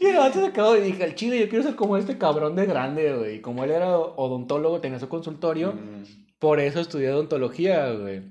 y 0.00 0.06
el 0.06 0.16
vato 0.16 0.44
se 0.44 0.50
quedó 0.50 0.76
y 0.76 0.80
dije, 0.80 1.04
al 1.04 1.14
chile 1.14 1.38
yo 1.38 1.48
quiero 1.48 1.62
ser 1.62 1.76
como 1.76 1.96
este 1.96 2.18
cabrón 2.18 2.56
de 2.56 2.66
grande, 2.66 3.14
güey. 3.14 3.36
Y 3.36 3.40
como 3.40 3.62
él 3.62 3.70
era 3.70 3.96
odontólogo, 3.96 4.80
tenía 4.80 4.98
su 4.98 5.08
consultorio, 5.08 5.74
mm. 5.74 6.02
por 6.40 6.58
eso 6.58 6.80
estudié 6.80 7.12
odontología, 7.12 7.92
güey. 7.92 8.24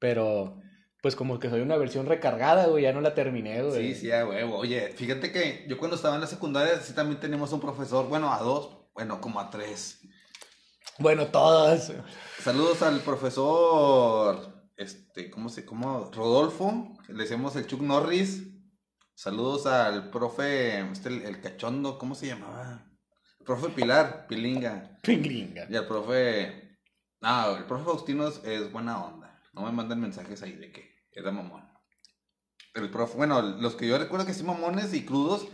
Pero 0.00 0.56
pues 1.04 1.16
como 1.16 1.38
que 1.38 1.50
soy 1.50 1.60
una 1.60 1.76
versión 1.76 2.06
recargada, 2.06 2.66
güey, 2.66 2.84
ya 2.84 2.94
no 2.94 3.02
la 3.02 3.14
terminé, 3.14 3.62
güey. 3.62 3.92
Sí, 3.92 4.00
sí, 4.00 4.08
huevo. 4.08 4.56
Oye, 4.56 4.88
fíjate 4.88 5.30
que 5.32 5.66
yo 5.68 5.76
cuando 5.76 5.96
estaba 5.96 6.14
en 6.14 6.22
la 6.22 6.26
secundaria 6.26 6.80
sí 6.80 6.94
también 6.94 7.20
teníamos 7.20 7.52
un 7.52 7.60
profesor, 7.60 8.08
bueno, 8.08 8.32
a 8.32 8.38
dos, 8.38 8.88
bueno, 8.94 9.20
como 9.20 9.38
a 9.38 9.50
tres. 9.50 10.00
Bueno, 10.98 11.26
todas. 11.26 11.92
Saludos 12.40 12.80
al 12.80 13.00
profesor, 13.00 14.64
este, 14.78 15.28
¿cómo 15.28 15.50
se, 15.50 15.66
cómo? 15.66 16.10
Rodolfo, 16.10 16.96
le 17.08 17.24
decimos 17.24 17.54
el 17.56 17.66
Chuck 17.66 17.82
Norris. 17.82 18.42
Saludos 19.14 19.66
al 19.66 20.08
profe, 20.08 20.90
este, 20.90 21.10
el, 21.10 21.38
cachondo, 21.42 21.98
¿cómo 21.98 22.14
se 22.14 22.28
llamaba? 22.28 22.82
El 23.40 23.44
profe 23.44 23.68
Pilar, 23.68 24.26
Pilinga. 24.26 24.98
Pilinga. 25.02 25.66
Y 25.68 25.76
al 25.76 25.86
profe, 25.86 26.78
no, 27.20 27.58
el 27.58 27.64
profe 27.64 27.84
Faustino 27.84 28.26
es 28.26 28.72
buena 28.72 29.04
onda. 29.04 29.38
No 29.52 29.66
me 29.66 29.70
mandan 29.70 30.00
mensajes 30.00 30.42
ahí 30.42 30.52
de 30.52 30.72
que 30.72 30.93
era 31.14 31.30
mamón. 31.30 31.62
El 32.74 32.90
profe, 32.90 33.16
bueno, 33.16 33.40
los 33.40 33.76
que 33.76 33.86
yo 33.86 33.98
recuerdo 33.98 34.26
que 34.26 34.34
sí 34.34 34.42
mamones 34.42 34.92
y 34.94 35.04
crudos, 35.04 35.46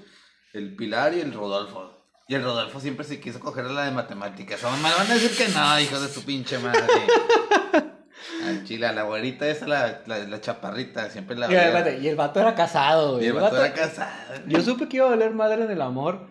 el 0.55 0.75
Pilar 0.75 1.14
y 1.14 1.20
el 1.20 1.35
Rodolfo. 1.35 2.01
Y 2.29 2.35
el 2.35 2.42
Rodolfo 2.42 2.81
siempre 2.81 3.05
se 3.05 3.20
quiso 3.20 3.40
coger 3.40 3.66
la 3.66 3.85
de 3.85 3.90
matemáticas. 3.90 4.62
me 4.62 4.90
van 4.90 5.11
a 5.11 5.14
decir 5.14 5.37
que 5.37 5.49
no, 5.49 5.81
hijo 5.81 6.01
de 6.01 6.09
su 6.09 6.25
pinche 6.25 6.59
madre. 6.59 6.81
Al 8.46 8.64
chile, 8.64 8.87
a 8.87 8.92
la 8.92 9.03
güerita 9.03 9.46
esa, 9.49 9.66
la, 9.66 10.03
la, 10.07 10.40
chaparrita, 10.40 11.11
siempre 11.11 11.37
la 11.37 11.51
y, 11.51 12.05
y 12.05 12.09
el 12.09 12.16
vato 12.16 12.40
era 12.40 12.55
casado, 12.55 13.20
Y 13.20 13.27
el, 13.27 13.33
vato, 13.35 13.57
era 13.57 13.73
casado. 13.75 14.42
Yo 14.46 14.62
supe 14.62 14.88
que 14.88 14.96
iba 14.96 15.07
a 15.07 15.11
valer 15.11 15.33
madre 15.33 15.64
en 15.64 15.70
el 15.70 15.81
amor 15.83 16.29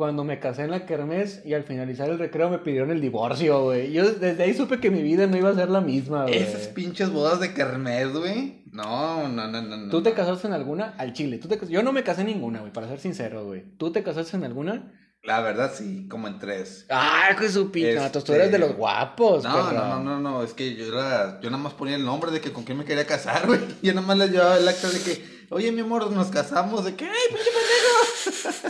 cuando 0.00 0.24
me 0.24 0.40
casé 0.40 0.62
en 0.62 0.70
la 0.70 0.86
kermés 0.86 1.42
y 1.44 1.52
al 1.52 1.62
finalizar 1.62 2.08
el 2.08 2.18
recreo 2.18 2.48
me 2.48 2.56
pidieron 2.56 2.90
el 2.90 3.02
divorcio, 3.02 3.64
güey. 3.64 3.92
Yo 3.92 4.10
desde 4.10 4.42
ahí 4.42 4.54
supe 4.54 4.80
que 4.80 4.90
mi 4.90 5.02
vida 5.02 5.26
no 5.26 5.36
iba 5.36 5.50
a 5.50 5.54
ser 5.54 5.68
la 5.68 5.82
misma, 5.82 6.22
güey. 6.22 6.38
Esas 6.38 6.68
pinches 6.68 7.12
bodas 7.12 7.38
de 7.38 7.52
kermés, 7.52 8.10
güey. 8.10 8.64
No, 8.72 9.28
no, 9.28 9.46
no, 9.46 9.60
no. 9.60 9.90
¿Tú 9.90 10.02
te 10.02 10.14
casaste 10.14 10.46
en 10.46 10.54
alguna? 10.54 10.94
Al 10.96 11.12
chile. 11.12 11.36
¿Tú 11.36 11.48
te... 11.48 11.60
Yo 11.68 11.82
no 11.82 11.92
me 11.92 12.02
casé 12.02 12.22
en 12.22 12.28
ninguna, 12.28 12.60
güey, 12.60 12.72
para 12.72 12.88
ser 12.88 12.98
sincero, 12.98 13.44
güey. 13.44 13.76
¿Tú 13.76 13.92
te 13.92 14.02
casaste 14.02 14.38
en 14.38 14.44
alguna? 14.44 14.90
La 15.22 15.42
verdad 15.42 15.70
sí, 15.74 16.08
como 16.08 16.28
en 16.28 16.38
tres. 16.38 16.86
Ah, 16.88 17.36
que 17.38 17.50
su 17.50 17.70
pinche. 17.70 18.02
Este... 18.02 18.22
Tú 18.22 18.32
eres 18.32 18.50
de 18.50 18.58
los 18.58 18.74
guapos, 18.74 19.44
No, 19.44 19.70
no, 19.70 19.82
no, 19.82 20.02
no, 20.02 20.18
no, 20.18 20.42
es 20.42 20.54
que 20.54 20.76
yo 20.76 20.86
era, 20.86 21.38
yo 21.42 21.50
nada 21.50 21.62
más 21.62 21.74
ponía 21.74 21.96
el 21.96 22.06
nombre 22.06 22.30
de 22.30 22.40
que 22.40 22.54
con 22.54 22.64
quién 22.64 22.78
me 22.78 22.86
quería 22.86 23.06
casar, 23.06 23.46
güey. 23.46 23.60
Yo 23.82 23.92
nada 23.92 24.06
más 24.06 24.16
le 24.16 24.28
llevaba 24.28 24.56
el 24.56 24.66
acta 24.66 24.88
de 24.88 24.98
que, 24.98 25.46
oye, 25.50 25.70
mi 25.72 25.82
amor, 25.82 26.10
nos 26.10 26.28
casamos, 26.28 26.86
de 26.86 26.94
que, 26.94 27.04
ay, 27.04 27.12
pinche 27.28 27.50
pendejo. 27.50 28.69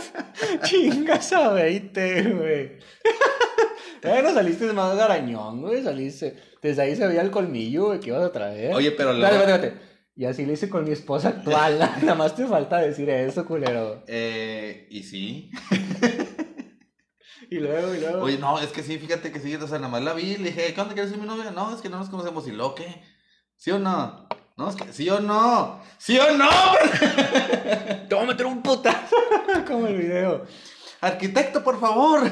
Chingas 0.63 1.33
a 1.33 1.53
20, 1.53 2.23
güey. 2.33 2.71
Bueno, 4.03 4.33
saliste 4.33 4.73
más 4.73 4.97
garañón, 4.97 5.61
güey, 5.61 5.83
saliste. 5.83 6.35
Desde 6.59 6.81
ahí 6.81 6.95
se 6.95 7.07
veía 7.07 7.21
el 7.21 7.29
colmillo, 7.29 7.85
güey, 7.85 7.99
que 7.99 8.09
ibas 8.09 8.23
a 8.23 8.31
traer. 8.31 8.73
Oye, 8.73 8.91
pero... 8.91 9.11
Espérate, 9.11 9.35
espérate, 9.35 9.67
espérate. 9.67 9.91
Y 10.15 10.25
así 10.25 10.45
lo 10.45 10.53
hice 10.53 10.69
con 10.69 10.83
mi 10.83 10.91
esposa 10.91 11.29
actual. 11.29 11.79
Nada 12.01 12.15
más 12.15 12.35
te 12.35 12.45
falta 12.45 12.79
decir 12.79 13.09
eso, 13.09 13.45
culero. 13.45 14.03
Eh, 14.07 14.87
y 14.89 15.03
sí. 15.03 15.51
y 17.49 17.55
luego, 17.55 17.95
y 17.95 17.99
luego. 17.99 18.23
Oye, 18.23 18.37
no, 18.37 18.59
es 18.59 18.69
que 18.69 18.83
sí, 18.83 18.97
fíjate 18.97 19.31
que 19.31 19.39
sí, 19.39 19.55
o 19.55 19.67
sea, 19.67 19.77
nada 19.77 19.89
más 19.89 20.03
la 20.03 20.13
vi, 20.13 20.37
le 20.37 20.49
dije, 20.49 20.73
¿qué 20.73 20.81
onda 20.81 20.93
quieres 20.93 21.11
ser 21.11 21.19
mi 21.19 21.27
novia? 21.27 21.51
No, 21.51 21.73
es 21.73 21.81
que 21.81 21.89
no 21.89 21.97
nos 21.97 22.09
conocemos. 22.09 22.47
¿Y 22.47 22.51
lo 22.51 22.75
qué? 22.75 23.03
¿Sí 23.55 23.71
o 23.71 23.79
no? 23.79 24.27
No, 24.57 24.69
es 24.69 24.75
que 24.75 24.91
sí 24.93 25.09
o 25.09 25.19
no. 25.19 25.81
¿Sí 25.97 26.17
o 26.19 26.37
no? 26.37 26.49
Te 28.09 28.15
voy 28.15 28.23
a 28.23 28.27
meter 28.27 28.45
un 28.45 28.61
putazo. 28.61 29.15
Como 29.67 29.87
el 29.87 29.97
video. 29.97 30.45
Arquitecto, 31.01 31.63
por 31.63 31.79
favor. 31.79 32.29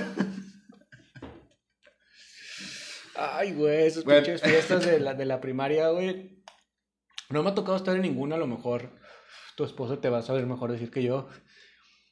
Ay, 3.15 3.53
güey, 3.53 3.87
esos 3.87 4.03
pinches 4.03 4.41
fiestas 4.41 4.85
de 4.85 4.99
la, 4.99 5.13
de 5.13 5.25
la 5.25 5.41
primaria, 5.41 5.89
güey. 5.89 6.43
No 7.29 7.43
me 7.43 7.49
ha 7.49 7.55
tocado 7.55 7.77
estar 7.77 7.95
en 7.95 8.01
ninguna, 8.01 8.35
a 8.35 8.39
lo 8.39 8.47
mejor 8.47 8.97
tu 9.55 9.65
esposo 9.65 9.99
te 9.99 10.09
va 10.09 10.19
a 10.19 10.23
saber 10.23 10.45
mejor 10.45 10.71
decir 10.71 10.89
que 10.89 11.03
yo. 11.03 11.27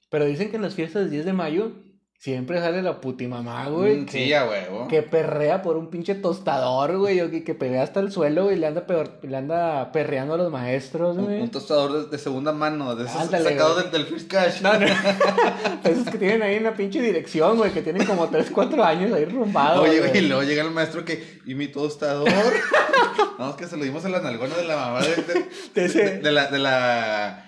Pero 0.09 0.25
dicen 0.25 0.49
que 0.49 0.57
en 0.57 0.61
las 0.61 0.75
fiestas 0.75 1.03
del 1.03 1.11
10 1.11 1.25
de 1.25 1.33
mayo 1.33 1.71
Siempre 2.19 2.59
sale 2.59 2.81
la 2.81 2.99
puti 2.99 3.27
mamá, 3.27 3.69
güey. 3.69 3.97
Mm, 3.97 4.07
sí, 4.07 4.33
a 4.33 4.47
huevo. 4.47 4.87
Que 4.87 5.03
perrea 5.03 5.61
por 5.61 5.77
un 5.77 5.91
pinche 5.91 6.15
tostador, 6.15 6.97
güey. 6.97 7.29
Que, 7.29 7.43
que 7.43 7.53
pelea 7.53 7.83
hasta 7.83 7.99
el 7.99 8.11
suelo, 8.11 8.45
güey. 8.45 8.57
Le 8.57 8.65
anda, 8.65 8.87
peor, 8.87 9.19
le 9.21 9.37
anda 9.37 9.91
perreando 9.91 10.33
a 10.33 10.37
los 10.37 10.51
maestros, 10.51 11.15
güey. 11.15 11.41
Un, 11.41 11.51
tostador 11.51 12.09
de, 12.09 12.17
segunda 12.17 12.53
mano. 12.53 12.95
De 12.95 13.05
esos 13.05 13.29
sacados 13.29 13.91
del, 13.91 14.05
First 14.07 14.31
Cash. 14.31 14.61
No, 14.61 14.79
no. 14.79 14.87
esos 15.83 16.09
que 16.09 16.17
tienen 16.17 16.41
ahí 16.41 16.57
una 16.57 16.73
pinche 16.73 16.99
dirección, 16.99 17.55
güey. 17.55 17.71
Que 17.71 17.83
tienen 17.83 18.03
como 18.07 18.27
3, 18.27 18.49
4 18.51 18.83
años 18.83 19.13
ahí 19.13 19.25
rumbados. 19.25 19.87
Oye, 19.87 19.99
güey. 19.99 20.17
Y 20.17 20.21
luego 20.21 20.41
llega 20.41 20.63
el 20.63 20.71
maestro 20.71 21.05
que. 21.05 21.39
¿Y 21.45 21.53
mi 21.53 21.67
tostador? 21.67 22.27
no, 23.37 23.51
es 23.51 23.55
que 23.57 23.67
se 23.67 23.77
lo 23.77 23.83
dimos 23.83 24.03
en 24.05 24.13
la 24.13 24.21
nalgona 24.21 24.57
de 24.57 24.63
la 24.63 24.75
mamá 24.75 25.01
de, 25.01 25.87
de, 25.87 26.17
de 26.17 26.31
la. 26.31 26.47
De 26.47 26.57
la. 26.57 27.43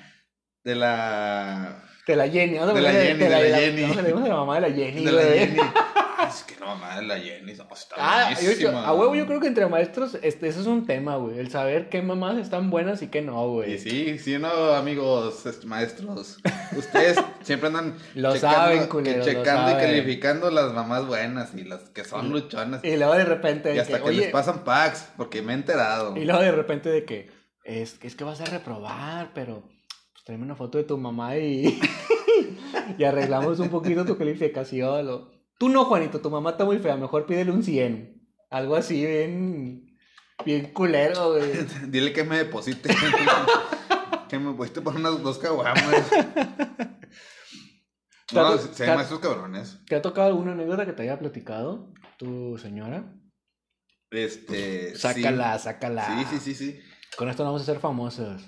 De 0.63 0.75
la 0.75 1.88
de 2.09 2.15
la 2.15 2.27
Jenny, 2.27 2.57
¿no? 2.57 2.73
De 2.73 2.81
la 2.81 2.91
Jenny, 2.91 3.19
de 3.19 3.29
la 3.29 3.39
Jenny. 3.39 3.81
No, 3.83 4.01
le 4.01 4.29
la 4.29 4.35
mamá 4.35 4.55
de 4.55 4.61
la 4.61 4.71
Jenny, 4.71 5.05
De 5.05 5.11
la 5.11 5.21
Jenny. 5.21 5.59
Es 6.27 6.43
que 6.43 6.59
la 6.59 6.65
mamá 6.65 6.95
de 6.97 7.03
la 7.03 7.19
Jenny 7.19 7.51
está 7.51 7.95
ah, 7.97 8.33
A 8.85 8.93
huevo, 8.93 9.15
yo 9.15 9.27
creo 9.27 9.39
que 9.39 9.47
entre 9.47 9.67
maestros, 9.67 10.17
este, 10.23 10.47
eso 10.47 10.61
es 10.61 10.65
un 10.65 10.87
tema, 10.87 11.17
güey. 11.17 11.37
El 11.37 11.51
saber 11.51 11.89
qué 11.89 12.01
mamás 12.01 12.37
están 12.37 12.71
buenas 12.71 13.03
y 13.03 13.07
qué 13.07 13.21
no, 13.21 13.47
güey. 13.47 13.73
Y 13.73 13.77
sí, 13.77 14.17
sí, 14.17 14.39
no, 14.39 14.49
amigos 14.73 15.45
maestros. 15.65 16.39
Ustedes 16.75 17.17
siempre 17.43 17.67
andan 17.67 17.95
lo 18.15 18.35
saben, 18.35 18.87
culero, 18.87 19.23
checando 19.23 19.71
y 19.71 19.73
calificando 19.75 20.49
las 20.49 20.73
mamás 20.73 21.05
buenas 21.05 21.53
y 21.53 21.63
las 21.63 21.89
que 21.89 22.03
son 22.03 22.31
luchonas. 22.31 22.83
Y 22.83 22.97
luego 22.97 23.13
de 23.13 23.25
repente. 23.25 23.75
Y 23.75 23.79
hasta 23.79 24.01
que, 24.01 24.11
les 24.11 24.31
pasan 24.31 24.63
packs, 24.63 25.09
porque 25.15 25.43
me 25.43 25.53
he 25.53 25.55
enterado. 25.55 26.17
Y 26.17 26.25
luego 26.25 26.41
de 26.41 26.51
repente 26.51 26.89
de 26.89 27.05
que 27.05 27.29
es, 27.63 27.99
es 28.01 28.15
que 28.15 28.23
vas 28.23 28.41
a 28.41 28.45
reprobar, 28.45 29.31
pero 29.35 29.63
tráeme 30.29 30.45
una 30.45 30.55
foto 30.55 30.77
de 30.77 30.83
tu 30.83 30.95
mamá 30.95 31.37
y, 31.37 31.81
y 32.99 33.03
arreglamos 33.03 33.59
un 33.59 33.69
poquito 33.69 34.05
tu 34.05 34.15
calificación. 34.15 35.27
Tú 35.57 35.69
no, 35.69 35.85
Juanito, 35.85 36.21
tu 36.21 36.29
mamá 36.29 36.51
está 36.51 36.65
muy 36.65 36.77
fea, 36.77 36.95
mejor 36.97 37.25
pídele 37.25 37.49
un 37.49 37.63
100. 37.63 38.29
Algo 38.51 38.75
así, 38.75 39.03
bien, 39.03 39.97
bien 40.45 40.71
culero, 40.71 41.31
güey. 41.31 41.51
Dile 41.87 42.13
que 42.13 42.23
me 42.23 42.37
deposite. 42.37 42.95
que 44.29 44.37
me 44.37 44.53
pusiste 44.53 44.81
por 44.81 44.95
unas 44.95 45.19
dos 45.23 45.39
caguamas. 45.39 45.83
No, 48.31 48.55
se 48.59 48.85
llaman 48.85 49.05
esos 49.05 49.17
cabrones. 49.17 49.79
¿Te 49.87 49.95
ha 49.95 50.01
tocado 50.03 50.27
alguna 50.27 50.51
anécdota 50.51 50.85
que 50.85 50.93
te 50.93 51.01
haya 51.01 51.17
platicado 51.17 51.91
tu 52.19 52.55
señora? 52.59 53.15
Este. 54.11 54.95
Sácala, 54.95 55.57
sácala. 55.57 56.05
Sí, 56.05 56.37
sí, 56.37 56.39
sí, 56.39 56.53
sí. 56.53 56.79
Con 57.17 57.29
esto 57.29 57.43
vamos 57.43 57.63
a 57.63 57.65
ser 57.65 57.79
famosos. 57.79 58.47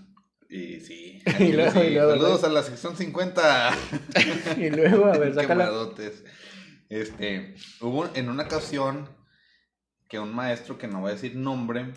Y 0.52 0.82
sí. 0.82 1.24
y 1.40 1.54
luego, 1.54 1.72
Saludos 1.72 2.44
a 2.44 2.50
la 2.50 2.62
sección 2.62 2.98
50. 2.98 3.72
y 4.58 4.70
luego, 4.70 5.06
a 5.06 5.18
ver, 5.18 5.34
sácala. 5.36 5.72
Este, 6.90 7.56
hubo 7.80 8.14
en 8.14 8.30
una 8.30 8.44
ocasión 8.44 9.08
que 10.10 10.20
un 10.20 10.36
maestro, 10.36 10.78
que 10.78 10.90
no 10.90 11.00
voy 11.00 11.12
a 11.12 11.14
decir 11.14 11.38
nombre, 11.38 11.94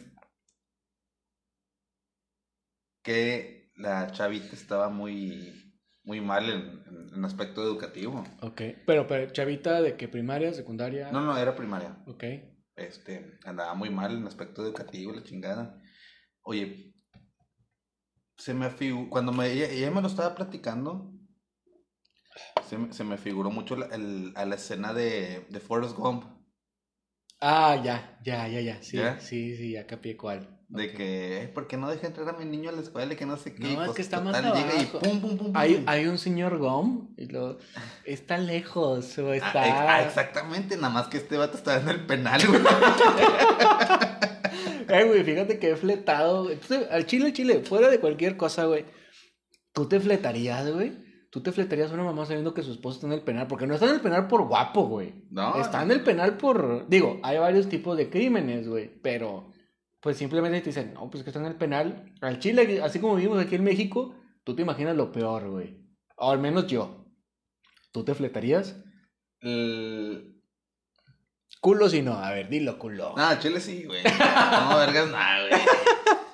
que 3.03 3.72
la 3.74 4.12
chavita 4.12 4.55
estaba 4.55 4.89
muy, 4.89 5.74
muy 6.05 6.20
mal 6.20 6.49
en, 6.49 7.11
en, 7.12 7.24
aspecto 7.24 7.61
educativo. 7.61 8.24
Ok, 8.41 8.62
pero, 8.87 9.09
pero 9.09 9.33
chavita 9.33 9.83
de 9.83 9.97
qué, 9.97 10.07
primaria, 10.07 10.55
secundaria? 10.55 11.11
No, 11.11 11.22
no, 11.22 11.37
era 11.37 11.57
primaria. 11.57 11.97
Ok. 12.07 12.22
Este, 12.76 13.37
andaba 13.45 13.74
muy 13.74 13.91
mal 13.91 14.16
en 14.16 14.28
aspecto 14.28 14.62
educativo, 14.62 15.12
la 15.12 15.24
chingada. 15.24 15.83
Oye, 16.43 16.93
se 18.37 18.55
me 18.55 18.68
cuando 19.09 19.32
me, 19.32 19.51
ella, 19.53 19.91
me 19.91 20.01
lo 20.01 20.09
estaba 20.09 20.35
platicando, 20.35 21.12
se, 22.68 22.93
se 22.93 23.05
me 23.05 23.16
figuró 23.16 23.51
mucho 23.51 23.76
la, 23.76 23.87
el, 23.87 24.32
a 24.37 24.45
la 24.45 24.55
escena 24.57 24.93
de, 24.93 25.47
de 25.49 25.61
Forrest 25.61 25.97
Gump. 25.97 26.24
Ah, 27.41 27.80
ya, 27.82 28.18
ya, 28.24 28.49
ya, 28.49 28.61
ya, 28.61 28.82
sí, 28.82 28.99
sí, 29.20 29.57
sí, 29.57 29.72
ya 29.72 29.87
capié 29.87 30.16
cuál. 30.16 30.55
De 30.68 30.93
que, 30.93 31.51
¿por 31.55 31.68
qué 31.68 31.76
no 31.76 31.89
deja 31.91 32.07
entrar 32.07 32.28
a 32.28 32.32
mi 32.32 32.47
niño 32.47 32.70
a 32.70 32.72
la 32.72 32.80
escuela 32.80 33.12
y 33.12 33.16
que 33.16 33.26
no 33.26 33.37
sé 33.37 33.55
qué? 33.55 33.62
No, 33.62 33.68
es 33.68 33.76
pues, 33.76 33.97
que 33.97 34.03
está 34.03 34.20
más 34.20 34.35
abajo. 34.35 34.57
Llega 34.57 34.82
y 34.82 34.87
pum, 34.87 35.20
pum, 35.20 35.37
pum, 35.37 35.53
hay, 35.55 35.85
hay 35.87 36.07
un 36.07 36.16
señor 36.18 36.59
Gump 36.59 37.18
y 37.18 37.26
lo, 37.26 37.59
está 38.05 38.39
lejos 38.39 39.18
o 39.18 39.30
ah, 39.30 39.37
está... 39.37 39.95
Ah, 39.95 40.03
exactamente, 40.03 40.76
nada 40.76 40.89
más 40.89 41.09
que 41.09 41.18
este 41.18 41.37
vato 41.37 41.59
está 41.59 41.80
en 41.80 41.89
el 41.91 42.07
penal, 42.07 42.41
güey. 42.47 42.62
Eh, 44.95 45.05
güey, 45.05 45.24
fíjate 45.24 45.59
que 45.59 45.70
he 45.70 45.76
fletado. 45.76 46.51
Entonces, 46.51 46.86
al 46.90 47.07
chile, 47.07 47.26
al 47.26 47.32
chile, 47.32 47.62
fuera 47.64 47.90
de 47.90 47.99
cualquier 47.99 48.36
cosa, 48.36 48.66
güey. 48.66 48.84
¿Tú 49.72 49.88
te 49.88 49.99
fletarías, 49.99 50.70
güey? 50.70 50.92
¿Tú 51.30 51.42
te 51.42 51.51
fletarías 51.51 51.90
a 51.90 51.95
una 51.95 52.05
mamá 52.05 52.24
sabiendo 52.26 52.55
que 52.55 52.62
su 52.62 52.70
esposo 52.70 52.99
está 52.99 53.09
en 53.09 53.14
el 53.14 53.22
penal? 53.22 53.49
Porque 53.49 53.66
no 53.66 53.74
está 53.74 53.86
en 53.86 53.97
el 53.97 54.01
penal 54.01 54.28
por 54.28 54.47
guapo, 54.47 54.86
güey. 54.86 55.26
No. 55.30 55.61
Está 55.61 55.82
en 55.82 55.90
el 55.90 56.03
penal 56.05 56.36
por... 56.36 56.88
Digo, 56.88 57.18
hay 57.24 57.38
varios 57.38 57.68
tipos 57.68 57.97
de 57.97 58.09
crímenes, 58.09 58.68
güey. 58.68 59.01
Pero, 59.03 59.51
pues 60.01 60.16
simplemente 60.16 60.61
te 60.61 60.66
dicen, 60.66 60.95
no, 60.95 61.11
pues 61.11 61.24
que 61.24 61.30
está 61.30 61.40
en 61.40 61.47
el 61.47 61.57
penal. 61.57 62.12
Al 62.20 62.38
chile, 62.38 62.80
así 62.80 63.01
como 63.01 63.16
vivimos 63.16 63.42
aquí 63.42 63.57
en 63.57 63.64
México, 63.64 64.14
tú 64.45 64.55
te 64.55 64.62
imaginas 64.62 64.95
lo 64.95 65.11
peor, 65.11 65.51
güey. 65.51 65.76
O 66.16 66.30
al 66.30 66.38
menos 66.38 66.68
yo. 66.68 67.05
¿Tú 67.90 68.05
te 68.05 68.14
fletarías? 68.14 68.80
El... 69.40 70.34
Culo 71.65 71.89
si 71.89 72.03
no. 72.03 72.12
A 72.23 72.31
ver, 72.31 72.51
dilo, 72.51 72.79
culo. 72.79 73.15
No, 73.17 73.39
chile 73.39 73.59
sí, 73.59 73.85
güey. 73.87 74.03
No, 74.05 74.77
vergas, 74.77 75.09
nada, 75.09 75.49
güey. 75.49 75.62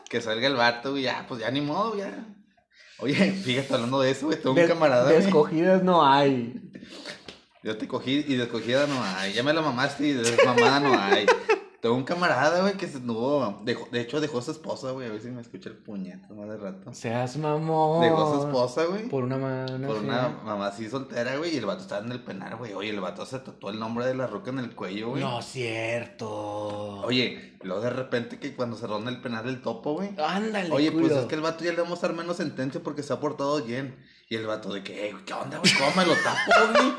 Que 0.09 0.21
salga 0.21 0.49
el 0.49 0.57
vato, 0.57 0.91
güey, 0.91 1.05
ya, 1.05 1.25
pues 1.29 1.41
ya 1.41 1.53
ni 1.53 1.61
modo, 1.61 1.97
ya. 1.97 2.13
Oye, 2.99 3.15
fíjate, 3.15 3.73
hablando 3.75 4.01
de 4.01 4.11
eso, 4.11 4.27
güey, 4.27 4.39
tengo 4.39 4.51
un 4.51 4.57
De- 4.57 4.67
camarada, 4.67 5.09
De 5.09 5.19
escogidas 5.19 5.85
no 5.85 6.05
hay. 6.05 6.61
Yo 7.63 7.79
te 7.79 7.87
cogí 7.87 8.25
y 8.27 8.35
de 8.35 8.43
escogida 8.43 8.89
no 8.89 9.01
hay. 9.05 9.33
Ya 9.33 9.45
me 9.45 9.53
la 9.53 9.61
mamaste 9.63 10.09
y 10.09 10.13
de 10.15 10.23
desmamada 10.33 10.81
no 10.81 10.99
hay. 11.01 11.27
Tengo 11.81 11.95
un 11.95 12.05
camarada, 12.05 12.61
güey, 12.61 12.75
que 12.77 12.87
se 12.87 12.99
anduvo. 12.99 13.63
Dejó, 13.65 13.89
de 13.91 14.03
hecho, 14.03 14.21
dejó 14.21 14.39
a 14.39 14.43
su 14.43 14.51
esposa, 14.51 14.91
güey. 14.91 15.09
A 15.09 15.13
ver 15.13 15.23
si 15.23 15.29
me 15.31 15.41
escucha 15.41 15.71
el 15.71 15.77
puñetazo 15.77 16.35
más 16.35 16.47
de 16.49 16.59
rato. 16.59 16.93
Seas 16.93 17.39
mamón. 17.39 18.03
Dejó 18.03 18.23
a 18.23 18.35
su 18.35 18.47
esposa, 18.47 18.85
güey. 18.85 19.09
Por 19.09 19.25
una 19.25 19.39
mano. 19.39 19.87
Por 19.89 19.97
una 19.97 20.29
mamá 20.45 20.67
así 20.67 20.91
soltera, 20.91 21.37
güey. 21.39 21.55
Y 21.55 21.57
el 21.57 21.65
vato 21.65 21.81
estaba 21.81 22.05
en 22.05 22.13
el 22.13 22.23
penal, 22.23 22.57
güey. 22.57 22.75
Oye, 22.75 22.91
el 22.91 23.01
vato 23.01 23.25
se 23.25 23.39
tatuó 23.39 23.71
el 23.71 23.79
nombre 23.79 24.05
de 24.05 24.15
la 24.15 24.27
roca 24.27 24.51
en 24.51 24.59
el 24.59 24.75
cuello, 24.75 25.09
güey. 25.11 25.23
No, 25.23 25.41
cierto. 25.41 27.01
Oye, 27.03 27.57
luego 27.63 27.81
de 27.81 27.91
repente 27.91 28.39
que 28.39 28.55
cuando 28.55 28.77
se 28.77 28.87
ronda 28.87 29.11
el 29.11 29.23
penal 29.23 29.47
del 29.47 29.63
topo, 29.63 29.95
güey. 29.95 30.11
Ándale, 30.19 30.71
Oye, 30.73 30.93
pues 30.93 31.13
es 31.13 31.25
que 31.25 31.35
el 31.35 31.41
vato 31.41 31.65
ya 31.65 31.73
le 31.73 31.81
vamos 31.81 32.03
a 32.05 32.09
dar 32.09 32.17
menos 32.17 32.37
sentencia 32.37 32.83
porque 32.83 33.03
se 33.03 33.13
ha 33.15 33.21
portado 33.21 33.63
bien. 33.63 33.97
Y 34.29 34.37
el 34.37 34.47
vato 34.47 34.73
de 34.73 34.85
que, 34.85 35.09
"Eh, 35.09 35.15
¿qué 35.25 35.33
onda, 35.33 35.59
güey? 35.59 35.73
¿Cómo 35.79 35.91
me 35.97 36.07
lo 36.07 36.13
tapo, 36.13 36.73
güey? 36.79 36.93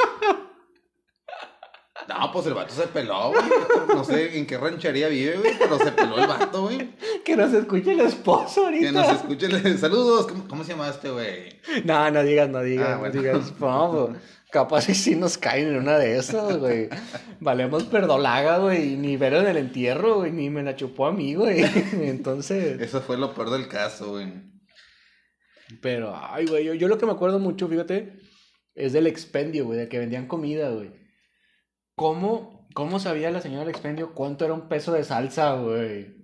No, 2.19 2.31
pues 2.31 2.45
el 2.47 2.53
vato 2.53 2.73
se 2.73 2.87
peló, 2.87 3.29
güey. 3.29 3.43
No 3.87 4.03
sé 4.03 4.37
en 4.37 4.45
qué 4.45 4.57
ranchería 4.57 5.07
vive, 5.07 5.37
güey, 5.37 5.53
pero 5.57 5.77
se 5.77 5.91
peló 5.91 6.17
el 6.19 6.27
vato, 6.27 6.63
güey. 6.63 6.89
Que 7.23 7.35
nos 7.35 7.53
escuche 7.53 7.91
el 7.91 8.01
esposo 8.01 8.65
ahorita. 8.65 8.85
Que 8.87 8.91
nos 8.91 9.07
escuche. 9.09 9.47
le- 9.47 9.77
Saludos. 9.77 10.27
¿Cómo, 10.27 10.47
cómo 10.47 10.63
se 10.63 10.71
llama 10.71 10.89
este, 10.89 11.09
güey? 11.09 11.59
No, 11.85 12.09
no 12.11 12.23
digas, 12.23 12.49
no 12.49 12.61
digas, 12.61 12.87
Ah, 12.89 12.93
no 12.93 12.99
bueno. 12.99 13.21
digas. 13.21 13.53
No, 13.59 14.15
capaz 14.51 14.89
y 14.89 14.95
sí 14.95 15.15
nos 15.15 15.37
caen 15.37 15.67
en 15.69 15.77
una 15.77 15.97
de 15.97 16.17
esas, 16.17 16.57
güey. 16.57 16.89
Valemos 17.39 17.83
perdolaga, 17.85 18.57
güey. 18.57 18.97
Ni 18.97 19.15
ver 19.17 19.33
en 19.33 19.47
el 19.47 19.57
entierro, 19.57 20.15
güey. 20.17 20.31
Ni 20.31 20.49
me 20.49 20.63
la 20.63 20.75
chupó 20.75 21.05
a 21.07 21.11
mí, 21.11 21.35
güey. 21.35 21.63
Entonces. 21.93 22.81
Eso 22.81 23.01
fue 23.01 23.17
lo 23.17 23.33
peor 23.33 23.49
del 23.51 23.67
caso, 23.67 24.11
güey. 24.11 24.27
Pero, 25.81 26.13
ay, 26.15 26.45
güey. 26.47 26.65
Yo, 26.65 26.73
yo 26.73 26.87
lo 26.87 26.97
que 26.97 27.05
me 27.05 27.13
acuerdo 27.13 27.39
mucho, 27.39 27.67
fíjate, 27.67 28.13
es 28.75 28.93
del 28.93 29.07
expendio, 29.07 29.65
güey. 29.65 29.79
De 29.79 29.87
que 29.87 29.99
vendían 29.99 30.27
comida, 30.27 30.69
güey. 30.69 30.99
¿Cómo, 31.95 32.67
¿Cómo 32.73 32.99
sabía 32.99 33.31
la 33.31 33.41
señora 33.41 33.61
del 33.61 33.69
expendio 33.71 34.13
cuánto 34.13 34.45
era 34.45 34.53
un 34.53 34.67
peso 34.69 34.91
de 34.93 35.03
salsa, 35.03 35.53
güey? 35.55 36.15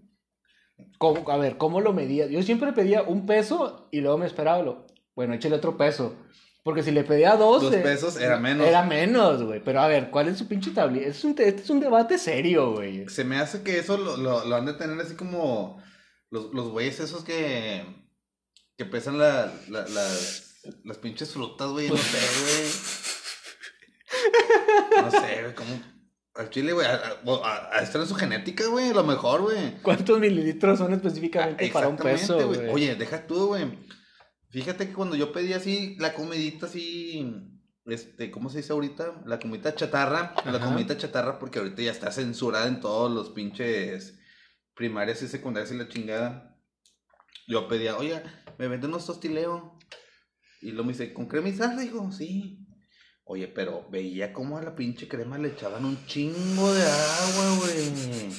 ¿Cómo- 0.97 1.29
a 1.29 1.37
ver, 1.37 1.57
¿cómo 1.57 1.81
lo 1.81 1.93
medía? 1.93 2.27
Yo 2.27 2.41
siempre 2.43 2.73
pedía 2.73 3.01
un 3.03 3.25
peso 3.25 3.87
y 3.91 4.01
luego 4.01 4.17
me 4.17 4.25
esperaba 4.27 4.61
lo. 4.63 4.87
Bueno, 5.15 5.33
échale 5.33 5.55
otro 5.55 5.77
peso. 5.77 6.15
Porque 6.63 6.83
si 6.83 6.91
le 6.91 7.03
pedía 7.03 7.35
dos. 7.37 7.61
Dos 7.63 7.73
eh, 7.73 7.79
pesos 7.79 8.17
era 8.19 8.37
menos. 8.37 8.67
Era 8.67 8.83
menos, 8.83 9.41
güey. 9.41 9.63
Pero 9.63 9.79
a 9.79 9.87
ver, 9.87 10.09
¿cuál 10.11 10.27
es 10.27 10.37
su 10.37 10.47
pinche 10.47 10.71
tablilla? 10.71 11.07
Es 11.07 11.23
un, 11.23 11.31
este 11.31 11.61
es 11.61 11.69
un 11.69 11.79
debate 11.79 12.17
serio, 12.17 12.73
güey. 12.73 13.07
Se 13.09 13.23
me 13.23 13.37
hace 13.37 13.63
que 13.63 13.79
eso 13.79 13.97
lo, 13.97 14.17
lo, 14.17 14.43
lo 14.45 14.55
han 14.55 14.65
de 14.65 14.73
tener 14.73 14.99
así 14.99 15.15
como 15.15 15.81
los, 16.29 16.53
los 16.53 16.69
güeyes 16.69 16.99
esos 16.99 17.23
que, 17.23 17.83
que 18.77 18.85
pesan 18.85 19.17
la, 19.17 19.51
la- 19.69 19.87
las, 19.87 20.59
las 20.83 20.97
pinches 20.97 21.31
frutas, 21.31 21.69
güey. 21.71 21.87
No 21.87 21.95
sé, 21.97 22.17
güey. 22.41 22.69
No 25.01 25.11
sé, 25.11 25.41
güey, 25.41 25.55
cómo. 25.55 25.79
Al 26.35 26.49
chile, 26.51 26.71
güey, 26.73 26.85
a, 26.85 26.93
a, 26.95 27.19
a- 27.43 27.77
a 27.77 27.81
estar 27.81 27.99
en 28.01 28.07
su 28.07 28.13
genética, 28.15 28.67
güey, 28.67 28.93
lo 28.93 29.03
mejor, 29.03 29.41
güey. 29.41 29.81
¿Cuántos 29.81 30.19
mililitros 30.19 30.77
son 30.77 30.93
específicamente 30.93 31.67
para 31.69 31.87
un 31.87 31.97
peso, 31.97 32.47
güey. 32.47 32.69
Oye, 32.69 32.95
deja 32.95 33.25
tú, 33.25 33.47
güey. 33.47 33.65
Fíjate 34.49 34.87
que 34.87 34.93
cuando 34.93 35.15
yo 35.15 35.31
pedí 35.31 35.53
así 35.53 35.95
la 35.99 36.13
comidita 36.13 36.67
así, 36.67 37.51
este, 37.85 38.29
¿cómo 38.31 38.49
se 38.49 38.57
dice 38.59 38.71
ahorita? 38.73 39.23
La 39.25 39.39
comidita 39.39 39.73
chatarra, 39.75 40.35
la 40.45 40.57
Ajá. 40.57 40.65
comidita 40.65 40.95
chatarra 40.97 41.39
porque 41.39 41.59
ahorita 41.59 41.81
ya 41.81 41.91
está 41.91 42.11
censurada 42.11 42.67
en 42.67 42.79
todos 42.81 43.11
los 43.11 43.31
pinches 43.31 44.19
primarias 44.75 45.21
y 45.23 45.27
secundarias 45.27 45.71
y 45.73 45.77
la 45.77 45.87
chingada. 45.89 46.55
Yo 47.47 47.67
pedía, 47.67 47.97
oye, 47.97 48.21
me 48.59 48.67
vende 48.67 48.87
unos 48.87 49.05
tostileo. 49.07 49.79
Y 50.61 50.71
lo 50.71 50.83
me 50.83 50.91
dice, 50.93 51.13
¿con 51.13 51.27
crema 51.27 51.49
y 51.49 51.53
sal? 51.53 51.77
Dijo, 51.79 52.11
sí. 52.11 52.66
Oye, 53.29 53.47
pero 53.47 53.85
veía 53.89 54.31
cómo 54.31 54.57
a 54.57 54.61
la 54.61 54.73
pinche 54.73 55.07
crema 55.07 55.37
le 55.37 55.49
echaban 55.49 55.83
un 55.83 56.05
chingo 56.05 56.73
de 56.73 56.83
agua, 56.83 57.57
güey. 57.59 58.31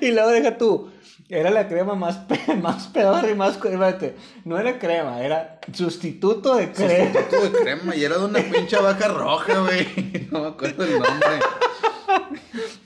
Y 0.00 0.10
luego 0.10 0.30
deja 0.30 0.58
tú. 0.58 0.90
Era 1.28 1.50
la 1.50 1.68
crema 1.68 1.94
más, 1.94 2.16
pe 2.18 2.54
más 2.62 2.88
pedorra 2.88 3.30
y 3.30 3.34
más. 3.34 3.54
Espérate, 3.56 4.16
no 4.44 4.58
era 4.58 4.78
crema, 4.78 5.20
era 5.22 5.60
sustituto 5.72 6.56
de 6.56 6.72
crema. 6.72 7.12
Sustituto 7.12 7.50
de 7.50 7.58
crema 7.62 7.94
y 7.94 8.04
era 8.04 8.18
de 8.18 8.24
una 8.24 8.40
pinche 8.40 8.76
vaca 8.78 9.08
roja, 9.08 9.58
güey. 9.60 10.28
No 10.30 10.40
me 10.40 10.48
acuerdo 10.48 10.84
el 10.84 10.92
nombre. 10.92 11.40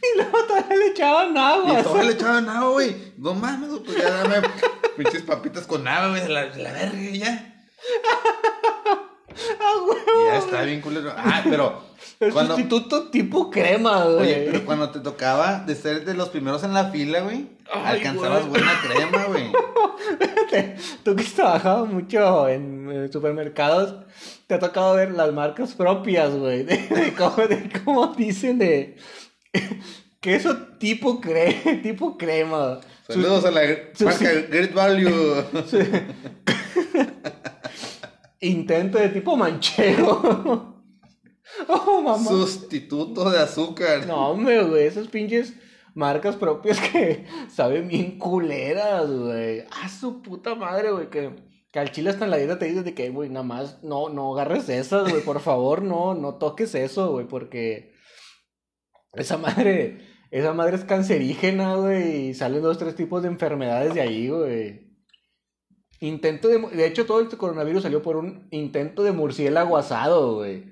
Y 0.02 0.16
luego 0.16 0.44
todavía 0.44 0.76
le 0.76 0.86
echaban 0.88 1.38
agua. 1.38 1.80
Y 1.80 1.82
todavía 1.82 2.04
le 2.04 2.12
echaban 2.12 2.48
agua, 2.48 2.70
güey. 2.70 3.14
No 3.16 3.34
mames, 3.34 3.70
pues 3.84 3.96
ya 3.96 4.11
dame 4.11 4.48
pinches 4.96 5.22
papitas 5.22 5.66
con 5.66 5.86
agua, 5.86 6.11
güey, 6.11 6.22
de 6.22 6.28
la, 6.28 6.46
de 6.46 6.62
la 6.62 6.72
verga 6.72 7.11
ya. 7.12 7.64
Ah, 9.60 9.72
güey. 9.84 9.98
Ya 10.26 10.38
está 10.38 10.62
bien 10.62 10.80
culero. 10.80 11.12
Ah, 11.16 11.42
pero 11.48 11.82
El 12.20 12.32
cuando, 12.32 12.54
sustituto 12.54 13.08
tipo 13.10 13.50
crema, 13.50 14.04
güey. 14.04 14.18
oye, 14.20 14.48
pero 14.50 14.64
cuando 14.64 14.90
te 14.90 15.00
tocaba 15.00 15.60
de 15.66 15.74
ser 15.74 16.04
de 16.04 16.14
los 16.14 16.28
primeros 16.30 16.62
en 16.64 16.74
la 16.74 16.86
fila, 16.90 17.20
güey, 17.20 17.46
Ay, 17.72 17.96
alcanzabas 17.98 18.46
güey. 18.46 18.50
buena 18.62 18.72
crema, 18.82 19.24
güey. 19.26 19.52
Tú 21.04 21.14
que 21.16 21.22
has 21.22 21.32
trabajado 21.32 21.86
mucho 21.86 22.48
en 22.48 22.90
eh, 22.90 23.08
supermercados, 23.12 24.04
te 24.46 24.54
ha 24.54 24.58
tocado 24.58 24.94
ver 24.96 25.12
las 25.12 25.32
marcas 25.32 25.74
propias, 25.74 26.32
güey. 26.34 26.64
De, 26.64 26.76
de 26.88 27.14
cómo, 27.14 27.36
de 27.46 27.70
cómo 27.84 28.06
dicen 28.14 28.58
de 28.58 28.96
queso 30.20 30.56
tipo, 30.78 31.20
cre 31.20 31.80
tipo 31.82 32.16
crema. 32.18 32.80
Saludos 33.08 33.44
a 33.44 33.50
la 33.50 33.62
sus- 33.94 34.06
marca 34.06 34.30
Great 34.50 34.72
Value. 34.74 35.44
Intento 38.41 38.99
de 38.99 39.09
tipo 39.11 39.36
manchego. 39.36 40.68
Oh, 41.68 42.01
mamá. 42.01 42.30
Sustituto 42.30 43.28
de 43.28 43.41
azúcar. 43.41 44.07
No, 44.07 44.30
hombre, 44.30 44.62
güey, 44.62 44.86
esas 44.86 45.09
pinches 45.09 45.55
marcas 45.95 46.36
propias 46.36 46.80
que 46.93 47.26
saben 47.49 47.88
bien 47.88 48.18
culeras, 48.18 49.11
güey. 49.11 49.64
A 49.82 49.88
su 49.88 50.22
puta 50.22 50.55
madre, 50.55 50.93
güey, 50.93 51.11
que, 51.11 51.34
que 51.72 51.78
al 51.78 51.91
chile 51.91 52.11
hasta 52.11 52.24
en 52.24 52.30
la 52.30 52.36
dieta 52.36 52.59
te 52.59 52.66
dicen 52.66 52.84
de 52.84 52.95
que, 52.95 53.11
güey, 53.11 53.30
nada 53.30 53.45
más 53.45 53.82
no, 53.82 54.09
no 54.09 54.32
agarres 54.32 54.68
esas, 54.68 55.11
güey, 55.11 55.22
por 55.22 55.41
favor, 55.41 55.82
no, 55.82 56.14
no 56.14 56.36
toques 56.36 56.74
eso, 56.74 57.11
güey, 57.11 57.26
porque 57.26 57.95
esa 59.12 59.36
madre, 59.36 60.07
esa 60.30 60.53
madre 60.53 60.76
es 60.76 60.84
cancerígena, 60.84 61.74
güey, 61.76 62.28
y 62.28 62.34
salen 62.34 62.62
dos, 62.62 62.78
tres 62.78 62.95
tipos 62.95 63.22
de 63.22 63.28
enfermedades 63.28 63.95
de 63.95 64.01
ahí, 64.01 64.28
güey. 64.28 64.89
Intento 66.01 66.48
de, 66.48 66.59
de 66.59 66.86
hecho, 66.86 67.07
todo 67.07 67.20
este 67.20 67.36
coronavirus 67.36 67.82
salió 67.82 68.03
por 68.03 68.16
un 68.16 68.48
intento 68.51 69.03
de 69.03 69.12
murciélago 69.12 69.76
asado, 69.76 70.36
güey. 70.36 70.64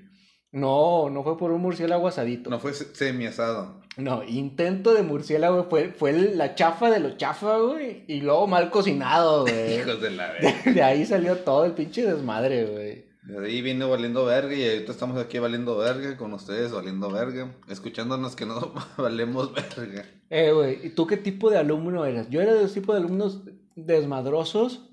No, 0.51 1.09
no 1.11 1.23
fue 1.23 1.37
por 1.37 1.51
un 1.51 1.61
murciélago 1.61 2.07
asadito. 2.07 2.49
No 2.49 2.59
fue 2.59 2.73
semi 2.73 3.27
asado. 3.27 3.79
No, 3.97 4.23
intento 4.23 4.93
de 4.93 5.03
murciélago 5.03 5.65
fue, 5.69 5.89
fue 5.89 6.13
la 6.13 6.55
chafa 6.55 6.89
de 6.89 6.99
lo 6.99 7.17
chafa, 7.17 7.57
güey. 7.57 8.05
Y 8.07 8.21
luego 8.21 8.47
mal 8.47 8.71
cocinado, 8.71 9.41
güey. 9.45 9.79
Hijos 9.79 10.01
de 10.01 10.11
la 10.11 10.31
verga. 10.31 10.55
De, 10.65 10.73
de 10.73 10.83
ahí 10.83 11.05
salió 11.05 11.37
todo 11.37 11.65
el 11.65 11.73
pinche 11.73 12.05
desmadre, 12.05 12.65
güey. 12.65 13.09
De 13.29 13.45
ahí 13.45 13.61
vino 13.61 13.87
valiendo 13.87 14.25
verga 14.25 14.55
y 14.55 14.67
ahorita 14.67 14.91
estamos 14.91 15.21
aquí 15.21 15.37
valiendo 15.37 15.77
verga 15.77 16.17
con 16.17 16.33
ustedes 16.33 16.71
valiendo 16.71 17.11
verga, 17.11 17.53
escuchándonos 17.67 18.35
que 18.35 18.47
no 18.47 18.73
valemos 18.97 19.51
verga. 19.53 20.05
Eh, 20.31 20.51
güey, 20.51 20.87
¿y 20.87 20.89
tú 20.89 21.05
qué 21.05 21.17
tipo 21.17 21.51
de 21.51 21.57
alumno 21.59 22.05
eras? 22.05 22.27
Yo 22.31 22.41
era 22.41 22.55
de 22.55 22.63
los 22.63 22.73
tipos 22.73 22.95
de 22.95 23.01
alumnos 23.01 23.41
desmadrosos, 23.75 24.88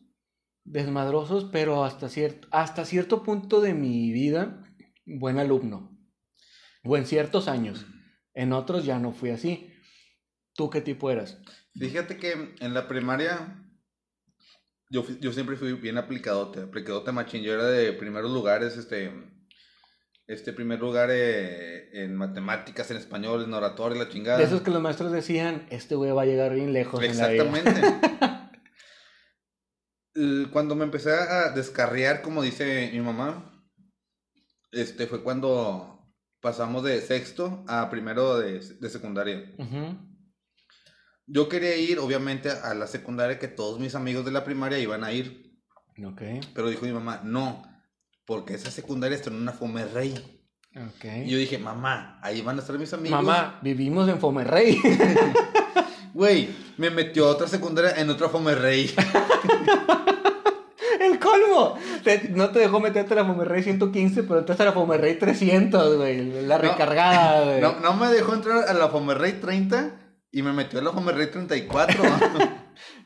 desmadrosos, 0.66 1.44
pero 1.50 1.84
hasta 1.84 2.08
cierto, 2.08 2.48
hasta 2.50 2.84
cierto 2.84 3.22
punto 3.22 3.60
de 3.60 3.72
mi 3.72 4.12
vida, 4.12 4.62
buen 5.06 5.38
alumno. 5.38 5.96
O 6.84 6.96
en 6.96 7.06
ciertos 7.06 7.48
años. 7.48 7.86
En 8.34 8.52
otros 8.52 8.84
ya 8.84 8.98
no 8.98 9.12
fui 9.12 9.30
así. 9.30 9.72
¿Tú 10.54 10.68
qué 10.70 10.80
tipo 10.80 11.10
eras? 11.10 11.40
Fíjate 11.74 12.16
que 12.16 12.54
en 12.60 12.74
la 12.74 12.88
primaria 12.88 13.66
yo, 14.88 15.04
yo 15.20 15.32
siempre 15.32 15.56
fui 15.56 15.72
bien 15.74 15.98
aplicadote, 15.98 16.60
aplicadote 16.60 17.12
machín. 17.12 17.42
Yo 17.42 17.54
era 17.54 17.64
de 17.64 17.92
primeros 17.92 18.30
lugares, 18.30 18.76
este, 18.76 19.10
este 20.26 20.52
primer 20.52 20.80
lugar 20.80 21.10
eh, 21.12 22.04
en 22.04 22.14
matemáticas, 22.14 22.90
en 22.90 22.98
español, 22.98 23.44
en 23.44 23.52
oratoria, 23.52 24.04
la 24.04 24.08
chingada. 24.08 24.38
De 24.38 24.44
esos 24.44 24.62
que 24.62 24.70
los 24.70 24.80
maestros 24.80 25.12
decían, 25.12 25.66
este 25.70 25.94
güey 25.94 26.12
va 26.12 26.22
a 26.22 26.26
llegar 26.26 26.54
bien 26.54 26.72
lejos. 26.72 27.02
Exactamente. 27.02 27.70
En 27.70 27.82
la 27.82 27.90
vida. 27.90 28.42
cuando 30.52 30.74
me 30.74 30.84
empecé 30.84 31.12
a 31.12 31.50
descarriar, 31.50 32.22
como 32.22 32.42
dice 32.42 32.90
mi 32.92 33.00
mamá, 33.00 33.52
este 34.72 35.06
fue 35.06 35.22
cuando 35.22 35.96
pasamos 36.40 36.84
de 36.84 37.00
sexto 37.00 37.64
a 37.68 37.90
primero 37.90 38.38
de, 38.38 38.60
de 38.60 38.90
secundaria. 38.90 39.52
Yo 41.26 41.48
quería 41.48 41.76
ir, 41.76 41.98
obviamente, 41.98 42.50
a 42.50 42.72
la 42.74 42.86
secundaria 42.86 43.38
que 43.38 43.48
todos 43.48 43.80
mis 43.80 43.94
amigos 43.94 44.24
de 44.24 44.30
la 44.30 44.44
primaria 44.44 44.78
iban 44.78 45.02
a 45.02 45.12
ir. 45.12 45.58
Ok. 46.04 46.22
Pero 46.54 46.68
dijo 46.68 46.86
mi 46.86 46.92
mamá, 46.92 47.20
no, 47.24 47.62
porque 48.26 48.54
esa 48.54 48.70
secundaria 48.70 49.16
está 49.16 49.30
en 49.30 49.36
una 49.36 49.52
Fomerrey. 49.52 50.14
Ok. 50.76 51.04
Y 51.24 51.30
yo 51.30 51.38
dije, 51.38 51.58
mamá, 51.58 52.20
ahí 52.22 52.42
van 52.42 52.58
a 52.58 52.60
estar 52.60 52.78
mis 52.78 52.92
amigos. 52.92 53.22
Mamá, 53.22 53.58
vivimos 53.62 54.08
en 54.08 54.20
Fomerrey. 54.20 54.80
Güey, 56.14 56.48
me 56.77 56.91
metió 56.91 57.27
a 57.27 57.31
otra 57.31 57.49
secundaria 57.49 57.95
en 57.97 58.11
otra 58.11 58.29
Fomerrey. 58.29 58.95
¡El 61.01 61.18
colmo! 61.18 61.79
no 62.31 62.51
te 62.51 62.59
dejó 62.59 62.81
meterte 62.81 63.14
a 63.14 63.16
la 63.16 63.24
Fomerrey 63.24 63.62
115, 63.62 64.22
pero 64.24 64.41
entraste 64.41 64.62
a 64.62 64.66
la 64.66 64.72
Fomerrey 64.72 65.18
300, 65.18 65.97
güey. 65.97 66.47
La 66.47 66.59
recargada, 66.59 67.45
güey. 67.45 67.61
No, 67.61 67.81
no, 67.81 67.95
me 67.95 68.09
dejó 68.09 68.35
entrar 68.35 68.68
a 68.68 68.74
la 68.74 68.89
Fomerrey 68.89 69.35
30 69.35 70.01
y 70.33 70.43
me 70.43 70.53
metió 70.53 70.81
a 70.81 70.83
la 70.83 70.93
Fomerrey 70.93 71.31
34. 71.31 72.03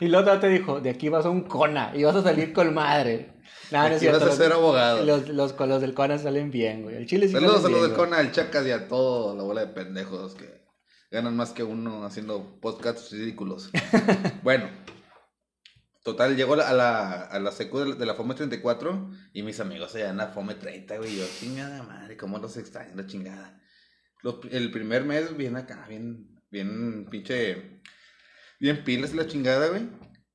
y 0.01 0.09
luego 0.09 0.33
te 0.41 0.49
dijo, 0.49 0.81
de 0.81 0.91
aquí 0.91 1.09
vas 1.09 1.27
a 1.27 1.31
un 1.31 1.43
Cona 1.43 1.93
y 1.95 2.05
vas 2.05 2.17
a 2.17 2.23
salir 2.23 2.53
con 2.53 2.73
madre. 2.75 3.35
Nah, 3.71 3.89
no 3.89 3.95
es 3.95 4.01
cierto. 4.01 4.21
vas 4.21 4.35
a 4.35 4.37
ser 4.37 4.53
abogado. 4.53 5.05
Los, 5.05 5.29
los, 5.29 5.59
los, 5.59 5.81
del 5.81 5.95
Cona 5.95 6.19
salen 6.19 6.51
bien, 6.51 6.83
güey. 6.83 6.97
El 6.97 7.07
Chile 7.07 7.29
sí 7.29 7.35
Saludos 7.35 7.65
a 7.65 7.69
los 7.69 7.83
del 7.83 7.93
Cona, 7.93 8.19
al 8.19 8.33
Chacas 8.33 8.67
y 8.67 8.73
a 8.73 8.89
todo 8.89 9.37
la 9.37 9.43
bola 9.43 9.65
de 9.65 9.69
pendejos 9.69 10.35
que 10.35 10.61
ganan 11.11 11.37
más 11.37 11.51
que 11.51 11.63
uno 11.63 12.05
haciendo 12.05 12.61
podcasts 12.61 13.11
ridículos. 13.11 13.71
bueno, 14.43 14.69
total, 16.05 16.37
llegó 16.37 16.55
a 16.55 16.73
la, 16.73 17.23
a 17.23 17.39
la 17.39 17.53
secu 17.53 17.79
de 17.95 18.07
la 18.07 18.15
FOME 18.15 18.35
34 18.35 19.11
y 19.33 19.43
mis 19.43 19.61
amigos 19.61 19.95
allá 19.95 20.11
en 20.11 20.19
la 20.19 20.29
FOME 20.29 20.55
30, 20.55 20.99
güey. 20.99 21.17
Yo, 21.17 21.25
chingada 21.39 21.83
madre, 21.83 22.17
cómo 22.17 22.39
los 22.39 22.57
extraño 22.57 22.95
la 22.95 23.07
chingada. 23.07 23.61
el 24.51 24.71
primer 24.71 25.05
mes, 25.05 25.37
bien 25.37 25.57
acá, 25.57 25.87
bien, 25.89 26.41
bien 26.51 27.07
pinche, 27.11 27.81
bien 28.61 28.85
pilas 28.85 29.15
la 29.15 29.27
chingada, 29.27 29.69
güey. 29.69 29.89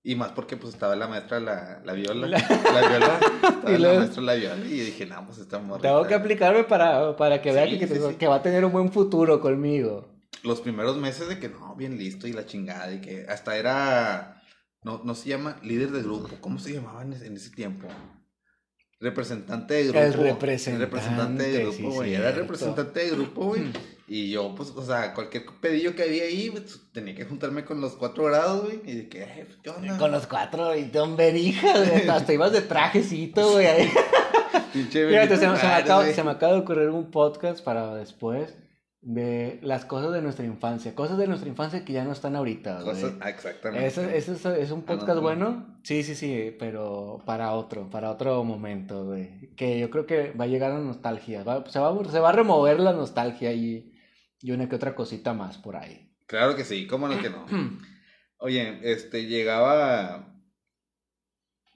Y 0.07 0.13
más 0.13 0.33
porque 0.33 0.55
pues 0.55 0.75
estaba 0.75 0.95
la 0.95 1.07
maestra 1.07 1.39
la, 1.39 1.81
la 1.83 1.93
viola. 1.93 2.27
La, 2.27 2.37
viola. 2.37 3.19
Estaba 3.41 3.71
la 3.71 3.93
maestra 3.95 4.21
la 4.21 4.35
viola. 4.35 4.63
Y 4.63 4.79
dije, 4.81 5.07
no, 5.07 5.25
pues 5.25 5.39
está 5.39 5.57
morrita. 5.57 5.87
Tengo 5.87 6.05
que 6.05 6.13
aplicarme 6.13 6.63
para, 6.63 7.15
para 7.15 7.41
que 7.41 7.51
vea 7.51 7.65
que, 7.65 8.15
que, 8.19 8.27
va 8.27 8.35
a 8.35 8.41
tener 8.43 8.63
un 8.65 8.71
buen 8.71 8.91
futuro 8.91 9.41
conmigo. 9.41 10.14
Los 10.45 10.61
primeros 10.61 10.97
meses 10.97 11.27
de 11.27 11.39
que 11.39 11.49
no, 11.49 11.75
bien 11.75 11.97
listo 11.97 12.27
y 12.27 12.33
la 12.33 12.45
chingada. 12.45 12.93
Y 12.93 13.01
que 13.01 13.25
hasta 13.27 13.57
era. 13.57 14.41
No, 14.83 15.01
no 15.03 15.15
se 15.15 15.29
llama 15.29 15.57
líder 15.63 15.91
de 15.91 16.03
grupo. 16.03 16.29
¿Cómo 16.39 16.59
se 16.59 16.73
llamaba 16.73 17.01
en 17.01 17.13
ese, 17.13 17.49
tiempo? 17.49 17.87
Representante 18.99 19.73
de 19.73 19.83
grupo. 19.85 19.99
El 19.99 20.13
representante. 20.13 20.71
El 20.71 20.79
representante 20.79 21.43
de 21.43 21.63
grupo, 21.63 21.95
güey. 21.95 22.13
era 22.13 22.31
representante 22.31 22.99
de 22.99 23.09
grupo, 23.09 23.45
güey. 23.45 23.63
Y 24.07 24.29
yo, 24.29 24.53
pues, 24.55 24.69
o 24.69 24.85
sea, 24.85 25.15
cualquier 25.15 25.45
pedillo 25.59 25.95
que 25.95 26.03
había 26.03 26.25
ahí, 26.25 26.51
pues, 26.51 26.79
tenía 26.93 27.15
que 27.15 27.25
juntarme 27.25 27.65
con 27.65 27.81
los 27.81 27.95
cuatro 27.95 28.25
grados, 28.25 28.65
güey. 28.65 28.81
Y 28.85 28.95
de 28.95 29.09
que, 29.09 29.23
eh, 29.23 29.47
¿qué 29.63 29.71
onda? 29.71 29.97
Con 29.97 30.11
los 30.11 30.27
cuatro, 30.27 30.75
y 30.75 30.83
Don 30.83 31.17
Berija, 31.17 31.73
güey. 31.79 32.07
Hasta 32.07 32.31
ibas 32.31 32.51
de 32.51 32.61
trajecito, 32.61 33.53
güey. 33.53 33.65
Pinche 34.73 35.27
se 35.37 36.23
me 36.23 36.31
acaba 36.31 36.53
de 36.53 36.59
ocurrir 36.59 36.89
un 36.89 37.09
podcast 37.09 37.63
para 37.63 37.95
después 37.95 38.53
de 39.05 39.59
las 39.61 39.85
cosas 39.85 40.11
de 40.11 40.21
nuestra 40.23 40.45
infancia, 40.45 40.95
cosas 40.95 41.19
de 41.19 41.27
nuestra 41.27 41.47
infancia 41.47 41.85
que 41.85 41.93
ya 41.93 42.03
no 42.03 42.11
están 42.11 42.35
ahorita. 42.35 42.81
Cosas, 42.81 43.13
exactamente. 43.27 43.85
¿Eso, 43.85 44.01
es, 44.51 44.71
un 44.71 44.81
podcast 44.81 45.19
bueno? 45.19 45.79
Sí, 45.83 46.01
sí, 46.01 46.15
sí, 46.15 46.55
pero 46.57 47.21
para 47.23 47.51
otro, 47.53 47.87
para 47.87 48.09
otro 48.09 48.43
momento, 48.43 49.05
güey. 49.05 49.53
Que 49.55 49.79
yo 49.79 49.91
creo 49.91 50.07
que 50.07 50.31
va 50.31 50.45
a 50.45 50.47
llegar 50.47 50.71
a 50.71 50.79
nostalgia, 50.79 51.43
se, 51.67 51.79
va, 51.79 52.03
se 52.09 52.19
va 52.19 52.29
a 52.29 52.31
remover 52.31 52.79
la 52.79 52.93
nostalgia 52.93 53.53
y, 53.53 53.93
y 54.41 54.51
una 54.51 54.67
que 54.67 54.75
otra 54.75 54.95
cosita 54.95 55.35
más 55.35 55.59
por 55.59 55.75
ahí. 55.75 56.11
Claro 56.25 56.55
que 56.55 56.63
sí, 56.63 56.87
¿cómo 56.87 57.07
no 57.07 57.21
que 57.21 57.29
no? 57.29 57.45
Oye, 58.39 58.79
este, 58.81 59.27
llegaba 59.27 60.35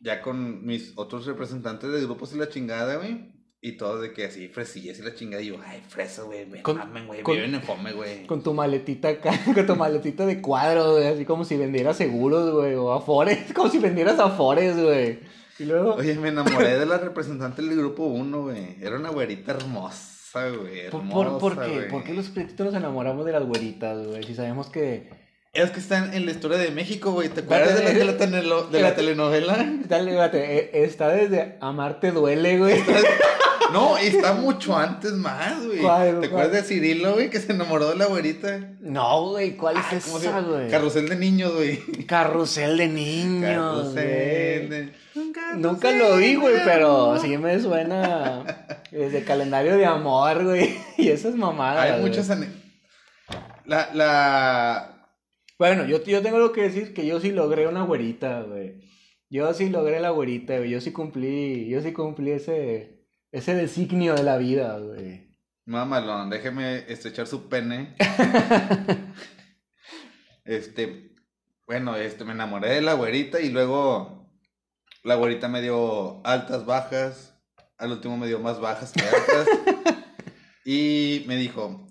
ya 0.01 0.23
con 0.23 0.65
mis 0.65 0.93
otros 0.95 1.27
representantes 1.27 1.91
de 1.91 2.01
grupos 2.01 2.33
y 2.33 2.39
la 2.39 2.49
chingada, 2.49 2.95
güey. 2.95 3.38
Y 3.61 3.73
todo 3.73 3.99
de 3.99 4.13
que 4.13 4.25
así, 4.25 4.47
fresillas 4.47 4.99
y 4.99 5.01
la 5.01 5.13
chingada. 5.13 5.43
Y 5.43 5.47
yo, 5.47 5.55
ay, 5.65 5.81
fresa, 5.85 6.23
güey, 6.23 6.45
me 6.45 6.61
mamen, 6.61 7.07
güey, 7.07 7.23
viven 7.23 7.55
en 7.55 7.61
fome, 7.61 7.91
güey. 7.91 8.25
Con 8.25 8.41
tu 8.41 8.53
maletita 8.53 9.09
acá, 9.09 9.37
con 9.53 9.65
tu 9.65 9.75
maletita 9.75 10.25
de 10.25 10.41
cuadro, 10.41 10.93
güey, 10.93 11.07
así 11.07 11.25
como 11.25 11.43
si 11.43 11.57
vendieras 11.57 11.97
seguros, 11.97 12.53
güey, 12.53 12.75
o 12.75 12.93
afores, 12.93 13.51
como 13.53 13.69
si 13.69 13.79
vendieras 13.79 14.17
afores, 14.17 14.81
güey. 14.81 15.19
Y 15.59 15.65
luego... 15.65 15.95
Oye, 15.95 16.15
me 16.15 16.29
enamoré 16.29 16.79
de 16.79 16.85
la 16.85 16.99
representante 16.99 17.61
del 17.61 17.75
grupo 17.75 18.05
1, 18.05 18.41
güey. 18.43 18.77
Era 18.81 18.95
una 18.95 19.09
güerita 19.09 19.51
hermosa, 19.51 20.49
güey, 20.51 20.79
hermosa, 20.79 21.37
¿Por, 21.37 21.55
por, 21.55 21.65
qué? 21.65 21.81
¿Por 21.91 22.03
qué 22.05 22.13
los 22.13 22.29
pretitos 22.29 22.67
nos 22.67 22.75
enamoramos 22.75 23.25
de 23.25 23.33
las 23.33 23.43
güeritas, 23.43 24.07
güey? 24.07 24.23
Si 24.23 24.35
sabemos 24.35 24.69
que... 24.69 25.09
Es 25.53 25.71
que 25.71 25.79
están 25.79 26.13
en 26.13 26.25
la 26.25 26.31
historia 26.31 26.57
de 26.57 26.69
México, 26.71 27.11
güey. 27.11 27.29
¿Te 27.29 27.41
acuerdas 27.41 27.75
de, 27.75 27.83
la, 27.83 27.89
de, 27.91 28.05
la, 28.05 28.61
de 28.63 28.81
la 28.81 28.95
telenovela? 28.95 29.67
Dale, 29.87 30.13
date. 30.13 30.83
Está 30.83 31.09
desde 31.09 31.57
Amarte 31.59 32.11
duele, 32.11 32.59
güey. 32.59 32.83
No, 33.73 33.97
está 33.97 34.33
mucho 34.33 34.75
antes 34.75 35.13
más, 35.13 35.65
güey. 35.65 35.79
¿Te 36.21 36.27
acuerdas 36.27 36.51
de 36.51 36.63
Cirilo, 36.63 37.13
güey, 37.13 37.29
que 37.29 37.39
se 37.39 37.51
enamoró 37.51 37.89
de 37.89 37.97
la 37.97 38.05
güerita? 38.05 38.59
No, 38.79 39.29
güey, 39.29 39.55
¿cuál 39.57 39.77
es 39.77 40.07
esa, 40.07 40.41
güey? 40.41 40.69
Carrusel 40.69 41.07
de 41.07 41.15
niños, 41.15 41.53
güey. 41.53 41.77
Carrusel 42.05 42.77
de 42.77 42.87
niños. 42.87 43.43
Carrusel 43.43 44.69
de... 44.69 44.93
Nunca 45.55 45.91
lo 45.91 46.17
vi, 46.17 46.35
güey, 46.35 46.63
pero 46.63 47.19
sí 47.19 47.37
me 47.37 47.59
suena 47.59 48.43
desde 48.91 49.23
calendario 49.23 49.77
de 49.77 49.85
amor, 49.85 50.43
güey. 50.43 50.77
Y 50.97 51.09
esas 51.09 51.35
mamadas. 51.35 51.91
Hay 51.91 52.01
muchas. 52.01 52.29
La, 53.65 53.89
la. 53.93 54.98
Bueno, 55.59 55.85
yo, 55.85 56.03
yo 56.03 56.21
tengo 56.23 56.39
lo 56.39 56.53
que 56.53 56.61
decir 56.61 56.93
que 56.93 57.05
yo 57.05 57.19
sí 57.19 57.31
logré 57.31 57.67
una 57.67 57.83
güerita, 57.83 58.41
güey. 58.43 58.81
Yo 59.29 59.53
sí 59.53 59.69
logré 59.69 59.99
la 59.99 60.09
güerita, 60.09 60.57
güey. 60.57 60.71
Yo 60.71 60.81
sí 60.81 60.91
cumplí, 60.91 61.69
yo 61.69 61.81
sí 61.81 61.93
cumplí 61.93 62.31
ese 62.31 62.99
ese 63.31 63.53
designio 63.53 64.15
de 64.15 64.23
la 64.23 64.37
vida, 64.37 64.77
güey. 64.79 65.29
Mamalón, 65.65 66.29
déjeme 66.29 66.91
estrechar 66.91 67.27
su 67.27 67.47
pene. 67.47 67.95
este, 70.45 71.15
bueno, 71.67 71.95
este, 71.95 72.25
me 72.25 72.31
enamoré 72.31 72.69
de 72.69 72.81
la 72.81 72.93
güerita 72.93 73.39
y 73.39 73.49
luego 73.49 74.31
la 75.03 75.15
güerita 75.15 75.47
me 75.47 75.61
dio 75.61 76.25
altas, 76.25 76.65
bajas. 76.65 77.35
Al 77.77 77.91
último 77.91 78.17
me 78.17 78.27
dio 78.27 78.39
más 78.39 78.59
bajas 78.59 78.91
que 78.91 79.01
altas. 79.01 79.47
y 80.65 81.23
me 81.27 81.35
dijo, 81.35 81.87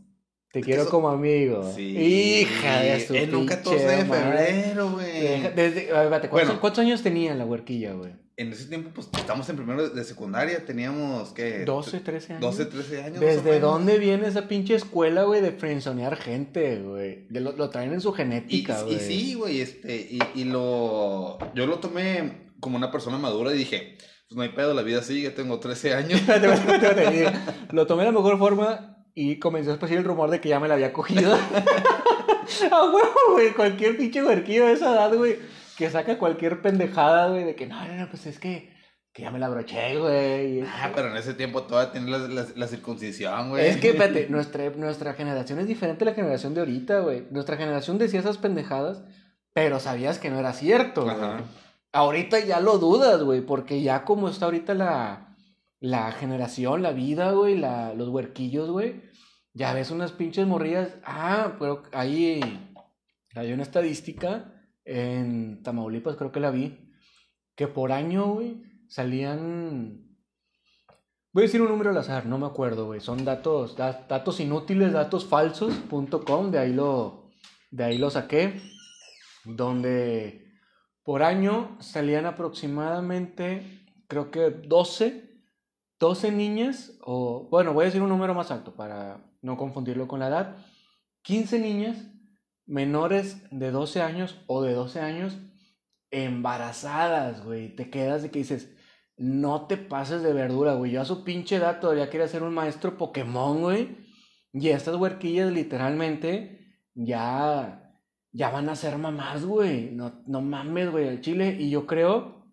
te 0.61 0.65
quiero 0.65 0.89
como 0.89 1.09
amigo. 1.09 1.73
Sí. 1.75 1.97
Hija 1.97 2.81
de 2.81 3.07
su 3.07 3.15
En 3.15 3.35
un 3.35 3.47
14 3.47 3.87
de 3.87 4.05
febrero, 4.05 4.91
güey. 4.93 5.55
Desde, 5.55 5.89
¿cuántos, 5.89 6.31
bueno, 6.31 6.61
¿cuántos 6.61 6.79
años 6.81 7.03
tenía 7.03 7.35
la 7.35 7.45
huerquilla, 7.45 7.93
güey? 7.93 8.13
En 8.37 8.53
ese 8.53 8.67
tiempo, 8.67 8.91
pues, 8.95 9.09
estamos 9.19 9.49
en 9.49 9.57
primero 9.57 9.89
de 9.89 10.05
secundaria, 10.05 10.65
teníamos, 10.65 11.31
¿qué? 11.31 11.65
12, 11.65 12.01
13 12.01 12.33
años. 12.35 12.57
12, 12.57 12.65
13 12.67 13.03
años. 13.03 13.21
¿Desde 13.21 13.59
dónde 13.59 13.99
viene 13.99 14.29
esa 14.29 14.47
pinche 14.47 14.77
escuela, 14.77 15.25
güey, 15.25 15.41
de 15.41 15.51
frenzonear 15.51 16.17
gente, 16.17 16.81
güey? 16.81 17.27
Lo, 17.31 17.53
lo, 17.53 17.69
traen 17.71 17.93
en 17.93 18.01
su 18.01 18.13
genética, 18.13 18.83
güey. 18.83 18.95
Y, 18.95 19.01
sí, 19.01 19.35
güey, 19.35 19.61
este, 19.61 19.97
y, 19.97 20.21
y 20.37 20.45
lo... 20.45 21.39
Yo 21.55 21.67
lo 21.67 21.81
tomé 21.81 22.49
como 22.61 22.77
una 22.77 22.93
persona 22.93 23.19
madura 23.19 23.53
y 23.53 23.59
dije, 23.59 23.99
pues 24.29 24.37
no 24.37 24.43
hay 24.43 24.51
pedo, 24.51 24.73
la 24.75 24.83
vida 24.83 25.03
sigue, 25.03 25.31
tengo 25.31 25.59
13 25.59 25.95
años. 25.95 26.21
lo 27.73 27.87
tomé 27.87 28.05
de 28.05 28.13
la 28.13 28.13
mejor 28.13 28.39
forma 28.39 28.98
y 29.21 29.41
comenzó 29.41 29.71
a 29.71 29.73
esparcir 29.73 29.99
el 29.99 30.05
rumor 30.05 30.31
de 30.31 30.41
que 30.41 30.49
ya 30.49 30.61
me 30.61 30.69
la 30.69 30.75
había 30.75 30.93
cogido. 30.93 31.35
A 32.71 32.85
huevo, 32.85 33.33
güey. 33.33 33.53
Cualquier 33.53 33.97
pinche 33.97 34.23
huerquillo 34.23 34.67
de 34.67 34.75
esa 34.75 34.93
edad, 34.93 35.13
güey. 35.13 35.41
Que 35.77 35.91
saca 35.91 36.19
cualquier 36.19 36.63
pendejada, 36.63 37.29
güey. 37.29 37.43
De 37.43 37.57
que 37.57 37.67
no, 37.67 37.85
no, 37.85 37.95
no, 37.95 38.09
pues 38.09 38.27
es 38.27 38.39
que, 38.39 38.73
que 39.13 39.23
ya 39.23 39.33
me 39.33 39.41
la 39.41 39.49
broché, 39.49 39.99
güey. 39.99 40.61
Ah, 40.61 40.93
pero 40.95 41.11
en 41.11 41.17
ese 41.17 41.35
tiempo 41.35 41.65
todavía 41.65 41.91
tiene 41.91 42.17
la, 42.17 42.47
la, 42.55 42.67
circuncisión, 42.69 43.51
güey. 43.51 43.67
Es 43.67 43.79
que, 43.79 43.89
espérate, 43.89 44.29
nuestra, 44.29 44.71
nuestra 44.71 45.15
generación 45.15 45.59
es 45.59 45.67
diferente 45.67 46.05
a 46.05 46.11
la 46.11 46.15
generación 46.15 46.55
de 46.55 46.61
ahorita, 46.61 47.01
güey. 47.01 47.27
Nuestra 47.33 47.57
generación 47.57 47.99
decía 47.99 48.21
esas 48.21 48.39
pendejadas, 48.39 49.03
pero 49.53 49.81
sabías 49.81 50.21
que 50.21 50.31
no 50.31 50.39
era 50.39 50.53
cierto, 50.53 51.11
Ajá. 51.11 51.41
Ahorita 51.91 52.39
ya 52.39 52.61
lo 52.61 52.79
dudas, 52.79 53.21
güey. 53.21 53.41
Porque 53.41 53.83
ya 53.83 54.05
como 54.05 54.29
está 54.29 54.45
ahorita 54.45 54.75
la 54.75 55.28
la 55.81 56.13
generación, 56.13 56.83
la 56.83 56.93
vida, 56.93 57.33
güey, 57.33 57.57
la, 57.57 57.95
los 57.95 58.09
huerquillos, 58.09 58.71
güey. 58.71 59.03
Ya 59.55 59.73
ves 59.73 59.91
unas 59.91 60.13
pinches 60.13 60.47
morrillas. 60.47 60.97
Ah, 61.05 61.57
pero 61.59 61.83
ahí 61.93 62.41
hay 63.35 63.53
una 63.53 63.63
estadística 63.63 64.55
en 64.85 65.63
Tamaulipas, 65.63 66.17
creo 66.17 66.33
que 66.33 66.41
la 66.41 66.51
vi, 66.51 66.93
que 67.55 67.69
por 67.69 67.93
año, 67.93 68.33
güey, 68.35 68.63
salían 68.89 70.09
Voy 71.39 71.43
a 71.43 71.47
decir 71.47 71.61
un 71.61 71.69
número 71.69 71.91
al 71.91 71.97
azar, 71.99 72.25
no 72.25 72.39
me 72.39 72.47
acuerdo, 72.47 72.87
güey. 72.87 73.01
Son 73.01 73.25
datos, 73.25 73.77
datos 73.77 74.41
inútiles, 74.41 74.93
datos 74.93 75.27
falsos.com, 75.27 76.51
de 76.51 76.59
ahí 76.59 76.73
lo, 76.73 77.31
de 77.71 77.85
ahí 77.85 77.99
lo 77.99 78.11
saqué. 78.11 78.61
Donde 79.45 80.51
por 81.05 81.23
año 81.23 81.77
salían 81.81 82.25
aproximadamente, 82.25 83.85
creo 84.09 84.31
que 84.31 84.51
12, 84.51 85.28
12 85.99 86.33
niñas, 86.33 86.99
o 87.03 87.49
bueno, 87.51 87.73
voy 87.73 87.83
a 87.83 87.87
decir 87.87 88.03
un 88.03 88.09
número 88.09 88.35
más 88.35 88.51
alto 88.51 88.75
para 88.75 89.25
no 89.43 89.57
confundirlo 89.57 90.07
con 90.07 90.21
la 90.21 90.29
edad. 90.29 90.57
15 91.23 91.59
niñas 91.59 92.07
menores 92.67 93.43
de 93.51 93.71
12 93.71 94.03
años 94.03 94.41
o 94.47 94.63
de 94.63 94.75
12 94.75 95.01
años 95.01 95.39
embarazadas, 96.11 97.45
güey. 97.45 97.75
Te 97.75 97.91
quedas 97.91 98.23
de 98.23 98.31
que 98.31 98.41
dices, 98.41 98.75
no 99.17 99.67
te 99.67 99.77
pases 99.77 100.23
de 100.23 100.33
verdura, 100.33 100.75
güey. 100.75 100.93
Yo 100.93 101.01
a 101.01 101.05
su 101.05 101.25
pinche 101.25 101.57
edad 101.57 101.81
todavía 101.81 102.11
quería 102.11 102.29
ser 102.29 102.43
un 102.43 102.55
maestro 102.55 102.97
Pokémon, 102.97 103.61
güey. 103.61 103.97
Y 104.53 104.69
estas 104.69 104.97
huerquillas 104.97 105.53
literalmente 105.53 106.59
ya, 106.95 107.95
ya 108.33 108.51
van 108.51 108.69
a 108.69 108.77
ser 108.77 108.99
mamás, 108.99 109.45
güey. 109.45 109.91
No, 109.91 110.23
no 110.27 110.41
mames, 110.41 110.91
güey, 110.91 111.09
al 111.09 111.21
chile. 111.21 111.57
Y 111.59 111.71
yo 111.71 111.87
creo, 111.87 112.47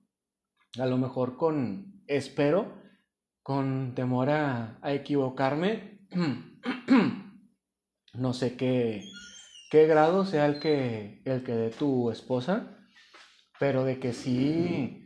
a 0.79 0.85
lo 0.85 0.97
mejor 0.97 1.37
con, 1.37 2.03
espero, 2.07 2.73
con 3.45 3.93
temor 3.93 4.31
a, 4.31 4.79
a 4.81 4.93
equivocarme, 4.93 5.99
no 8.15 8.33
sé 8.33 8.57
qué, 8.57 9.03
qué 9.69 9.85
grado 9.85 10.25
sea 10.25 10.47
el 10.47 10.59
que, 10.59 11.21
el 11.25 11.43
que 11.43 11.53
dé 11.53 11.69
tu 11.69 12.09
esposa, 12.09 12.75
pero 13.59 13.83
de 13.83 13.99
que 13.99 14.13
sí 14.13 15.03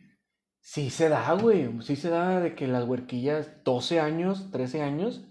Sí 0.62 0.92
se 0.92 1.10
da, 1.10 1.34
güey. 1.34 1.82
Sí 1.82 1.96
se 1.96 2.10
da 2.10 2.40
de 2.40 2.54
que 2.54 2.68
las 2.68 2.88
huerquillas, 2.88 3.64
12 3.64 4.00
años, 4.00 4.52
13 4.52 4.84
años, 4.84 5.26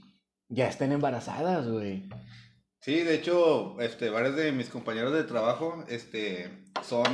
ya 0.48 0.66
estén 0.66 0.90
embarazadas, 0.90 1.68
güey. 1.68 2.08
Sí, 2.80 3.04
de 3.04 3.14
hecho, 3.14 3.80
este, 3.80 4.10
varios 4.10 4.34
de 4.34 4.50
mis 4.50 4.68
compañeros 4.68 5.12
de 5.12 5.22
trabajo, 5.22 5.84
este, 5.88 6.67
son... 6.88 7.04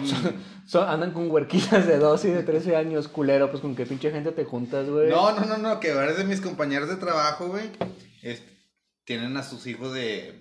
son 0.66 0.88
andan 0.88 1.12
con 1.12 1.30
huerquillas 1.30 1.86
de 1.86 1.98
12 1.98 2.28
y 2.28 2.32
de 2.32 2.42
13 2.42 2.76
años, 2.76 3.08
culero, 3.08 3.50
pues 3.50 3.60
con 3.60 3.74
qué 3.76 3.86
pinche 3.86 4.10
gente 4.10 4.32
te 4.32 4.44
juntas, 4.44 4.88
güey. 4.88 5.10
No, 5.10 5.32
no, 5.32 5.46
no, 5.46 5.58
no, 5.58 5.80
que 5.80 5.92
varios 5.92 6.18
de 6.18 6.24
mis 6.24 6.40
compañeros 6.40 6.88
de 6.88 6.96
trabajo, 6.96 7.48
güey, 7.48 7.70
tienen 9.04 9.36
a 9.36 9.42
sus 9.42 9.66
hijos 9.66 9.92
de 9.92 10.40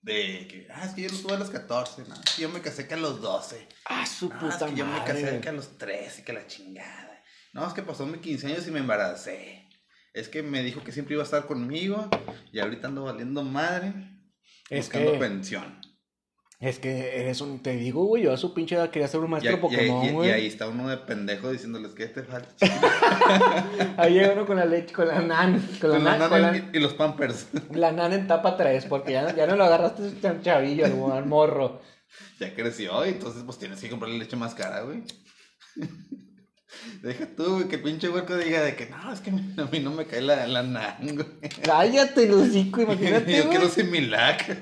de 0.00 0.46
que, 0.48 0.68
ah, 0.72 0.84
es 0.84 0.92
que 0.92 1.02
yo 1.02 1.10
no 1.10 1.18
tuve 1.18 1.34
a 1.34 1.38
los 1.38 1.50
14, 1.50 2.04
no, 2.08 2.14
es 2.14 2.34
que 2.36 2.42
yo 2.42 2.48
me 2.48 2.60
casé 2.60 2.86
que 2.86 2.94
a 2.94 2.98
los 2.98 3.20
12. 3.20 3.68
Ah, 3.86 4.06
su 4.06 4.30
puta 4.30 4.66
es 4.66 4.72
que 4.72 4.76
yo 4.76 4.86
me 4.86 5.02
casé 5.04 5.40
que 5.40 5.48
a 5.48 5.52
los 5.52 5.76
13, 5.76 6.24
que 6.24 6.32
la 6.32 6.46
chingada. 6.46 7.22
No, 7.52 7.66
es 7.66 7.74
que 7.74 7.82
pasó 7.82 8.06
mis 8.06 8.20
15 8.20 8.46
años 8.46 8.68
y 8.68 8.70
me 8.70 8.80
embaracé. 8.80 9.68
Es 10.12 10.28
que 10.28 10.42
me 10.42 10.62
dijo 10.62 10.82
que 10.82 10.92
siempre 10.92 11.14
iba 11.14 11.22
a 11.22 11.24
estar 11.24 11.46
conmigo 11.46 12.08
y 12.52 12.60
ahorita 12.60 12.88
ando 12.88 13.04
valiendo 13.04 13.42
madre. 13.42 13.92
Es 14.70 14.86
buscando 14.86 15.12
que... 15.12 15.18
pensión. 15.18 15.80
Es 16.60 16.80
que 16.80 17.20
eres 17.20 17.40
un, 17.40 17.60
te 17.60 17.76
digo, 17.76 18.04
güey, 18.04 18.24
yo 18.24 18.32
a 18.32 18.36
su 18.36 18.52
pinche 18.52 18.74
edad 18.74 18.90
quería 18.90 19.06
ser 19.06 19.20
un 19.20 19.30
maestro 19.30 19.60
Pokémon, 19.60 20.12
güey. 20.12 20.28
Y, 20.28 20.32
ahí 20.32 20.46
está 20.48 20.66
uno 20.66 20.88
de 20.88 20.96
pendejo 20.96 21.52
diciéndoles 21.52 21.92
que 21.92 22.06
te 22.06 22.24
falta. 22.24 22.50
ahí 23.96 24.14
llega 24.14 24.32
uno 24.32 24.44
con 24.44 24.56
la 24.56 24.64
leche, 24.64 24.92
con 24.92 25.06
la 25.06 25.20
nan. 25.20 25.64
Con, 25.80 26.02
la, 26.02 26.18
nan, 26.18 26.70
y 26.72 26.78
los 26.80 26.94
pampers. 26.94 27.46
La 27.70 27.92
nan 27.92 28.12
en 28.12 28.26
tapa 28.26 28.56
3, 28.56 28.86
porque 28.86 29.12
ya, 29.12 29.32
ya 29.36 29.46
no 29.46 29.54
lo 29.54 29.64
agarraste 29.64 30.10
tan 30.20 30.42
chavillo, 30.42 31.12
al 31.12 31.26
morro. 31.26 31.80
Ya 32.40 32.52
creció, 32.52 33.04
entonces 33.04 33.44
pues 33.44 33.58
tienes 33.58 33.80
que 33.80 33.88
comprarle 33.88 34.18
leche 34.18 34.34
más 34.34 34.56
cara, 34.56 34.80
güey. 34.80 35.04
Deja 37.02 37.26
tú, 37.36 37.54
güey, 37.54 37.68
que 37.68 37.78
pinche 37.78 38.08
huerco 38.08 38.36
diga 38.36 38.62
de 38.62 38.74
que 38.74 38.86
no, 38.86 39.12
es 39.12 39.20
que 39.20 39.30
a 39.30 39.64
mí 39.70 39.78
no 39.78 39.92
me 39.92 40.06
cae 40.06 40.22
la, 40.22 40.46
la 40.48 40.64
nan, 40.64 40.96
güey. 41.14 41.26
Cállate, 41.62 42.26
Lucico, 42.26 42.82
imagínate. 42.82 43.36
Yo 43.36 43.48
quiero 43.48 43.68
ser 43.68 43.84
mi 43.84 44.00
lac. 44.00 44.58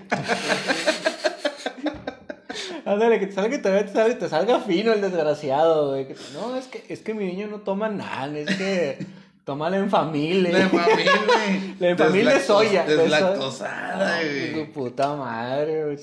Ándale, 2.87 3.18
que 3.18 3.26
te 3.26 3.32
salga, 3.32 3.61
te, 3.61 4.14
te 4.14 4.28
salga 4.28 4.61
fino 4.61 4.93
el 4.93 5.01
desgraciado, 5.01 5.91
güey. 5.91 6.07
no, 6.34 6.57
es 6.57 6.68
que, 6.68 6.84
es 6.89 7.01
que 7.01 7.14
mi 7.14 7.26
niño 7.26 7.49
no 7.49 7.62
toma 7.62 7.89
nada, 7.89 8.39
es 8.39 8.57
que 8.57 8.99
toma 9.45 9.68
la 9.68 9.78
enfamile. 9.78 10.53
La 10.53 10.61
enfamile, 10.61 11.05
güey. 11.26 11.74
La 11.80 11.89
enfamile 11.89 12.34
de 12.34 12.41
soya. 12.41 12.84
Deslactosada, 12.84 14.22
güey. 14.22 14.55
Su 14.55 14.72
puta 14.72 15.16
madre, 15.16 15.84
güey. 15.84 15.97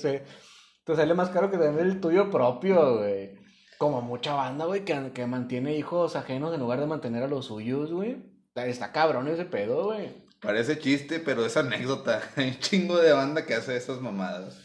Te 0.84 0.94
sale 0.94 1.14
más 1.14 1.30
caro 1.30 1.50
que 1.50 1.56
tener 1.56 1.80
el 1.80 2.00
tuyo 2.00 2.30
propio, 2.30 2.98
güey. 2.98 3.30
Como 3.78 4.02
mucha 4.02 4.34
banda, 4.34 4.66
güey, 4.66 4.84
que, 4.84 5.10
que 5.14 5.26
mantiene 5.26 5.74
hijos 5.74 6.16
ajenos 6.16 6.52
en 6.52 6.60
lugar 6.60 6.80
de 6.80 6.86
mantener 6.86 7.22
a 7.22 7.28
los 7.28 7.46
suyos, 7.46 7.92
güey. 7.92 8.18
Está 8.54 8.92
cabrón 8.92 9.26
ese 9.28 9.46
pedo, 9.46 9.86
güey. 9.86 10.22
Parece 10.40 10.78
chiste, 10.78 11.18
pero 11.18 11.46
es 11.46 11.56
anécdota. 11.56 12.20
Hay 12.36 12.48
un 12.48 12.58
chingo 12.58 12.98
de 12.98 13.14
banda 13.14 13.46
que 13.46 13.54
hace 13.54 13.74
esas 13.74 14.02
mamadas. 14.02 14.63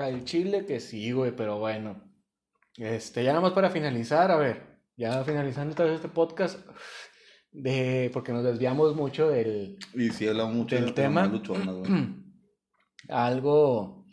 Al 0.00 0.24
chile 0.24 0.64
que 0.66 0.80
sí, 0.80 1.12
güey, 1.12 1.34
pero 1.34 1.58
bueno. 1.58 2.02
Este, 2.76 3.24
ya 3.24 3.30
nada 3.32 3.42
más 3.42 3.52
para 3.52 3.70
finalizar, 3.70 4.30
a 4.30 4.36
ver, 4.36 4.80
ya 4.96 5.24
finalizando 5.24 5.84
este 5.86 6.08
podcast, 6.08 6.60
de, 7.50 8.10
porque 8.12 8.32
nos 8.32 8.44
desviamos 8.44 8.94
mucho 8.94 9.28
del, 9.28 9.78
y 9.94 10.10
sí, 10.10 10.28
mucho 10.30 10.76
del 10.76 10.94
tema. 10.94 11.28
algo, 13.08 14.04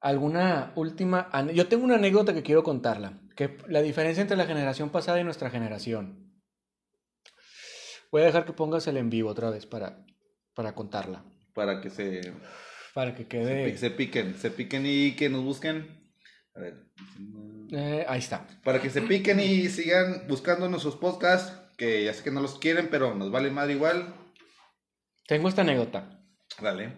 alguna 0.00 0.72
última, 0.74 1.28
yo 1.52 1.68
tengo 1.68 1.84
una 1.84 1.94
anécdota 1.96 2.34
que 2.34 2.42
quiero 2.42 2.64
contarla, 2.64 3.20
que 3.36 3.56
la 3.68 3.82
diferencia 3.82 4.22
entre 4.22 4.36
la 4.36 4.46
generación 4.46 4.90
pasada 4.90 5.20
y 5.20 5.24
nuestra 5.24 5.50
generación. 5.50 6.24
Voy 8.10 8.22
a 8.22 8.26
dejar 8.26 8.44
que 8.44 8.52
pongas 8.52 8.86
el 8.86 8.96
en 8.96 9.10
vivo 9.10 9.30
otra 9.30 9.50
vez 9.50 9.66
para, 9.66 10.04
para 10.54 10.74
contarla. 10.74 11.24
Para 11.52 11.80
que 11.80 11.90
se 11.90 12.32
para 12.94 13.14
que 13.14 13.26
quede. 13.26 13.76
Se, 13.76 13.90
piquen, 13.90 14.38
se 14.38 14.50
piquen 14.50 14.84
y 14.86 15.16
que 15.16 15.28
nos 15.28 15.42
busquen. 15.42 16.00
A 16.54 16.60
ver. 16.60 16.86
Eh, 17.72 18.06
ahí 18.08 18.20
está. 18.20 18.46
Para 18.62 18.80
que 18.80 18.88
se 18.88 19.02
piquen 19.02 19.40
y 19.40 19.68
sigan 19.68 20.26
buscando 20.28 20.68
nuestros 20.68 20.96
podcasts, 20.96 21.52
que 21.76 22.04
ya 22.04 22.14
sé 22.14 22.22
que 22.22 22.30
no 22.30 22.40
los 22.40 22.58
quieren, 22.58 22.88
pero 22.90 23.14
nos 23.14 23.32
vale 23.32 23.50
madre 23.50 23.72
igual. 23.74 24.14
Tengo 25.26 25.48
esta 25.48 25.62
anécdota. 25.62 26.24
Dale. 26.62 26.92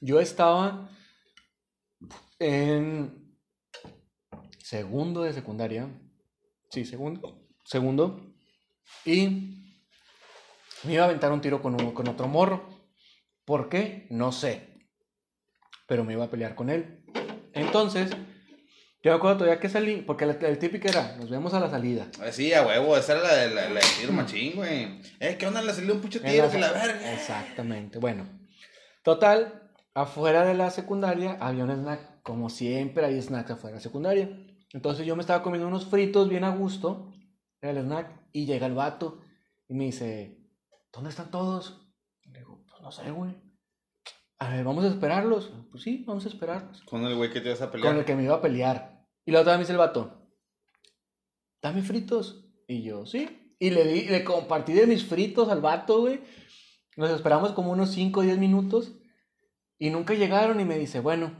Yo 0.00 0.18
estaba 0.18 0.90
en 2.40 3.38
segundo 4.58 5.22
de 5.22 5.32
secundaria. 5.32 5.88
Sí, 6.70 6.84
segundo. 6.84 7.46
Segundo. 7.64 8.34
Y 9.04 9.78
me 10.82 10.94
iba 10.94 11.02
a 11.04 11.06
aventar 11.06 11.30
un 11.30 11.40
tiro 11.40 11.62
con, 11.62 11.92
con 11.92 12.08
otro 12.08 12.26
morro. 12.26 12.68
¿Por 13.44 13.68
qué? 13.68 14.08
No 14.10 14.32
sé 14.32 14.67
pero 15.88 16.04
me 16.04 16.12
iba 16.12 16.26
a 16.26 16.30
pelear 16.30 16.54
con 16.54 16.68
él. 16.70 17.02
Entonces, 17.54 18.10
yo 19.02 19.10
me 19.10 19.16
acuerdo 19.16 19.38
todavía 19.38 19.58
que 19.58 19.70
salí, 19.70 20.02
porque 20.02 20.24
el, 20.24 20.58
típico 20.58 20.86
era, 20.86 21.16
nos 21.16 21.30
vemos 21.30 21.54
a 21.54 21.60
la 21.60 21.70
salida. 21.70 22.08
Ah, 22.20 22.30
sí, 22.30 22.52
a 22.52 22.64
huevo, 22.64 22.96
esa 22.96 23.14
era 23.14 23.22
la 23.22 23.34
de 23.34 23.54
la, 23.54 23.68
la, 23.70 23.80
tiro 23.98 24.12
machín, 24.12 24.56
güey. 24.56 25.00
Eh, 25.18 25.36
¿qué 25.38 25.46
onda? 25.46 25.62
Le 25.62 25.72
salió 25.72 25.94
un 25.94 26.00
pucho 26.00 26.20
tiro, 26.20 26.50
que 26.50 26.58
la 26.58 26.72
verga. 26.72 27.14
Exactamente, 27.14 27.98
bueno. 27.98 28.26
Total, 29.02 29.72
afuera 29.94 30.44
de 30.44 30.54
la 30.54 30.70
secundaria 30.70 31.38
había 31.40 31.64
un 31.64 31.70
snack, 31.70 32.22
como 32.22 32.50
siempre 32.50 33.06
hay 33.06 33.20
snacks 33.22 33.52
afuera 33.52 33.76
de 33.76 33.78
la 33.78 33.82
secundaria. 33.82 34.28
Entonces 34.74 35.06
yo 35.06 35.16
me 35.16 35.22
estaba 35.22 35.42
comiendo 35.42 35.66
unos 35.66 35.86
fritos 35.86 36.28
bien 36.28 36.44
a 36.44 36.54
gusto, 36.54 37.14
era 37.62 37.70
el 37.70 37.78
snack, 37.78 38.10
y 38.32 38.44
llega 38.44 38.66
el 38.66 38.74
vato 38.74 39.22
y 39.68 39.74
me 39.74 39.84
dice, 39.84 40.38
¿dónde 40.92 41.08
están 41.08 41.30
todos? 41.30 41.86
le 42.30 42.40
digo, 42.40 42.62
pues 42.68 42.82
no 42.82 42.92
sé, 42.92 43.10
güey. 43.10 43.47
A 44.38 44.50
ver, 44.50 44.64
vamos 44.64 44.84
a 44.84 44.88
esperarlos. 44.88 45.52
Pues 45.70 45.82
sí, 45.82 46.04
vamos 46.06 46.24
a 46.24 46.28
esperarlos. 46.28 46.82
¿Con 46.82 47.04
el 47.04 47.16
güey 47.16 47.30
que 47.30 47.40
te 47.40 47.50
vas 47.50 47.60
a 47.60 47.70
pelear? 47.70 47.92
Con 47.92 47.98
el 47.98 48.04
que 48.04 48.14
me 48.14 48.24
iba 48.24 48.36
a 48.36 48.40
pelear. 48.40 49.04
Y 49.24 49.32
la 49.32 49.40
otra 49.40 49.52
vez 49.52 49.58
me 49.58 49.62
dice 49.64 49.72
el 49.72 49.78
vato, 49.78 50.30
dame 51.60 51.82
fritos. 51.82 52.46
Y 52.66 52.82
yo, 52.82 53.06
sí. 53.06 53.54
Y 53.58 53.70
le, 53.70 53.84
di, 53.84 54.02
le 54.02 54.22
compartí 54.24 54.72
de 54.72 54.86
mis 54.86 55.04
fritos 55.04 55.48
al 55.48 55.60
vato, 55.60 56.00
güey. 56.00 56.20
Nos 56.96 57.10
esperamos 57.10 57.52
como 57.52 57.72
unos 57.72 57.90
5 57.90 58.20
o 58.20 58.22
10 58.22 58.38
minutos. 58.38 58.92
Y 59.78 59.90
nunca 59.90 60.14
llegaron 60.14 60.60
y 60.60 60.64
me 60.64 60.78
dice, 60.78 61.00
bueno, 61.00 61.32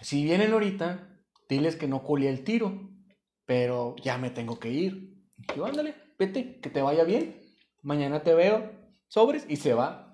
si 0.00 0.24
vienen 0.24 0.52
ahorita, 0.52 1.22
diles 1.48 1.76
que 1.76 1.88
no 1.88 2.02
culé 2.02 2.28
el 2.28 2.44
tiro. 2.44 2.90
Pero 3.46 3.96
ya 4.02 4.18
me 4.18 4.30
tengo 4.30 4.58
que 4.58 4.70
ir. 4.70 5.24
Y 5.38 5.56
yo, 5.56 5.64
ándale, 5.64 5.94
vete, 6.18 6.60
que 6.60 6.68
te 6.68 6.82
vaya 6.82 7.04
bien. 7.04 7.40
Mañana 7.82 8.22
te 8.22 8.34
veo, 8.34 8.72
sobres, 9.08 9.46
y 9.48 9.56
se 9.56 9.72
va. 9.72 10.05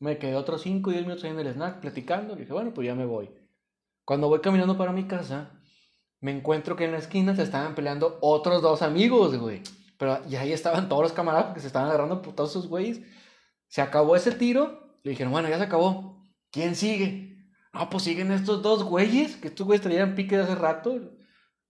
Me 0.00 0.18
quedé 0.18 0.34
otros 0.34 0.62
5 0.62 0.90
o 0.90 0.92
10 0.92 1.04
minutos 1.04 1.24
ahí 1.24 1.30
en 1.30 1.38
el 1.38 1.46
snack 1.46 1.80
platicando. 1.80 2.34
Le 2.34 2.40
dije, 2.40 2.52
bueno, 2.52 2.72
pues 2.74 2.86
ya 2.86 2.94
me 2.94 3.06
voy. 3.06 3.30
Cuando 4.04 4.28
voy 4.28 4.40
caminando 4.40 4.76
para 4.76 4.92
mi 4.92 5.04
casa, 5.04 5.50
me 6.20 6.32
encuentro 6.32 6.74
que 6.74 6.84
en 6.84 6.92
la 6.92 6.98
esquina 6.98 7.36
se 7.36 7.42
estaban 7.42 7.74
peleando 7.74 8.18
otros 8.20 8.62
dos 8.62 8.82
amigos, 8.82 9.36
güey. 9.36 9.62
Pero 9.98 10.26
ya 10.26 10.40
ahí 10.40 10.52
estaban 10.52 10.88
todos 10.88 11.02
los 11.02 11.12
camaradas 11.12 11.54
que 11.54 11.60
se 11.60 11.66
estaban 11.66 11.88
agarrando 11.88 12.22
putados 12.22 12.50
esos 12.50 12.68
güeyes. 12.68 13.00
Se 13.68 13.82
acabó 13.82 14.16
ese 14.16 14.32
tiro. 14.32 14.98
Le 15.02 15.10
dijeron, 15.10 15.32
bueno, 15.32 15.48
ya 15.48 15.58
se 15.58 15.64
acabó. 15.64 16.26
¿Quién 16.50 16.74
sigue? 16.74 17.30
No, 17.72 17.88
pues 17.88 18.02
siguen 18.04 18.32
estos 18.32 18.62
dos 18.62 18.82
güeyes, 18.82 19.36
que 19.36 19.48
estos 19.48 19.66
güeyes 19.66 19.82
traían 19.82 20.14
pique 20.14 20.36
de 20.36 20.42
hace 20.42 20.54
rato. 20.54 20.98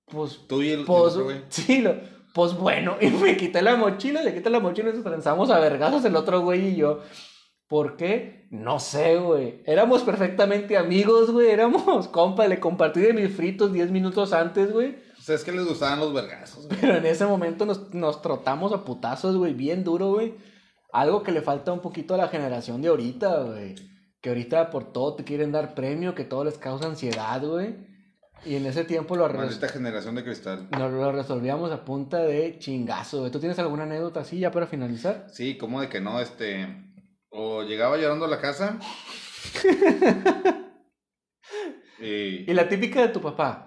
Pues. 0.06 0.40
Tú 0.48 0.62
y 0.62 0.70
el, 0.70 0.84
pues, 0.84 1.16
güey. 1.16 1.42
Sí, 1.48 1.82
lo, 1.82 1.96
Pues 2.32 2.54
bueno, 2.54 2.96
y 3.00 3.08
me 3.08 3.36
quité 3.36 3.60
la 3.60 3.76
mochila, 3.76 4.22
le 4.22 4.34
quité 4.34 4.50
la 4.50 4.60
mochila 4.60 4.90
y 4.90 4.94
nos 4.94 5.04
pensamos 5.04 5.50
a 5.50 5.60
vergazos 5.60 6.04
el 6.04 6.16
otro 6.16 6.40
güey 6.40 6.68
y 6.68 6.76
yo. 6.76 7.00
¿Por 7.70 7.96
qué? 7.96 8.48
No 8.50 8.80
sé, 8.80 9.16
güey. 9.18 9.62
Éramos 9.64 10.02
perfectamente 10.02 10.76
amigos, 10.76 11.30
güey. 11.30 11.50
Éramos 11.50 12.08
compa. 12.12 12.48
Le 12.48 12.58
compartí 12.58 12.98
de 12.98 13.12
mis 13.12 13.32
fritos 13.32 13.72
10 13.72 13.92
minutos 13.92 14.32
antes, 14.32 14.72
güey. 14.72 14.96
O 15.16 15.22
sea, 15.22 15.36
es 15.36 15.44
que 15.44 15.52
les 15.52 15.64
gustaban 15.64 16.00
los 16.00 16.12
vergazos, 16.12 16.66
güey. 16.66 16.80
Pero 16.80 16.96
en 16.96 17.06
ese 17.06 17.26
momento 17.26 17.66
nos, 17.66 17.94
nos 17.94 18.22
trotamos 18.22 18.72
a 18.72 18.84
putazos, 18.84 19.36
güey. 19.36 19.54
Bien 19.54 19.84
duro, 19.84 20.08
güey. 20.14 20.34
Algo 20.92 21.22
que 21.22 21.30
le 21.30 21.42
falta 21.42 21.72
un 21.72 21.78
poquito 21.78 22.14
a 22.14 22.16
la 22.16 22.26
generación 22.26 22.82
de 22.82 22.88
ahorita, 22.88 23.44
güey. 23.44 23.76
Que 24.20 24.30
ahorita 24.30 24.68
por 24.70 24.92
todo 24.92 25.14
te 25.14 25.22
quieren 25.22 25.52
dar 25.52 25.76
premio, 25.76 26.16
que 26.16 26.24
todo 26.24 26.42
les 26.42 26.58
causa 26.58 26.88
ansiedad, 26.88 27.40
güey. 27.40 27.76
Y 28.44 28.56
en 28.56 28.66
ese 28.66 28.82
tiempo 28.82 29.14
lo, 29.14 29.28
Maldita 29.28 29.68
generación 29.68 30.16
de 30.16 30.24
cristal. 30.24 30.68
nos 30.72 30.90
lo 30.90 31.12
resolvíamos 31.12 31.70
a 31.70 31.84
punta 31.84 32.18
de 32.18 32.58
chingazo, 32.58 33.20
güey. 33.20 33.30
¿Tú 33.30 33.38
tienes 33.38 33.60
alguna 33.60 33.84
anécdota 33.84 34.20
así 34.20 34.40
ya 34.40 34.50
para 34.50 34.66
finalizar? 34.66 35.26
Sí, 35.30 35.56
como 35.56 35.80
de 35.80 35.88
que 35.88 36.00
no, 36.00 36.18
este. 36.20 36.89
O 37.30 37.62
llegaba 37.62 37.96
llorando 37.96 38.24
a 38.26 38.28
la 38.28 38.40
casa. 38.40 38.78
y. 42.00 42.50
Y 42.50 42.54
la 42.54 42.68
típica 42.68 43.00
de 43.02 43.08
tu 43.08 43.20
papá. 43.20 43.66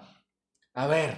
A 0.74 0.86
ver, 0.86 1.16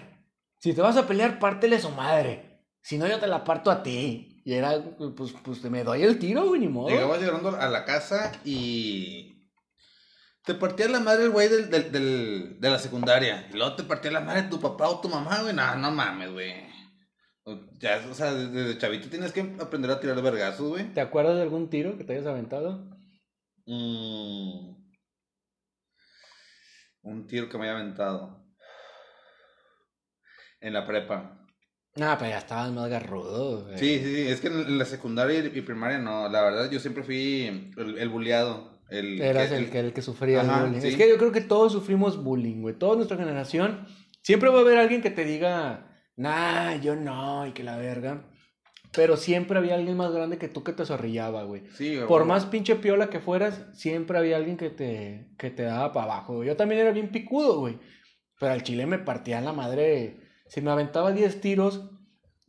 si 0.58 0.74
te 0.74 0.80
vas 0.80 0.96
a 0.96 1.06
pelear, 1.06 1.38
pártele 1.38 1.80
su 1.80 1.90
madre. 1.90 2.64
Si 2.82 2.98
no, 2.98 3.06
yo 3.08 3.18
te 3.18 3.26
la 3.26 3.42
parto 3.44 3.70
a 3.70 3.82
ti. 3.82 4.42
Y 4.44 4.52
era, 4.54 4.80
pues, 5.16 5.32
pues 5.42 5.62
me 5.64 5.82
doy 5.82 6.02
el 6.04 6.18
tiro, 6.20 6.46
güey, 6.46 6.60
ni 6.60 6.68
modo. 6.68 6.88
Llegaba 6.88 7.18
llorando 7.18 7.56
a 7.56 7.68
la 7.68 7.84
casa 7.84 8.32
y. 8.44 9.50
Te 10.44 10.54
partía 10.54 10.86
la 10.88 11.00
madre 11.00 11.24
el 11.24 11.30
güey 11.30 11.48
del, 11.48 11.68
del, 11.70 11.90
del- 11.90 12.60
de 12.60 12.70
la 12.70 12.78
secundaria. 12.78 13.48
Y 13.52 13.56
luego 13.56 13.74
te 13.74 13.82
partía 13.82 14.12
la 14.12 14.20
madre 14.20 14.42
tu 14.44 14.60
papá 14.60 14.88
o 14.88 15.00
tu 15.00 15.08
mamá, 15.08 15.40
güey. 15.42 15.52
No, 15.52 15.74
no 15.74 15.90
mames, 15.90 16.30
güey. 16.30 16.65
Ya, 17.78 18.04
o 18.10 18.14
sea, 18.14 18.34
desde, 18.34 18.76
chavito 18.76 19.08
tienes 19.08 19.32
que 19.32 19.40
aprender 19.60 19.90
a 19.90 20.00
tirar 20.00 20.20
vergazos, 20.20 20.68
güey. 20.68 20.92
¿Te 20.92 21.00
acuerdas 21.00 21.36
de 21.36 21.42
algún 21.42 21.70
tiro 21.70 21.96
que 21.96 22.02
te 22.02 22.14
hayas 22.14 22.26
aventado? 22.26 22.90
Mm. 23.66 24.74
Un 27.02 27.26
tiro 27.28 27.48
que 27.48 27.56
me 27.56 27.68
haya 27.68 27.78
aventado. 27.78 28.44
En 30.60 30.72
la 30.72 30.84
prepa. 30.86 31.46
No, 31.94 32.16
pero 32.18 32.30
ya 32.30 32.38
estabas 32.38 32.72
más 32.72 32.90
garrudo, 32.90 33.64
güey. 33.64 33.78
Sí, 33.78 34.00
sí, 34.00 34.14
sí. 34.14 34.28
Es 34.28 34.40
que 34.40 34.48
en 34.48 34.76
la 34.76 34.84
secundaria 34.84 35.38
y 35.38 35.60
primaria 35.60 35.98
no. 35.98 36.28
La 36.28 36.42
verdad, 36.42 36.70
yo 36.70 36.80
siempre 36.80 37.04
fui 37.04 37.72
el, 37.76 37.98
el. 37.98 38.56
El, 38.90 39.20
Eras 39.20 39.48
que- 39.50 39.56
el, 39.56 39.70
que, 39.70 39.80
el 39.80 39.92
que 39.92 40.02
sufría 40.02 40.40
el 40.42 40.48
bullying. 40.48 40.80
sí. 40.80 40.88
Es 40.88 40.96
que 40.96 41.08
yo 41.08 41.16
creo 41.16 41.32
que 41.32 41.40
todos 41.40 41.72
sufrimos 41.72 42.22
bullying, 42.22 42.60
güey. 42.62 42.74
Toda 42.76 42.96
nuestra 42.96 43.16
generación. 43.16 43.86
Siempre 44.22 44.48
va 44.48 44.58
a 44.58 44.60
haber 44.62 44.78
alguien 44.78 45.00
que 45.02 45.10
te 45.10 45.24
diga, 45.24 45.95
nah, 46.16 46.76
yo 46.76 46.96
no, 46.96 47.46
y 47.46 47.52
que 47.52 47.62
la 47.62 47.76
verga. 47.76 48.24
Pero 48.92 49.16
siempre 49.16 49.58
había 49.58 49.74
alguien 49.74 49.96
más 49.96 50.12
grande 50.12 50.38
que 50.38 50.48
tú 50.48 50.64
que 50.64 50.72
te 50.72 50.86
zorrillaba, 50.86 51.42
güey. 51.42 51.66
Sí, 51.74 51.98
Por 52.08 52.24
más 52.24 52.46
pinche 52.46 52.76
piola 52.76 53.10
que 53.10 53.20
fueras, 53.20 53.66
siempre 53.74 54.16
había 54.16 54.36
alguien 54.36 54.56
que 54.56 54.70
te, 54.70 55.28
que 55.38 55.50
te 55.50 55.64
daba 55.64 55.92
para 55.92 56.12
abajo. 56.12 56.36
güey. 56.36 56.48
Yo 56.48 56.56
también 56.56 56.80
era 56.80 56.92
bien 56.92 57.10
picudo, 57.10 57.58
güey. 57.58 57.78
Pero 58.40 58.52
al 58.52 58.62
chile 58.62 58.86
me 58.86 58.98
partían 58.98 59.44
la 59.44 59.52
madre. 59.52 60.20
Si 60.46 60.60
me 60.62 60.70
aventaba 60.70 61.12
10 61.12 61.40
tiros, 61.40 61.90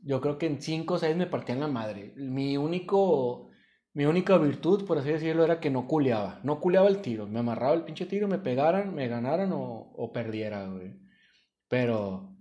yo 0.02 0.22
creo 0.22 0.38
que 0.38 0.46
en 0.46 0.62
5 0.62 0.94
o 0.94 0.98
6 0.98 1.16
me 1.18 1.28
partían 1.28 1.60
la 1.60 1.68
madre. 1.68 2.14
Mi 2.16 2.56
único. 2.56 3.50
Mi 3.94 4.06
única 4.06 4.38
virtud, 4.38 4.86
por 4.86 5.00
así 5.00 5.10
decirlo, 5.10 5.44
era 5.44 5.60
que 5.60 5.72
no 5.72 5.88
culeaba. 5.88 6.40
No 6.44 6.62
culeaba 6.62 6.88
el 6.88 7.02
tiro. 7.02 7.26
Me 7.28 7.40
amarraba 7.40 7.74
el 7.74 7.84
pinche 7.84 8.06
tiro, 8.06 8.28
me 8.28 8.38
pegaran, 8.38 8.94
me 8.94 9.08
ganaran 9.08 9.52
o, 9.54 9.92
o 9.96 10.14
perdiera, 10.14 10.66
güey. 10.68 10.94
Pero. 11.68 12.37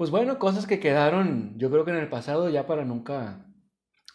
Pues 0.00 0.10
bueno, 0.10 0.38
cosas 0.38 0.66
que 0.66 0.80
quedaron, 0.80 1.58
yo 1.58 1.70
creo 1.70 1.84
que 1.84 1.90
en 1.90 1.98
el 1.98 2.08
pasado 2.08 2.48
ya 2.48 2.66
para 2.66 2.86
nunca. 2.86 3.44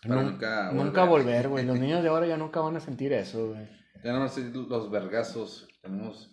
Para 0.02 0.24
nun- 0.24 0.32
nunca 0.32 0.72
Nunca 0.72 1.04
volver. 1.06 1.48
volver, 1.48 1.50
güey. 1.50 1.64
Los 1.68 1.80
niños 1.80 2.02
de 2.02 2.10
ahora 2.10 2.26
ya 2.26 2.38
nunca 2.38 2.60
van 2.60 2.76
a 2.76 2.80
sentir 2.80 3.14
eso, 3.14 3.50
güey. 3.50 3.70
Ya 4.04 4.14
no 4.14 4.28
sé 4.28 4.50
los 4.52 4.90
vergazos. 4.90 5.68
Tenemos 5.84 6.32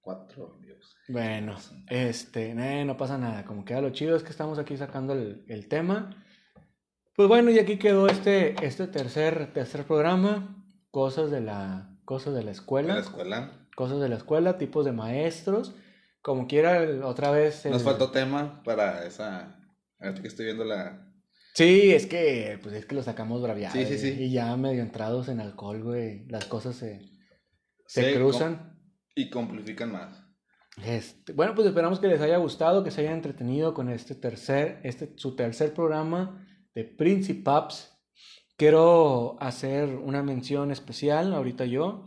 cuatro 0.00 0.54
amigos. 0.56 0.94
Bueno, 1.08 1.56
este, 1.88 2.50
eh, 2.52 2.84
no 2.84 2.96
pasa 2.96 3.18
nada. 3.18 3.44
Como 3.44 3.64
queda 3.64 3.80
lo 3.80 3.90
chido 3.90 4.14
es 4.14 4.22
que 4.22 4.30
estamos 4.30 4.60
aquí 4.60 4.76
sacando 4.76 5.12
el, 5.12 5.44
el 5.48 5.66
tema. 5.66 6.10
Pues 7.16 7.28
bueno, 7.28 7.50
y 7.50 7.58
aquí 7.58 7.78
quedó 7.78 8.06
este, 8.06 8.64
este 8.64 8.86
tercer, 8.86 9.52
tercer 9.52 9.82
programa. 9.86 10.54
Cosas 10.92 11.32
de 11.32 11.40
la, 11.40 11.98
cosas 12.04 12.32
de 12.32 12.44
la 12.44 12.52
escuela. 12.52 12.94
la 12.94 13.00
escuela. 13.00 13.50
Cosas 13.74 13.98
de 14.00 14.08
la 14.08 14.14
escuela, 14.14 14.56
tipos 14.56 14.84
de 14.84 14.92
maestros. 14.92 15.74
Como 16.22 16.46
quiera, 16.46 16.82
otra 17.06 17.30
vez. 17.30 17.64
el- 17.66 17.72
Nos 17.72 17.82
faltó 17.82 18.10
tema 18.10 18.62
para 18.64 19.04
esa. 19.06 19.58
Ahorita 19.98 20.22
que 20.22 20.28
estoy 20.28 20.46
viendo 20.46 20.64
la. 20.64 21.04
Sí, 21.54 21.92
es 21.92 22.06
que, 22.06 22.58
pues 22.62 22.74
es 22.74 22.86
que 22.86 22.94
lo 22.94 23.02
sacamos 23.02 23.42
braviados. 23.42 23.76
Sí, 23.76 23.84
sí, 23.86 23.98
sí. 23.98 24.22
Y 24.22 24.30
ya 24.32 24.56
medio 24.56 24.82
entrados 24.82 25.28
en 25.28 25.40
alcohol, 25.40 25.82
güey. 25.82 26.26
Las 26.28 26.44
cosas 26.44 26.76
se, 26.76 27.00
se 27.86 28.02
Se 28.02 28.14
cruzan. 28.14 28.78
Y 29.16 29.30
complican 29.30 29.90
más. 29.92 30.24
Este, 30.84 31.32
bueno, 31.32 31.54
pues 31.56 31.66
esperamos 31.66 31.98
que 31.98 32.06
les 32.06 32.20
haya 32.20 32.36
gustado, 32.36 32.84
que 32.84 32.92
se 32.92 33.00
hayan 33.00 33.14
entretenido 33.14 33.74
con 33.74 33.88
este 33.90 34.14
tercer, 34.14 34.80
este, 34.84 35.12
su 35.16 35.34
tercer 35.34 35.74
programa 35.74 36.46
de 36.74 36.84
Principaps. 36.84 37.92
Quiero 38.56 39.36
hacer 39.40 39.88
una 39.96 40.22
mención 40.22 40.70
especial 40.70 41.34
ahorita 41.34 41.64
yo. 41.64 42.04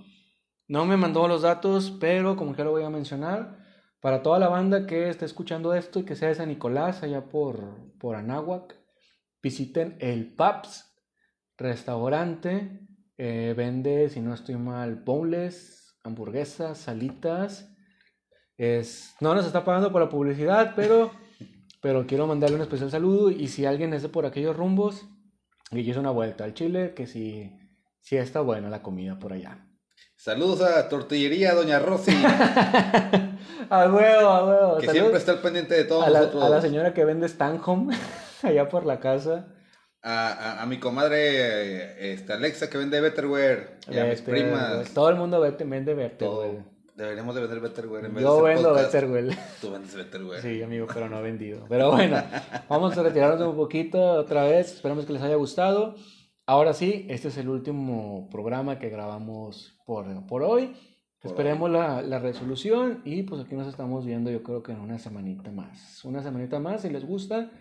No 0.70 0.86
me 0.86 0.96
mandó 0.96 1.28
los 1.28 1.42
datos, 1.42 1.98
pero 2.00 2.38
como 2.38 2.56
que 2.56 2.64
lo 2.64 2.72
voy 2.72 2.84
a 2.84 2.90
mencionar, 2.90 3.58
para 4.02 4.24
toda 4.24 4.40
la 4.40 4.50
banda 4.50 4.88
que 4.88 5.10
esté 5.10 5.26
escuchando 5.26 5.74
esto 5.74 6.00
y 6.00 6.04
que 6.04 6.16
sea 6.16 6.30
de 6.30 6.36
San 6.36 6.50
Nicolás, 6.50 7.04
allá 7.04 7.30
por, 7.30 7.94
por 8.00 8.16
Anáhuac, 8.16 8.76
visiten 9.42 9.96
el 10.00 10.34
Paps 10.34 10.92
restaurante. 11.58 12.88
eh, 13.18 13.54
vende, 13.56 14.10
si 14.10 14.20
no 14.20 14.34
estoy 14.34 14.56
mal, 14.56 14.96
boneless, 14.96 15.96
hamburguesas, 16.04 16.80
salitas. 16.80 17.72
Es, 18.58 19.14
no 19.20 19.36
nos 19.36 19.46
está 19.46 19.64
pagando 19.64 19.92
por 19.92 20.02
la 20.02 20.10
publicidad, 20.10 20.74
pero, 20.76 21.12
pero 21.82 22.08
quiero 22.08 22.26
mandarle 22.26 22.56
un 22.56 22.64
especial 22.64 22.90
saludo. 22.90 23.30
Y 23.30 23.48
si 23.48 23.66
alguien 23.66 23.94
es 23.94 24.02
de 24.02 24.10
por 24.10 24.26
aquellos 24.26 24.58
rumbos 24.58 25.06
y 25.72 25.84
quiso 25.84 26.00
una 26.00 26.12
vuelta 26.12 26.44
al 26.44 26.56
Chile, 26.56 26.94
que 26.96 27.06
si, 27.06 27.52
si 28.00 28.18
está 28.18 28.42
buena 28.42 28.70
la 28.70 28.82
comida 28.82 29.20
por 29.20 29.34
allá. 29.34 29.68
Saludos 30.16 30.62
a 30.62 30.88
Tortillería 30.88 31.56
Doña 31.56 31.80
Rosy, 31.80 32.12
a 33.70 33.86
huevo, 33.92 34.30
a 34.30 34.46
huevo. 34.46 34.78
que 34.78 34.86
Saludos 34.88 34.92
siempre 34.92 35.18
está 35.20 35.32
al 35.34 35.40
pendiente 35.40 35.74
de 35.76 35.84
todos 35.86 36.06
a, 36.06 36.10
la, 36.10 36.20
nosotros. 36.20 36.44
a 36.44 36.50
la 36.50 36.62
señora 36.62 36.94
que 36.94 37.06
vende 37.06 37.28
Stanhome 37.28 37.96
allá 38.44 38.68
por 38.70 38.86
la 38.86 39.00
casa. 39.00 39.48
A, 40.04 40.30
a- 40.30 40.62
a 40.64 40.66
mi 40.66 40.80
comadre 40.80 42.14
este, 42.14 42.34
Alexa 42.34 42.70
que 42.70 42.78
vende 42.78 43.00
Betterware. 43.02 43.78
Y 43.90 44.00
a 44.00 44.06
mis 44.06 44.22
primas. 44.22 44.90
Todo 44.94 45.10
el 45.10 45.16
mundo 45.16 45.40
vende 45.70 45.94
güey. 45.94 46.72
Deberíamos 46.96 47.34
de 47.36 47.42
vender 47.42 47.60
Betterware 47.62 48.06
en 48.06 48.14
vez 48.16 48.24
Yo 48.24 48.44
de 48.44 48.54
vendo. 48.54 48.74
Better, 48.74 49.08
güey. 49.08 49.30
Tú 49.62 49.72
vendes 49.72 49.96
Betterware. 49.96 50.42
Sí, 50.42 50.62
amigo, 50.62 50.88
pero 50.94 51.10
no 51.10 51.22
vendido. 51.22 51.66
Pero 51.70 51.92
bueno, 51.92 52.22
vamos 52.70 52.98
a 52.98 53.04
retirarnos 53.04 53.48
un 53.48 53.56
poquito 53.56 54.00
otra 54.14 54.44
vez. 54.44 54.74
Esperamos 54.74 55.06
que 55.06 55.14
les 55.14 55.22
haya 55.22 55.36
gustado. 55.36 55.96
Ahora 56.48 56.74
sí, 56.74 57.06
este 57.10 57.30
es 57.30 57.38
el 57.38 57.48
último 57.50 58.28
programa 58.32 58.78
que 58.78 58.90
grabamos 58.90 59.80
por, 59.86 60.06
por 60.28 60.44
hoy. 60.44 60.76
Esperemos 61.24 61.70
la, 61.70 62.02
la 62.02 62.20
resolución 62.20 63.02
y 63.06 63.24
pues 63.24 63.42
aquí 63.42 63.56
nos 63.56 63.68
estamos 63.68 64.06
viendo 64.06 64.32
yo 64.32 64.42
creo 64.42 64.64
que 64.64 64.72
en 64.72 64.80
una 64.80 64.98
semanita 64.98 65.52
más. 65.52 66.04
Una 66.04 66.24
semanita 66.24 66.60
más, 66.60 66.82
si 66.82 66.90
les 66.90 67.06
gusta. 67.06 67.52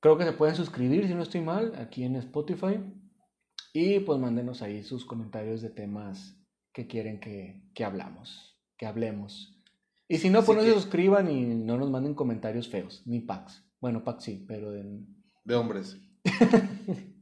Creo 0.00 0.16
que 0.16 0.24
se 0.24 0.32
pueden 0.32 0.54
suscribir, 0.54 1.08
si 1.08 1.14
no 1.14 1.22
estoy 1.22 1.40
mal, 1.40 1.72
aquí 1.76 2.04
en 2.04 2.14
Spotify. 2.16 2.78
Y 3.72 4.00
pues 4.00 4.20
mándenos 4.20 4.62
ahí 4.62 4.84
sus 4.84 5.04
comentarios 5.04 5.62
de 5.62 5.70
temas 5.70 6.40
que 6.72 6.86
quieren 6.86 7.18
que, 7.18 7.70
que 7.74 7.84
hablamos, 7.84 8.56
que 8.76 8.86
hablemos. 8.86 9.60
Y 10.08 10.18
si 10.18 10.30
no, 10.30 10.44
pues 10.44 10.56
no 10.56 10.62
se 10.62 10.72
suscriban 10.72 11.28
y 11.28 11.42
no 11.44 11.76
nos 11.76 11.90
manden 11.90 12.14
comentarios 12.14 12.68
feos, 12.68 13.02
ni 13.04 13.20
packs. 13.20 13.64
Bueno, 13.80 14.04
packs 14.04 14.24
sí, 14.24 14.44
pero 14.46 14.70
de... 14.70 15.04
De 15.44 15.54
hombres. 15.56 15.98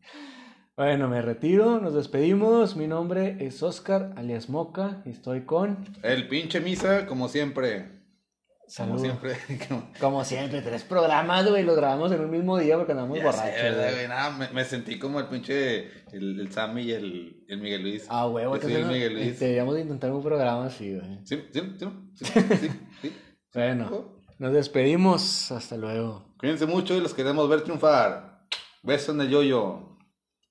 Bueno, 0.77 1.09
me 1.09 1.23
retiro, 1.23 1.79
nos 1.81 1.95
despedimos. 1.95 2.75
Mi 2.77 2.87
nombre 2.89 3.37
es 3.41 3.63
Oscar, 3.63 4.13
alias 4.17 4.49
Moca, 4.49 5.03
y 5.05 5.11
estoy 5.11 5.43
con... 5.43 5.79
El 6.03 6.27
pinche 6.29 6.61
misa, 6.61 7.07
como 7.07 7.29
siempre. 7.29 7.83
Como 7.87 8.99
Saludos. 8.99 9.03
siempre. 9.03 9.37
Como- 9.69 9.89
Como 10.01 10.25
siempre, 10.25 10.63
tres 10.63 10.83
programas, 10.83 11.49
güey, 11.49 11.63
los 11.63 11.77
grabamos 11.77 12.11
en 12.11 12.21
un 12.23 12.31
mismo 12.31 12.59
día 12.59 12.77
porque 12.77 12.91
andamos 12.93 13.19
Ya 13.19 13.31
sé, 13.33 13.39
borrachos. 13.39 13.63
¿verdad, 13.63 13.83
güey. 13.83 13.95
güey? 13.95 14.09
Nada, 14.09 14.31
me, 14.31 14.49
me 14.51 14.65
sentí 14.65 14.99
como 14.99 15.21
el 15.21 15.27
pinche. 15.27 15.91
El, 16.13 16.41
el 16.41 16.51
Sammy 16.51 16.83
y 16.83 16.93
el, 16.93 17.45
el 17.49 17.61
Miguel 17.61 17.83
Luis. 17.83 18.07
Ah, 18.09 18.25
soy 18.33 18.43
entonces 18.43 18.71
el 18.77 18.87
Miguel 18.87 19.15
Luis. 19.15 19.39
deberíamos 19.39 19.75
de 19.77 19.81
intentar 19.83 20.11
un 20.13 20.23
programa 20.25 20.67
así, 20.67 20.93
güey. 20.95 21.19
Sí, 21.25 21.41
sí, 21.53 21.61
sí, 21.79 21.87
sí, 22.15 22.25
sí, 22.25 22.41
sí. 23.03 23.13
Bueno, 23.53 24.17
nos 24.41 24.53
despedimos. 24.53 25.53
Hasta 25.53 25.77
luego. 25.77 26.35
Cuídense 26.39 26.67
mucho 26.67 26.97
y 26.97 27.01
los 27.01 27.15
queremos 27.15 27.49
ver 27.49 27.61
triunfar. 27.63 28.47
Besos 28.83 29.15
en 29.15 29.21
el 29.21 29.29
yoyo. 29.29 29.94